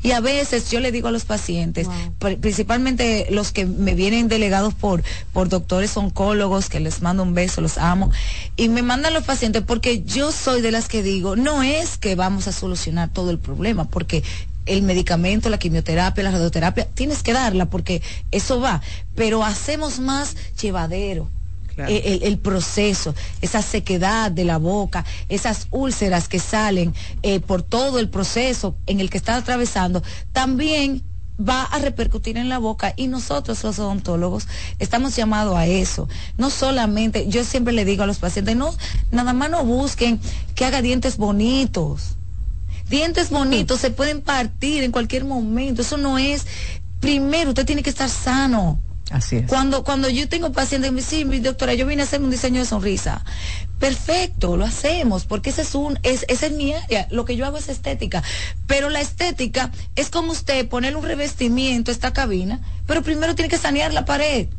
[0.04, 1.88] Y a veces yo le digo a los pacientes,
[2.20, 5.02] pri- principalmente los que me vienen delegados por,
[5.34, 8.12] por doctores oncólogos, que les mando un beso, los amo,
[8.56, 12.14] y me mandan los pacientes porque yo soy de las que digo, no es que
[12.14, 14.24] vamos a solucionar todo el problema, porque
[14.66, 18.02] el medicamento, la quimioterapia, la radioterapia, tienes que darla porque
[18.32, 18.82] eso va,
[19.16, 21.30] pero hacemos más llevadero.
[21.74, 21.90] Claro.
[21.90, 26.94] eh, El, el proceso, esa sequedad de la boca, esas úlceras que salen
[27.24, 31.02] eh, por todo el proceso en el que está atravesando, también
[31.40, 34.48] va a repercutir en la boca y nosotros los odontólogos
[34.80, 36.08] estamos llamados a eso.
[36.38, 38.76] No solamente, yo siempre le digo a los pacientes, no,
[39.10, 40.20] nada más no busquen
[40.56, 42.18] que haga dientes bonitos.
[42.92, 45.82] Dientes bonitos se pueden partir en cualquier momento.
[45.82, 46.46] Eso no es.
[47.00, 48.82] Primero, usted tiene que estar sano.
[49.10, 49.48] Así es.
[49.48, 52.32] Cuando, cuando yo tengo pacientes me dicen, sí, mi doctora, yo vine a hacerme un
[52.32, 53.24] diseño de sonrisa.
[53.80, 57.08] Perfecto, lo hacemos, porque ese es un, es, esa es mi área.
[57.12, 58.24] Lo que yo hago es estética.
[58.68, 63.48] Pero la estética es como usted poner un revestimiento a esta cabina, pero primero tiene
[63.48, 64.50] que sanear la pared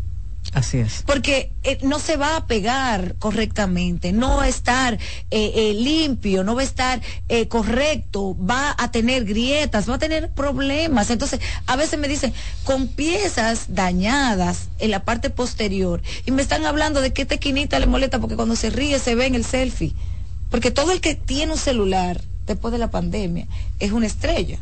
[0.55, 1.03] Así es.
[1.07, 5.01] porque eh, no se va a pegar correctamente, no va a estar eh,
[5.31, 7.01] eh, limpio, no va a estar
[7.49, 11.11] correcto, va a tener grietas, va a tener problemas.
[11.11, 12.35] Entonces, a veces me dicen,
[12.65, 17.79] con piezas dañadas en la parte posterior, y me están hablando de que esta esquinita
[17.79, 19.95] le molesta porque cuando se ríe se ve en el selfie.
[20.51, 22.21] Porque todo el que tiene un celular
[22.53, 23.47] después de la pandemia
[23.79, 24.59] es una estrella.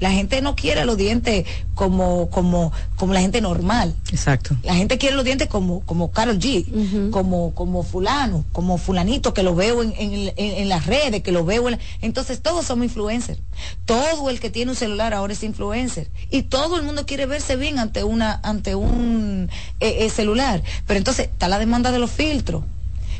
[0.00, 1.46] La gente no quiere los dientes
[1.76, 3.94] como, como, como la gente normal.
[4.10, 4.56] Exacto.
[4.64, 9.44] La gente quiere los dientes como, como Carol G, como, como fulano, como fulanito que
[9.44, 12.66] lo veo en, en, en- en las redes, que lo veo en la- Entonces todos
[12.66, 13.38] somos influencers.
[13.84, 16.08] Todo el que tiene un celular ahora es influencer.
[16.30, 19.48] Y todo el mundo quiere verse bien ante una, ante un
[19.78, 20.60] eh, eh, celular.
[20.88, 22.64] Pero entonces está la demanda de los filtros.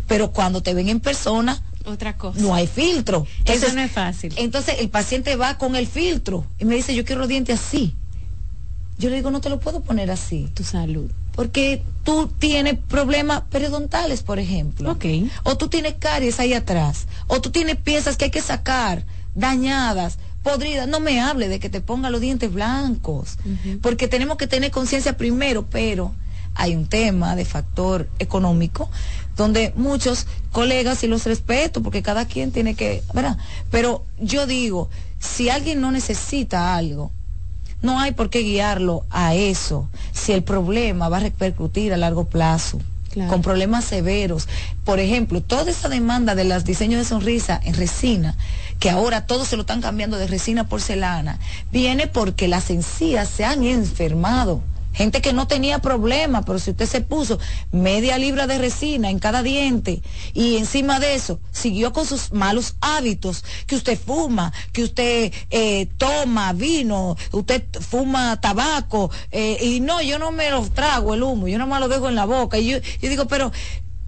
[0.08, 2.38] Pero cuando te ven en persona, Otra cosa.
[2.40, 3.26] no hay filtro.
[3.44, 4.32] Eso no es fácil.
[4.36, 7.94] Entonces el paciente va con el filtro y me dice, yo quiero los dientes así.
[8.98, 10.50] Yo le digo, no te lo puedo poner así.
[10.54, 11.10] Tu salud.
[11.34, 14.96] porque tú tienes problemas periodontales, por ejemplo.
[15.44, 17.06] O tú tienes caries ahí atrás.
[17.26, 19.04] O tú tienes piezas que hay que sacar,
[19.34, 20.86] dañadas podridas.
[20.86, 23.38] No me hable de que te ponga los dientes blancos,
[23.80, 26.14] porque tenemos que tener conciencia primero, pero
[26.54, 28.90] hay un tema de factor económico
[29.36, 33.38] donde muchos colegas, y los respeto, porque cada quien tiene que, ¿verdad?
[33.70, 34.88] Pero yo digo,
[35.18, 37.12] si alguien no necesita algo,
[37.82, 42.24] no hay por qué guiarlo a eso, si el problema va a repercutir a largo
[42.24, 42.78] plazo.
[43.28, 44.46] con problemas severos.
[44.84, 48.36] Por ejemplo, toda esa demanda de los diseños de sonrisa en resina,
[48.78, 51.40] que ahora todos se lo están cambiando de resina a porcelana,
[51.72, 56.86] viene porque las encías se han enfermado Gente que no tenía problema, pero si usted
[56.86, 57.38] se puso
[57.70, 60.02] media libra de resina en cada diente
[60.34, 65.86] y encima de eso siguió con sus malos hábitos, que usted fuma, que usted eh,
[65.96, 71.46] toma vino, usted fuma tabaco, eh, y no, yo no me lo trago el humo,
[71.46, 72.58] yo no me lo dejo en la boca.
[72.58, 73.52] Y yo, yo digo, pero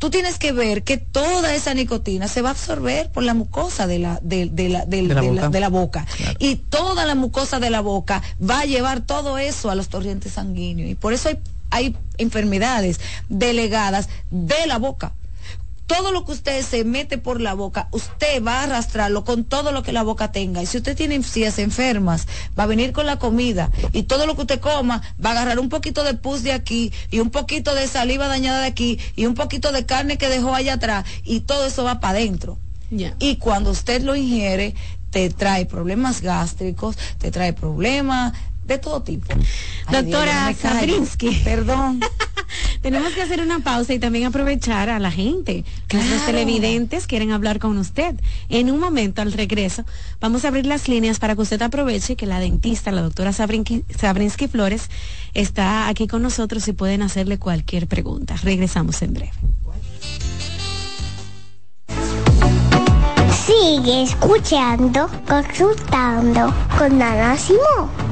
[0.02, 3.86] tú tienes que ver que toda esa nicotina se va a absorber por la mucosa
[3.86, 6.04] de la, de, la, de la, boca.
[6.40, 10.32] Y toda la mucosa de la boca va a llevar todo eso a los torrentes
[10.32, 10.90] sanguíneos.
[10.90, 11.38] Y por eso hay,
[11.70, 12.98] hay enfermedades
[13.28, 15.12] delegadas de la boca
[15.86, 19.72] todo lo que usted se mete por la boca, usted va a arrastrarlo con todo
[19.72, 20.62] lo que la boca tenga.
[20.62, 22.26] Y si usted tiene encías enfermas,
[22.58, 25.58] va a venir con la comida y todo lo que usted coma va a agarrar
[25.58, 29.26] un poquito de pus de aquí y un poquito de saliva dañada de aquí y
[29.26, 32.58] un poquito de carne que dejó allá atrás y todo eso va para adentro.
[33.18, 34.74] Y cuando usted lo ingiere,
[35.10, 38.34] te trae problemas gástricos, te trae problemas
[38.64, 39.26] de todo tipo.
[39.90, 41.40] Doctora Sabrinsky.
[41.44, 42.00] Perdón.
[42.82, 45.64] Tenemos que hacer una pausa y también aprovechar a la gente.
[45.90, 48.16] Los televidentes quieren hablar con usted.
[48.48, 49.84] En un momento, al regreso,
[50.20, 54.48] vamos a abrir las líneas para que usted aproveche que la dentista, la doctora Sabrinsky,
[54.48, 54.90] Flores,
[55.34, 58.36] está aquí con nosotros y pueden hacerle cualquier pregunta.
[58.42, 59.32] Regresamos en breve.
[63.46, 68.11] Sigue escuchando, consultando con Ana Simón.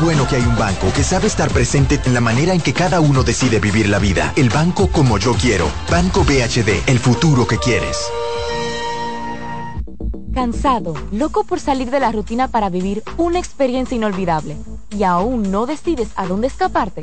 [0.00, 3.00] Bueno que hay un banco que sabe estar presente en la manera en que cada
[3.00, 4.32] uno decide vivir la vida.
[4.36, 5.66] El banco como yo quiero.
[5.90, 7.98] Banco BHD, el futuro que quieres.
[10.32, 14.56] Cansado, loco por salir de la rutina para vivir una experiencia inolvidable
[14.96, 17.02] y aún no decides a dónde escaparte.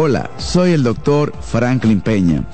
[0.00, 2.44] Hola, soy el doctor Franklin Peña.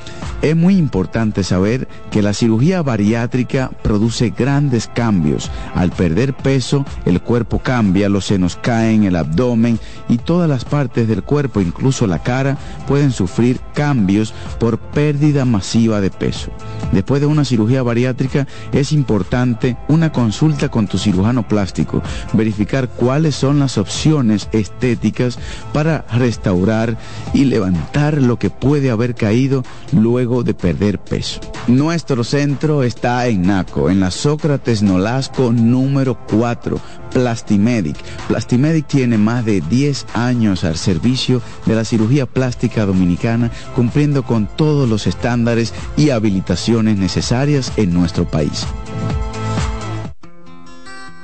[0.41, 5.51] Es muy importante saber que la cirugía bariátrica produce grandes cambios.
[5.75, 11.09] Al perder peso, el cuerpo cambia, los senos caen, el abdomen y todas las partes
[11.09, 16.51] del cuerpo, incluso la cara, pueden sufrir cambios por pérdida masiva de peso.
[16.93, 22.03] Después de una cirugía bariátrica es importante una consulta con tu cirujano plástico,
[22.35, 25.39] verificar cuáles son las opciones estéticas
[25.73, 26.99] para restaurar
[27.35, 29.63] y levantar lo que puede haber caído
[29.93, 31.41] luego de perder peso.
[31.67, 36.81] Nuestro centro está en Naco, en la Sócrates Nolasco número 4,
[37.13, 37.97] Plastimedic.
[38.29, 44.47] Plastimedic tiene más de 10 años al servicio de la cirugía plástica dominicana, cumpliendo con
[44.47, 48.67] todos los estándares y habilitaciones necesarias en nuestro país.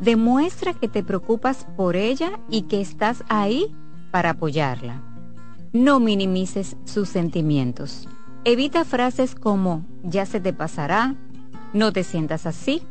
[0.00, 3.74] Demuestra que te preocupas por ella y que estás ahí
[4.10, 5.02] para apoyarla.
[5.72, 8.08] No minimices sus sentimientos.
[8.44, 11.14] Evita frases como ya se te pasará,
[11.74, 12.82] no te sientas así.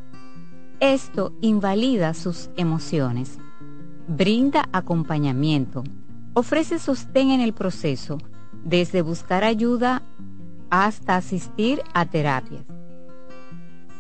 [0.80, 3.40] Esto invalida sus emociones.
[4.08, 5.84] Brinda acompañamiento.
[6.36, 8.20] Ofrece sostén en el proceso,
[8.64, 10.04] desde buscar ayuda
[10.70, 12.64] hasta asistir a terapias.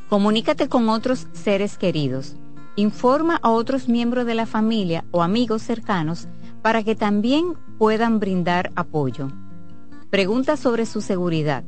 [0.10, 2.36] Comunícate con otros seres queridos.
[2.80, 6.30] Informa a otros miembros de la familia o amigos cercanos
[6.62, 9.28] para que también puedan brindar apoyo.
[10.10, 11.66] Pregunta sobre su seguridad.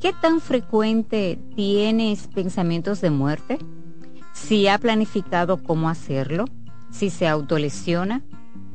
[0.00, 3.58] ¿Qué tan frecuente tienes pensamientos de muerte?
[4.32, 6.46] Si ha planificado cómo hacerlo,
[6.90, 8.24] si se autolesiona,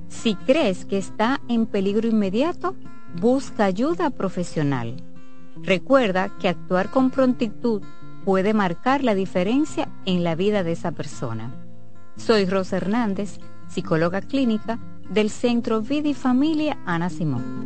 [0.08, 2.74] si crees que está en peligro inmediato,
[3.20, 4.96] busca ayuda profesional.
[5.58, 7.82] Recuerda que actuar con prontitud
[8.24, 11.65] puede marcar la diferencia en la vida de esa persona.
[12.18, 14.80] Soy Rosa Hernández, psicóloga clínica
[15.10, 17.66] del Centro Vida y Familia Ana Simón.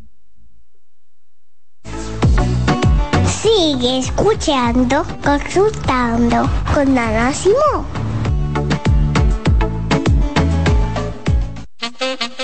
[3.41, 7.87] Sigue escuchando, consultando con Ana Simón.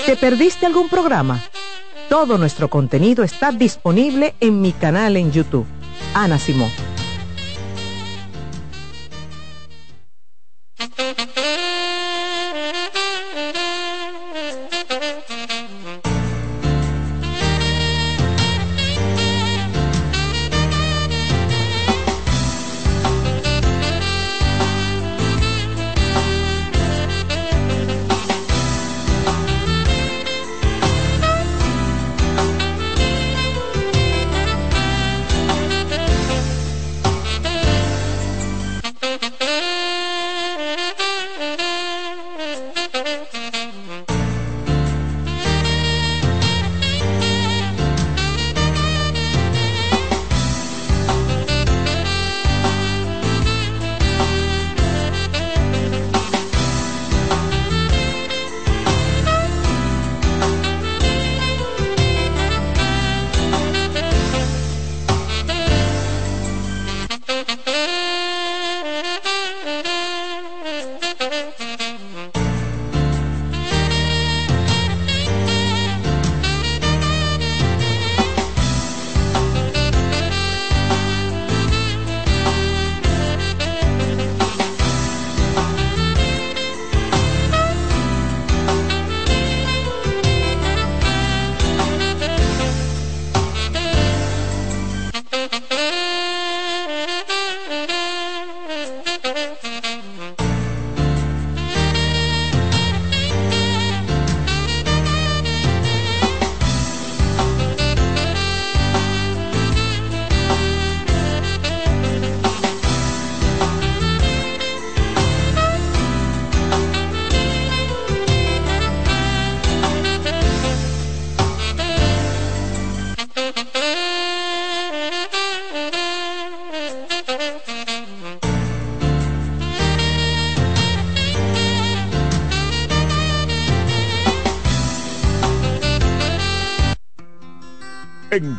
[0.06, 1.40] ¿Te perdiste algún programa?
[2.08, 5.66] Todo nuestro contenido está disponible en mi canal en YouTube.
[6.14, 6.70] Ana Simón.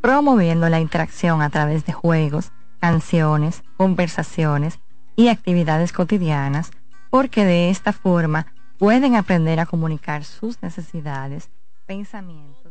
[0.00, 4.78] promoviendo la interacción a través de juegos, canciones, conversaciones
[5.16, 6.70] y actividades cotidianas,
[7.10, 8.46] porque de esta forma
[8.78, 11.50] pueden aprender a comunicar sus necesidades,
[11.86, 12.68] pensamientos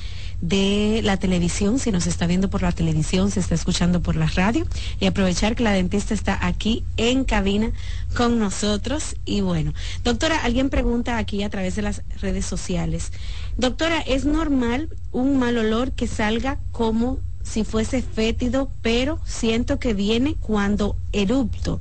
[0.42, 4.26] de la televisión, si nos está viendo por la televisión, se está escuchando por la
[4.26, 4.66] radio,
[5.00, 7.70] y aprovechar que la dentista está aquí en cabina
[8.16, 9.16] con nosotros.
[9.24, 9.72] Y bueno,
[10.04, 13.12] doctora, alguien pregunta aquí a través de las redes sociales,
[13.56, 19.94] doctora, ¿es normal un mal olor que salga como si fuese fétido, pero siento que
[19.94, 21.80] viene cuando erupto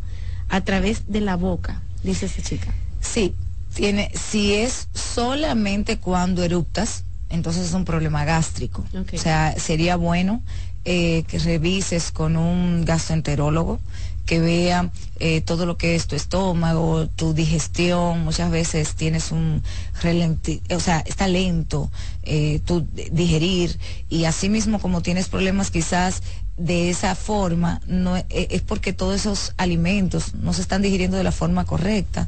[0.50, 1.82] a través de la boca?
[2.04, 2.74] Dice esa chica.
[3.00, 3.34] Sí,
[3.74, 8.86] tiene, si es solamente cuando eruptas, entonces es un problema gástrico.
[9.14, 10.42] O sea, sería bueno
[10.84, 13.80] eh, que revises con un gastroenterólogo
[14.26, 19.62] que vea eh, todo lo que es tu estómago, tu digestión, muchas veces tienes un
[20.02, 21.92] relenti o sea, está lento
[22.24, 23.78] eh, tu digerir
[24.10, 26.24] y así mismo como tienes problemas quizás
[26.58, 31.32] de esa forma, no es porque todos esos alimentos no se están digiriendo de la
[31.32, 32.28] forma correcta.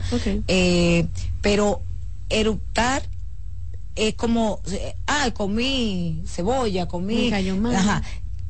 [1.42, 1.82] pero
[2.30, 3.04] eruptar
[3.96, 4.60] es como,
[5.08, 7.32] ah, comí cebolla, comí...
[7.32, 8.02] Ajá.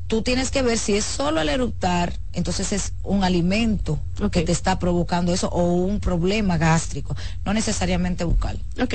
[0.06, 3.98] tú tienes que ver si es solo el eructar, entonces es un alimento
[4.30, 8.58] que te está provocando eso o un problema gástrico, no necesariamente bucal.
[8.80, 8.94] Ok.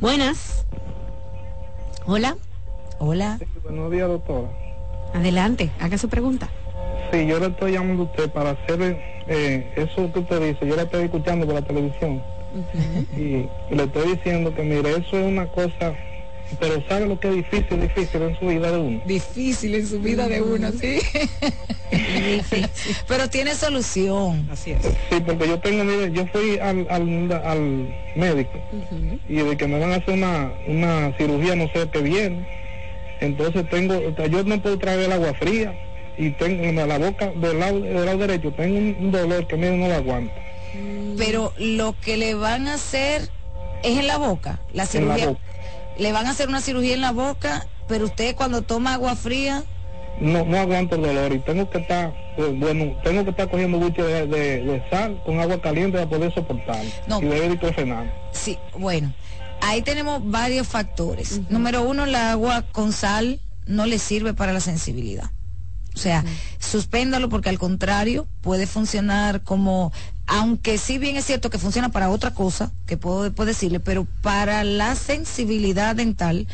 [0.00, 0.64] Buenas.
[2.06, 2.36] Hola.
[2.98, 3.38] Hola.
[3.62, 4.48] buenos días, doctora.
[5.14, 6.50] Adelante, haga su pregunta.
[7.12, 8.78] Sí, yo le estoy llamando a usted para hacer
[9.28, 10.66] eh, eso que usted dice.
[10.66, 12.22] Yo la estoy escuchando por la televisión.
[13.16, 15.94] Y, le estoy diciendo que, mire, eso es una cosa
[16.58, 19.02] pero sabe lo que es difícil, difícil en su vida de uno.
[19.04, 20.98] Difícil en su vida de uno, sí.
[23.06, 24.48] pero tiene solución.
[24.50, 24.82] Así es.
[24.82, 28.58] Sí, porque yo tengo, mire, yo fui al, al, médico
[29.28, 32.46] y de que me van a hacer una, una cirugía, no sé qué viene.
[33.20, 33.94] Entonces tengo,
[34.28, 35.78] yo no puedo traer el agua fría
[36.16, 39.76] y tengo en la boca del lado, del lado derecho, tengo un, dolor que mire
[39.76, 40.34] no lo aguanta.
[41.16, 43.30] Pero lo que le van a hacer
[43.82, 45.36] es en la boca, la cirugía
[45.98, 49.64] le van a hacer una cirugía en la boca, pero usted cuando toma agua fría...
[50.20, 53.78] No, no aguanto el dolor y tengo que estar, eh, bueno, tengo que estar cogiendo
[53.78, 56.84] mucho de, sal con agua caliente para poder soportar.
[57.06, 57.20] No.
[57.22, 58.08] Y de diclofenac.
[58.32, 59.12] Sí, bueno,
[59.60, 61.40] ahí tenemos varios factores.
[61.50, 65.30] Número uno, el agua con sal no le sirve para la sensibilidad.
[65.98, 66.24] O sea,
[66.60, 69.92] suspéndalo porque al contrario puede funcionar como,
[70.28, 74.62] aunque sí bien es cierto que funciona para otra cosa, que puedo, decirle, pero para
[74.62, 76.46] la sensibilidad dental,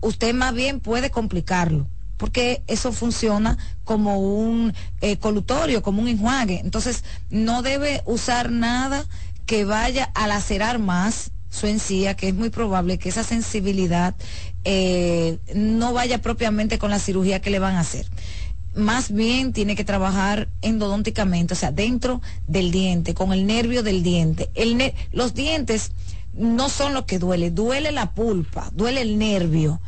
[0.00, 6.58] usted más bien puede complicarlo porque eso funciona como un eh, colutorio, como un enjuague.
[6.58, 9.04] Entonces, no debe usar nada
[9.46, 14.16] que vaya a lacerar más su encía, que es muy probable que esa sensibilidad
[14.64, 18.06] eh, no vaya propiamente con la cirugía que le van a hacer
[18.74, 24.02] más bien tiene que trabajar endodónticamente, o sea, dentro del diente, con el nervio del
[24.02, 24.50] diente.
[25.12, 25.92] Los dientes
[26.32, 29.80] no son lo que duele, duele la pulpa, duele el nervio.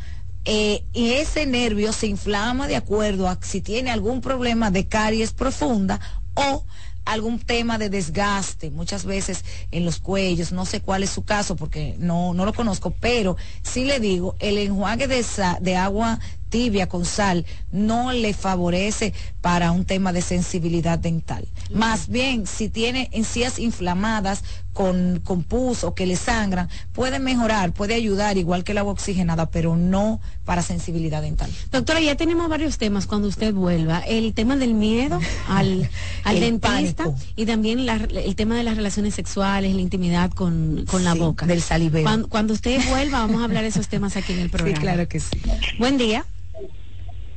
[0.44, 5.32] Eh, y ese nervio se inflama de acuerdo a si tiene algún problema de caries
[5.32, 6.00] profunda
[6.34, 6.64] o
[7.04, 11.56] algún tema de desgaste, muchas veces en los cuellos, no sé cuál es su caso
[11.56, 15.24] porque no, no lo conozco, pero sí le digo, el enjuague de,
[15.60, 16.20] de agua
[16.50, 21.48] tibia con sal no le favorece para un tema de sensibilidad dental.
[21.72, 27.72] Más bien, si tiene encías inflamadas con, con pus o que le sangran, puede mejorar,
[27.72, 31.50] puede ayudar igual que el agua oxigenada, pero no para sensibilidad dental.
[31.70, 34.00] Doctora, ya tenemos varios temas cuando usted vuelva.
[34.00, 35.88] El tema del miedo al,
[36.24, 41.46] al dentista y también el tema de las relaciones sexuales, la intimidad con, la boca.
[41.46, 42.04] Del salivero.
[42.04, 44.76] Cuando, cuando usted vuelva, vamos a hablar de esos temas aquí en el programa.
[44.76, 45.40] Sí, claro que sí.
[45.78, 46.24] Buen día.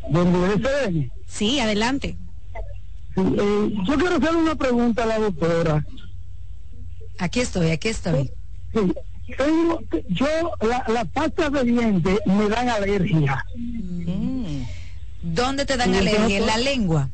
[0.10, 2.18] ¿Dónde Sí, adelante.
[3.16, 5.86] Eh, yo quiero hacer una pregunta a la doctora.
[7.20, 8.32] Aquí estoy, aquí estoy.
[8.74, 10.28] Sí, yo,
[10.62, 13.46] la, la pasta de dientes me dan alergia.
[13.56, 14.64] Mm.
[15.22, 16.38] ¿Dónde te dan alergia?
[16.38, 17.10] ¿En la lengua?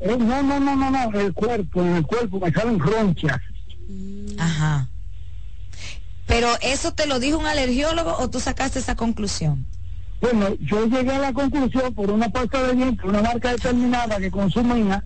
[0.00, 3.40] Eh, no, no, no, no, no, el cuerpo, en el cuerpo me salen ronchas.
[4.38, 4.88] Ajá.
[6.26, 9.64] Pero eso te lo dijo un alergiólogo o tú sacaste esa conclusión?
[10.20, 14.30] Bueno, yo llegué a la conclusión por una pasta de dientes, una marca determinada que
[14.30, 15.04] consumía,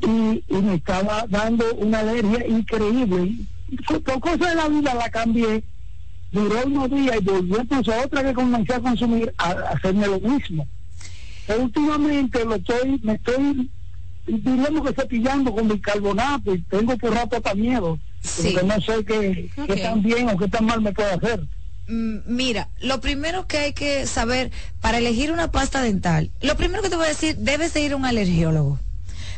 [0.00, 3.34] Y, me estaba dando una alergia increíble.
[3.86, 5.64] Por cosas de la vida la cambié,
[6.32, 10.20] duró unos días y volví entonces a otra que comencé a consumir a, hacerme lo
[10.20, 10.66] mismo.
[11.58, 13.70] últimamente lo estoy, me estoy,
[14.26, 19.50] diríamos que cepillando con bicarbonato y tengo por rato hasta miedo, porque no sé qué,
[19.66, 21.46] qué tan bien o qué tan mal me puede hacer.
[21.88, 26.82] Mm, mira, lo primero que hay que saber para elegir una pasta dental, lo primero
[26.82, 28.78] que te voy a decir, debes de ir a un alergiólogo.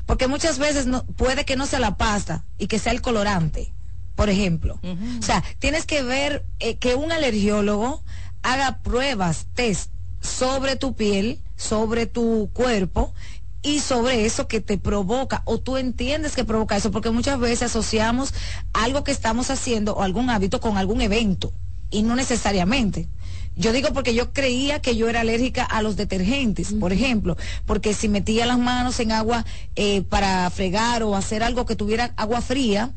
[0.05, 3.73] Porque muchas veces no, puede que no sea la pasta y que sea el colorante,
[4.17, 4.81] por ejemplo.
[4.83, 8.03] O sea, tienes que ver eh, que un alergiólogo
[8.43, 13.15] haga pruebas, test sobre tu piel, sobre tu cuerpo
[13.63, 17.63] y sobre eso que te provoca o tú entiendes que provoca eso, porque muchas veces
[17.71, 18.35] asociamos
[18.73, 21.53] algo que estamos haciendo o algún hábito con algún evento
[21.91, 23.09] y no necesariamente.
[23.57, 27.37] Yo digo porque yo creía que yo era alérgica a los detergentes, por ejemplo,
[27.67, 29.45] porque si metía las manos en agua
[29.77, 32.93] eh, para fregar o hacer algo que tuviera agua fría,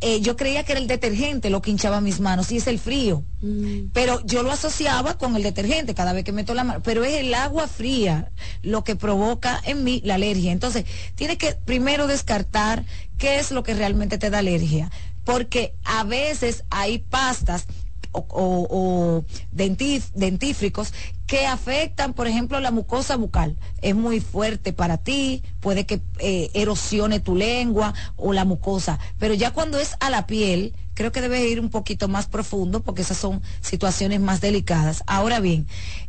[0.00, 2.78] eh, yo creía que era el detergente lo que hinchaba mis manos y es el
[2.78, 3.24] frío.
[3.40, 3.86] Mm.
[3.94, 6.82] Pero yo lo asociaba con el detergente cada vez que meto la mano.
[6.82, 8.30] Pero es el agua fría
[8.60, 10.52] lo que provoca en mí la alergia.
[10.52, 10.84] Entonces,
[11.14, 12.84] tienes que primero descartar
[13.16, 14.90] qué es lo que realmente te da alergia.
[15.24, 17.66] Porque a veces hay pastas
[18.14, 20.92] o, dentífricos
[21.26, 23.56] que afectan, por ejemplo, la mucosa bucal.
[23.80, 29.34] Es muy fuerte para ti, puede que eh, erosione tu lengua o la mucosa, pero
[29.34, 33.02] ya cuando es a la piel, creo que debe ir un poquito más profundo porque
[33.02, 35.02] esas son situaciones más delicadas.
[35.06, 35.66] Ahora bien,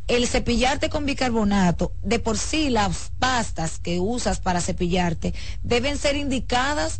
[0.08, 5.34] el cepillarte con bicarbonato, de por sí las pastas que usas para cepillarte
[5.64, 7.00] deben ser indicadas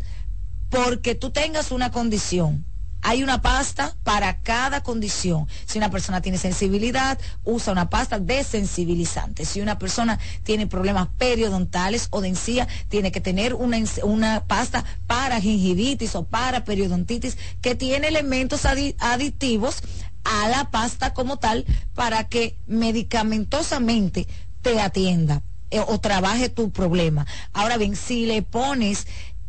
[0.70, 2.64] porque tú tengas una condición
[3.06, 5.46] hay una pasta para cada condición.
[5.64, 9.44] Si una persona tiene sensibilidad, usa una pasta desensibilizante.
[9.44, 14.84] Si una persona tiene problemas periodontales o de encía, tiene que tener una, una pasta
[15.06, 19.84] para gingivitis o para periodontitis que tiene elementos aditivos
[20.24, 21.64] a la pasta como tal
[21.94, 24.26] para que medicamentosamente
[24.62, 27.24] te atienda eh, o trabaje tu problema.
[27.52, 29.06] Ahora bien, si le pones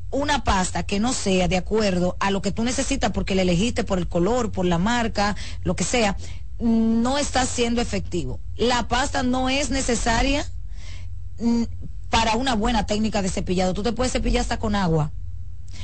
[0.10, 3.84] una pasta que no sea de acuerdo a lo que tú necesitas porque le elegiste
[3.84, 6.18] por el color, por la marca, lo que sea,
[6.60, 8.40] no está siendo efectivo.
[8.56, 10.46] La pasta no es necesaria
[11.40, 11.64] mm,
[12.10, 13.74] para una buena técnica de cepillado.
[13.74, 15.12] Tú te puedes cepillar hasta con agua,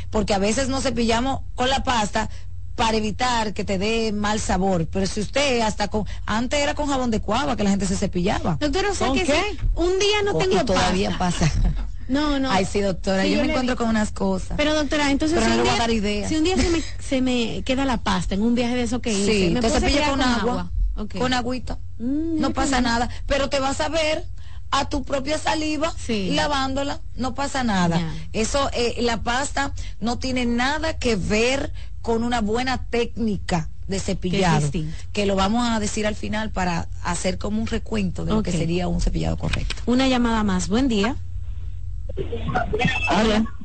[0.10, 2.30] porque a veces no cepillamos con la pasta
[2.76, 4.88] para evitar que te dé mal sabor.
[4.88, 7.98] Pero si usted hasta con, antes era con jabón de cuava que la gente se
[7.98, 8.58] cepillaba.
[8.60, 11.52] Doctor, o sea que un día no tengo todavía pasa.
[12.08, 12.52] No, no.
[12.52, 14.58] Ay, sí, doctora, yo, me encuentro con unas cosas.
[14.58, 17.98] Pero doctora, entonces si, un día, si, un día, se me, se me queda la
[17.98, 20.72] pasta en un viaje de eso que hice, sí, ¿me te cepilla con, agua,
[21.18, 24.26] con agüita, mm, no pasa nada, pero te vas a ver
[24.72, 28.02] a tu propia saliva lavándola, no pasa nada.
[28.34, 31.72] Eso, eh, la pasta no tiene nada que ver
[32.02, 34.72] con una buena técnica de cepillado,
[35.12, 38.52] que lo vamos a decir al final para hacer como un recuento de lo que
[38.52, 39.76] sería un cepillado correcto.
[39.86, 41.18] Una llamada más, buen día.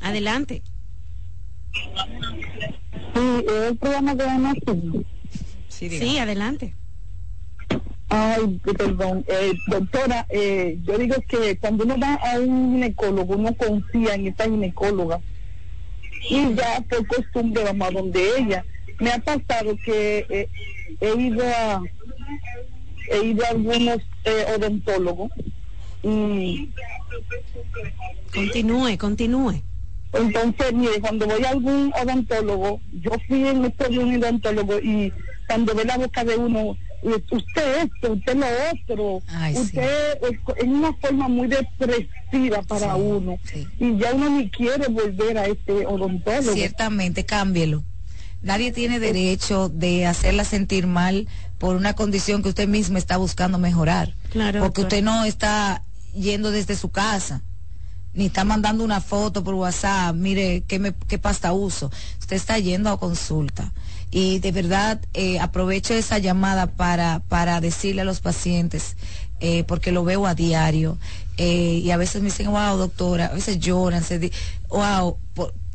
[0.01, 0.63] Adelante.
[3.15, 4.25] Sí, el programa de
[5.69, 6.75] Sí, sí, adelante.
[8.09, 13.55] Ay, perdón, eh, doctora, eh, yo digo que cuando uno va a un ginecólogo, uno
[13.55, 15.21] confía en esta ginecóloga
[16.31, 18.65] y ya por costumbre vamos a donde ella.
[18.99, 20.49] Me ha pasado que eh,
[21.01, 21.83] he ido a
[23.11, 23.99] he ido a algunos
[24.57, 25.31] odontólogos
[26.03, 26.71] y
[28.33, 29.63] Continúe, continúe.
[30.13, 35.13] Entonces, mire, cuando voy a algún odontólogo, yo fui en este de un odontólogo y
[35.47, 39.23] cuando ve la boca de uno, usted esto, usted lo otro,
[39.55, 43.39] usted es, una forma muy depresiva para uno
[43.79, 46.55] y ya uno ni quiere volver a este odontólogo.
[46.55, 47.85] Ciertamente, cámbielo.
[48.41, 51.27] Nadie tiene derecho de hacerla sentir mal
[51.59, 54.15] por una condición que usted misma está buscando mejorar.
[54.31, 54.61] Claro.
[54.61, 55.83] Porque usted no está
[56.15, 57.43] yendo desde su casa
[58.15, 61.91] ni está mandando una foto por WhatsApp, mire qué, me, qué pasta uso.
[62.19, 63.73] Usted está yendo a consulta.
[64.11, 68.97] Y de verdad eh, aprovecho esa llamada para, para decirle a los pacientes,
[69.41, 70.99] eh, porque lo veo a diario,
[71.37, 74.33] eh, y a veces me dicen, wow, doctora, a veces lloran, se
[74.69, 75.17] wow,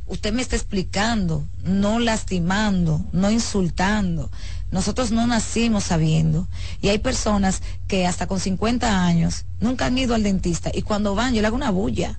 [0.07, 4.30] usted me está explicando, no lastimando, no insultando.
[4.74, 6.48] Nosotros no nacimos sabiendo.
[6.82, 11.14] Y hay personas que hasta con 50 años nunca han ido al dentista y cuando
[11.14, 12.18] van yo le hago una bulla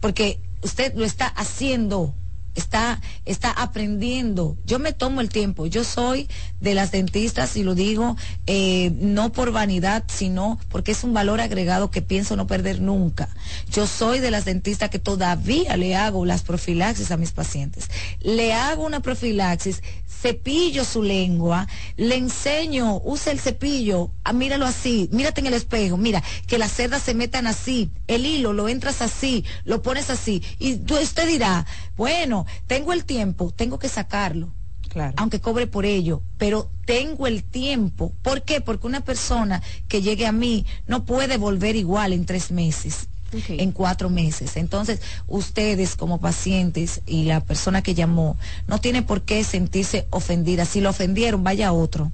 [0.00, 2.12] porque usted lo está haciendo
[2.54, 4.56] está, está aprendiendo.
[4.64, 5.66] Yo me tomo el tiempo.
[5.66, 6.28] Yo soy
[6.60, 8.16] de las dentistas y lo digo
[8.46, 13.28] eh, no por vanidad, sino porque es un valor agregado que pienso no perder nunca.
[13.70, 17.88] Yo soy de las dentistas que todavía le hago las profilaxis a mis pacientes.
[18.20, 19.82] Le hago una profilaxis
[20.22, 21.66] cepillo su lengua,
[21.96, 26.72] le enseño, usa el cepillo, ah, míralo así, mírate en el espejo, mira, que las
[26.72, 31.26] cerdas se metan así, el hilo lo entras así, lo pones así, y tú, usted
[31.26, 31.66] dirá,
[31.96, 34.52] bueno, tengo el tiempo, tengo que sacarlo.
[34.88, 35.14] Claro.
[35.16, 38.12] aunque cobre por ello, pero tengo el tiempo.
[38.20, 38.60] ¿Por qué?
[38.60, 43.72] Porque una persona que llegue a mí no puede volver igual en tres meses en
[43.72, 44.56] cuatro meses.
[44.56, 48.36] Entonces, ustedes como pacientes y la persona que llamó,
[48.66, 50.64] no tiene por qué sentirse ofendida.
[50.64, 52.12] Si lo ofendieron, vaya otro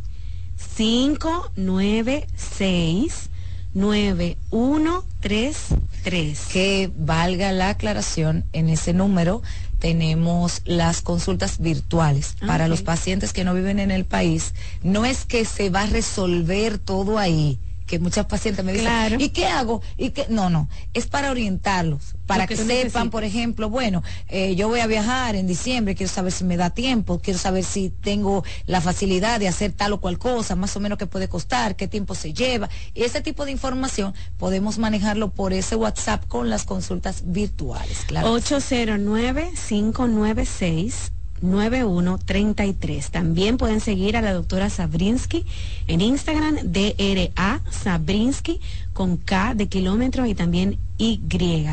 [0.78, 3.30] 596
[3.74, 6.40] 9133.
[6.52, 9.42] Que valga la aclaración, en ese número
[9.80, 14.54] tenemos las consultas virtuales para los pacientes que no viven en el país.
[14.82, 19.30] No es que se va a resolver todo ahí que muchas pacientes me dicen, ¿y
[19.30, 19.82] qué hago?
[19.98, 20.26] ¿Y qué?
[20.30, 24.88] No, no, es para orientarlos, para que, sepan, por ejemplo, bueno, eh, yo voy a
[24.88, 29.40] viajar en diciembre, quiero saber si me da tiempo, quiero saber si tengo la facilidad
[29.40, 32.34] de hacer tal o cual cosa, más o menos qué puede costar, qué tiempo se
[32.34, 32.70] lleva.
[32.94, 38.00] Y ese tipo de información podemos manejarlo por ese WhatsApp con las consultas virtuales.
[38.08, 43.12] Claro 809 596 9133.
[43.12, 45.46] También pueden seguir a la doctora Sabrinsky
[45.88, 48.60] en Instagram, DRA Sabrinsky
[48.94, 51.20] con K de kilómetro y también Y,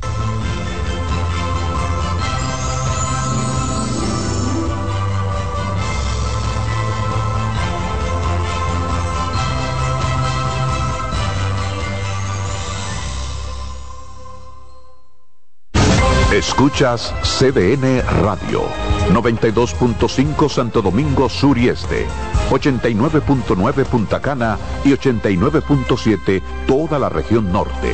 [16.47, 18.63] Escuchas CDN Radio,
[19.11, 22.05] 92.5 Santo Domingo Sur y Este
[22.49, 27.93] 89.9 Punta Cana y 89.7 toda la región norte.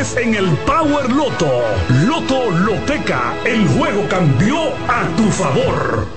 [0.01, 1.61] en el Power Loto.
[2.07, 4.57] Loto Loteca, el juego cambió
[4.87, 6.07] a tu favor.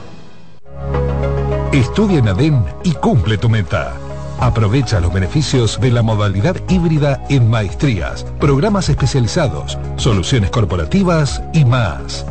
[1.71, 3.93] Estudia en ADEN y cumple tu meta.
[4.41, 12.25] Aprovecha los beneficios de la modalidad híbrida en maestrías, programas especializados, soluciones corporativas y más.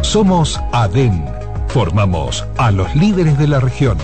[0.00, 1.24] Somos ADEN.
[1.68, 3.98] Formamos a los líderes de la región.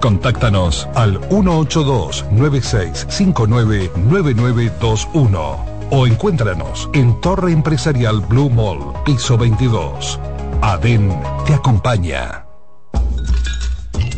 [0.00, 10.18] Contáctanos al 182 9659 9921 o encuéntranos en Torre Empresarial Blue Mall, piso 22.
[10.60, 11.16] ADEN
[11.46, 12.44] te acompaña.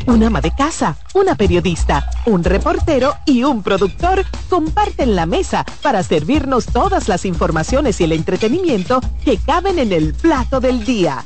[0.06, 6.04] Un ama de casa, una periodista, un reportero y un productor comparten la mesa para
[6.04, 11.24] servirnos todas las informaciones y el entretenimiento que caben en el plato del día.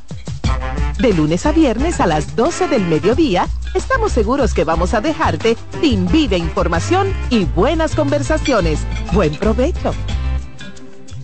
[0.99, 5.57] De lunes a viernes a las 12 del mediodía, estamos seguros que vamos a dejarte
[5.81, 8.81] sin vida información y buenas conversaciones.
[9.13, 9.95] Buen provecho.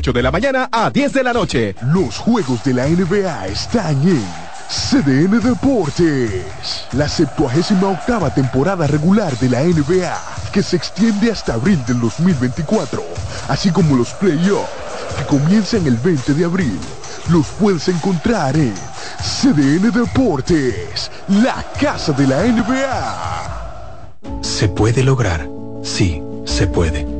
[0.00, 1.74] de la mañana a 10 de la noche.
[1.82, 4.24] Los juegos de la NBA están en
[4.66, 6.86] CDN Deportes.
[6.92, 10.18] La 78 octava temporada regular de la NBA,
[10.52, 13.04] que se extiende hasta abril del 2024,
[13.48, 14.70] así como los playoffs,
[15.18, 16.80] que comienzan el 20 de abril.
[17.28, 18.74] Los puedes encontrar en
[19.20, 24.40] CDN Deportes, la casa de la NBA.
[24.40, 25.46] Se puede lograr,
[25.82, 27.19] sí, se puede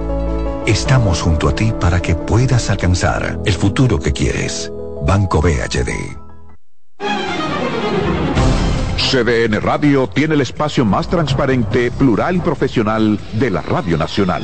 [0.67, 4.71] Estamos junto a ti para que puedas alcanzar el futuro que quieres.
[5.05, 5.89] Banco BHD.
[8.95, 14.43] CDN Radio tiene el espacio más transparente, plural y profesional de la Radio Nacional.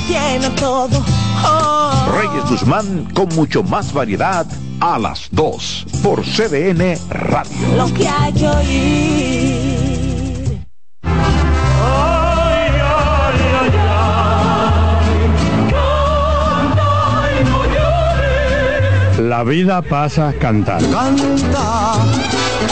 [0.00, 1.04] lo tiene todo.
[1.44, 2.12] Oh.
[2.16, 4.46] Reyes Guzmán con mucho más variedad
[4.80, 7.76] a las 2 por CDN Radio.
[7.76, 9.90] Lo que hay que oír.
[19.30, 20.90] La vida pasa cantando.
[20.90, 21.94] Canta,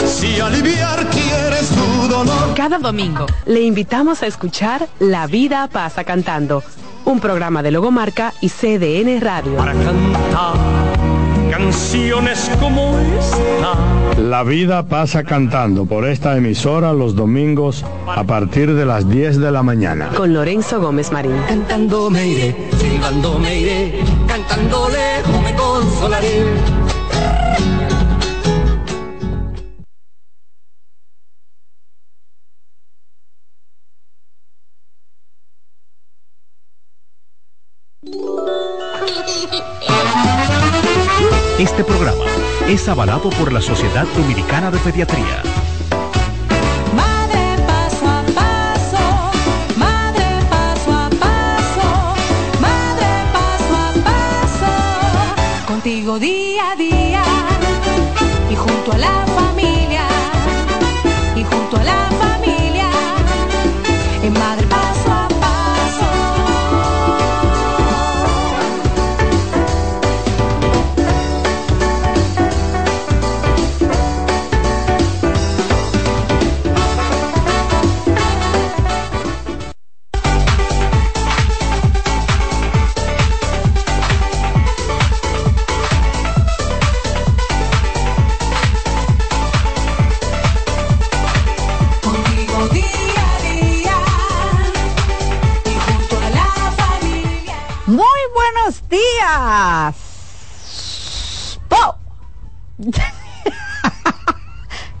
[0.05, 2.53] si aliviar quieres tu dolor.
[2.53, 6.61] Cada domingo le invitamos a escuchar La vida pasa cantando,
[7.09, 9.55] un programa de Logomarca y CDN Radio.
[9.55, 10.53] Para cantar
[11.49, 14.21] canciones como esta.
[14.21, 19.51] La vida pasa cantando por esta emisora los domingos a partir de las 10 de
[19.51, 20.09] la mañana.
[20.15, 21.35] Con Lorenzo Gómez Marín.
[21.47, 26.43] Cantando me iré, silbando me iré, cantando lejos me consolaré.
[42.89, 45.43] Avalado por la Sociedad Dominicana de Pediatría.
[46.95, 49.31] Madre paso a paso,
[49.77, 52.15] madre paso a paso,
[52.59, 56.48] madre paso a paso, contigo día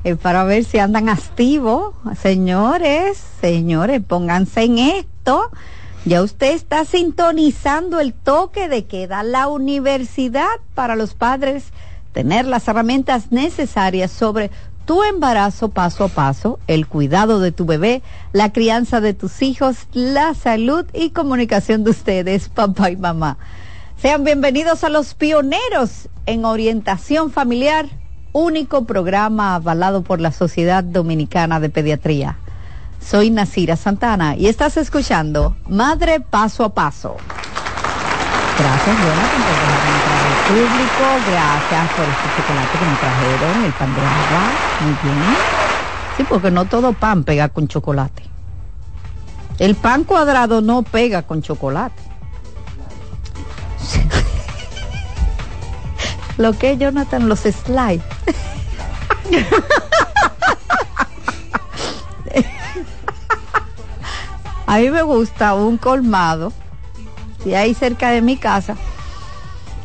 [0.09, 1.93] es para ver si andan activos.
[2.21, 5.49] Señores, señores, pónganse en esto.
[6.05, 9.23] Ya usted está sintonizando el toque de queda.
[9.23, 11.65] La universidad para los padres
[12.13, 14.51] tener las herramientas necesarias sobre
[14.85, 18.01] tu embarazo paso a paso, el cuidado de tu bebé,
[18.33, 23.37] la crianza de tus hijos, la salud y comunicación de ustedes, papá y mamá.
[24.01, 27.87] Sean bienvenidos a los pioneros en orientación familiar,
[28.31, 32.37] único programa avalado por la Sociedad Dominicana de Pediatría.
[33.01, 37.15] Soy Nasira Santana y estás escuchando Madre Paso a Paso.
[38.57, 41.31] Gracias, Jonathan, por dejarme al público.
[41.31, 44.59] Gracias por este chocolate que me trajeron, el pan de agua.
[44.81, 45.37] Muy bien.
[46.17, 48.23] Sí, porque no todo pan pega con chocolate.
[49.59, 52.08] El pan cuadrado no pega con chocolate.
[56.39, 58.01] Lo que es, Jonathan, los slides.
[64.65, 66.53] A mí me gusta un colmado,
[67.43, 68.77] y ahí cerca de mi casa.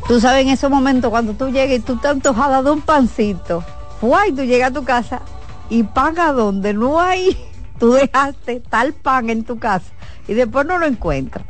[0.07, 3.61] Tú sabes, en esos momentos cuando tú llegas y tú estás antojada de un pancito,
[3.99, 4.31] ¡guay!
[4.31, 5.21] Tú llegas a tu casa
[5.69, 7.37] y pan a donde no hay,
[7.79, 9.91] tú dejaste tal pan en tu casa
[10.25, 11.45] y después no lo encuentras.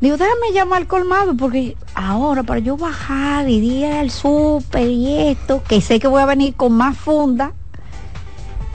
[0.00, 5.28] Digo, déjame llamar al colmado porque ahora para yo bajar y ir al súper y
[5.28, 7.52] esto, que sé que voy a venir con más funda,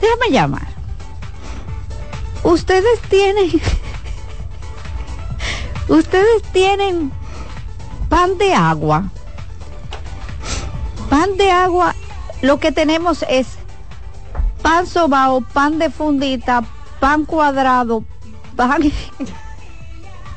[0.00, 0.68] déjame llamar.
[2.44, 3.50] Ustedes tienen,
[5.88, 7.10] ustedes tienen
[8.08, 9.10] pan de agua.
[11.10, 11.96] Pan de agua,
[12.40, 13.48] lo que tenemos es
[14.62, 16.62] pan sobao, pan de fundita,
[17.00, 18.04] pan cuadrado,
[18.54, 18.82] pan...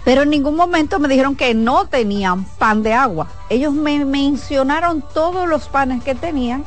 [0.10, 3.28] Pero en ningún momento me dijeron que no tenían pan de agua.
[3.48, 6.64] Ellos me mencionaron todos los panes que tenían,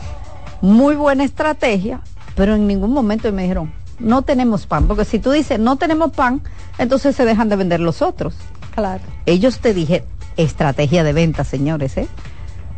[0.61, 2.03] muy buena estrategia,
[2.37, 6.13] pero en ningún momento me dijeron, no tenemos pan, porque si tú dices no tenemos
[6.13, 6.41] pan,
[6.79, 8.35] entonces se dejan de vender los otros.
[8.77, 9.03] Claro.
[9.27, 10.05] Ellos te dije,
[10.37, 12.07] estrategia de venta, señores, ¿eh?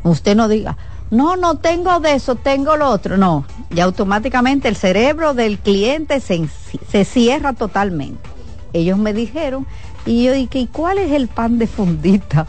[0.03, 0.79] Usted no diga,
[1.11, 3.19] no, no tengo de eso, tengo lo otro.
[3.19, 6.49] No, y automáticamente el cerebro del cliente se,
[6.89, 8.31] se cierra totalmente.
[8.73, 9.67] Ellos me dijeron,
[10.07, 12.47] y yo dije, ¿y cuál es el pan de fundita?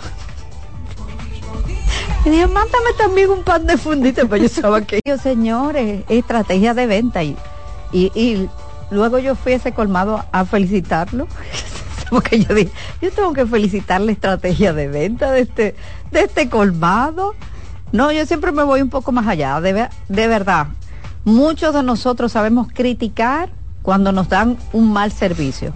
[2.26, 6.74] Y dije, mándame también un pan de fundita, pues yo sabía que yo, señores, estrategia
[6.74, 7.24] de venta.
[7.24, 7.38] Y,
[7.92, 8.50] y, y
[8.90, 11.28] luego yo fui a ese colmado a felicitarlo.
[12.10, 12.72] Porque yo dije,
[13.02, 15.76] yo tengo que felicitar la estrategia de venta de este,
[16.12, 17.36] de este colmado.
[17.92, 20.68] No, yo siempre me voy un poco más allá, de, de verdad.
[21.24, 23.50] Muchos de nosotros sabemos criticar
[23.82, 25.74] cuando nos dan un mal servicio.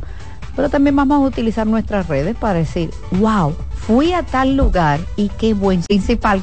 [0.60, 5.30] Pero también vamos a utilizar nuestras redes para decir, wow, fui a tal lugar y
[5.30, 6.41] qué buen principal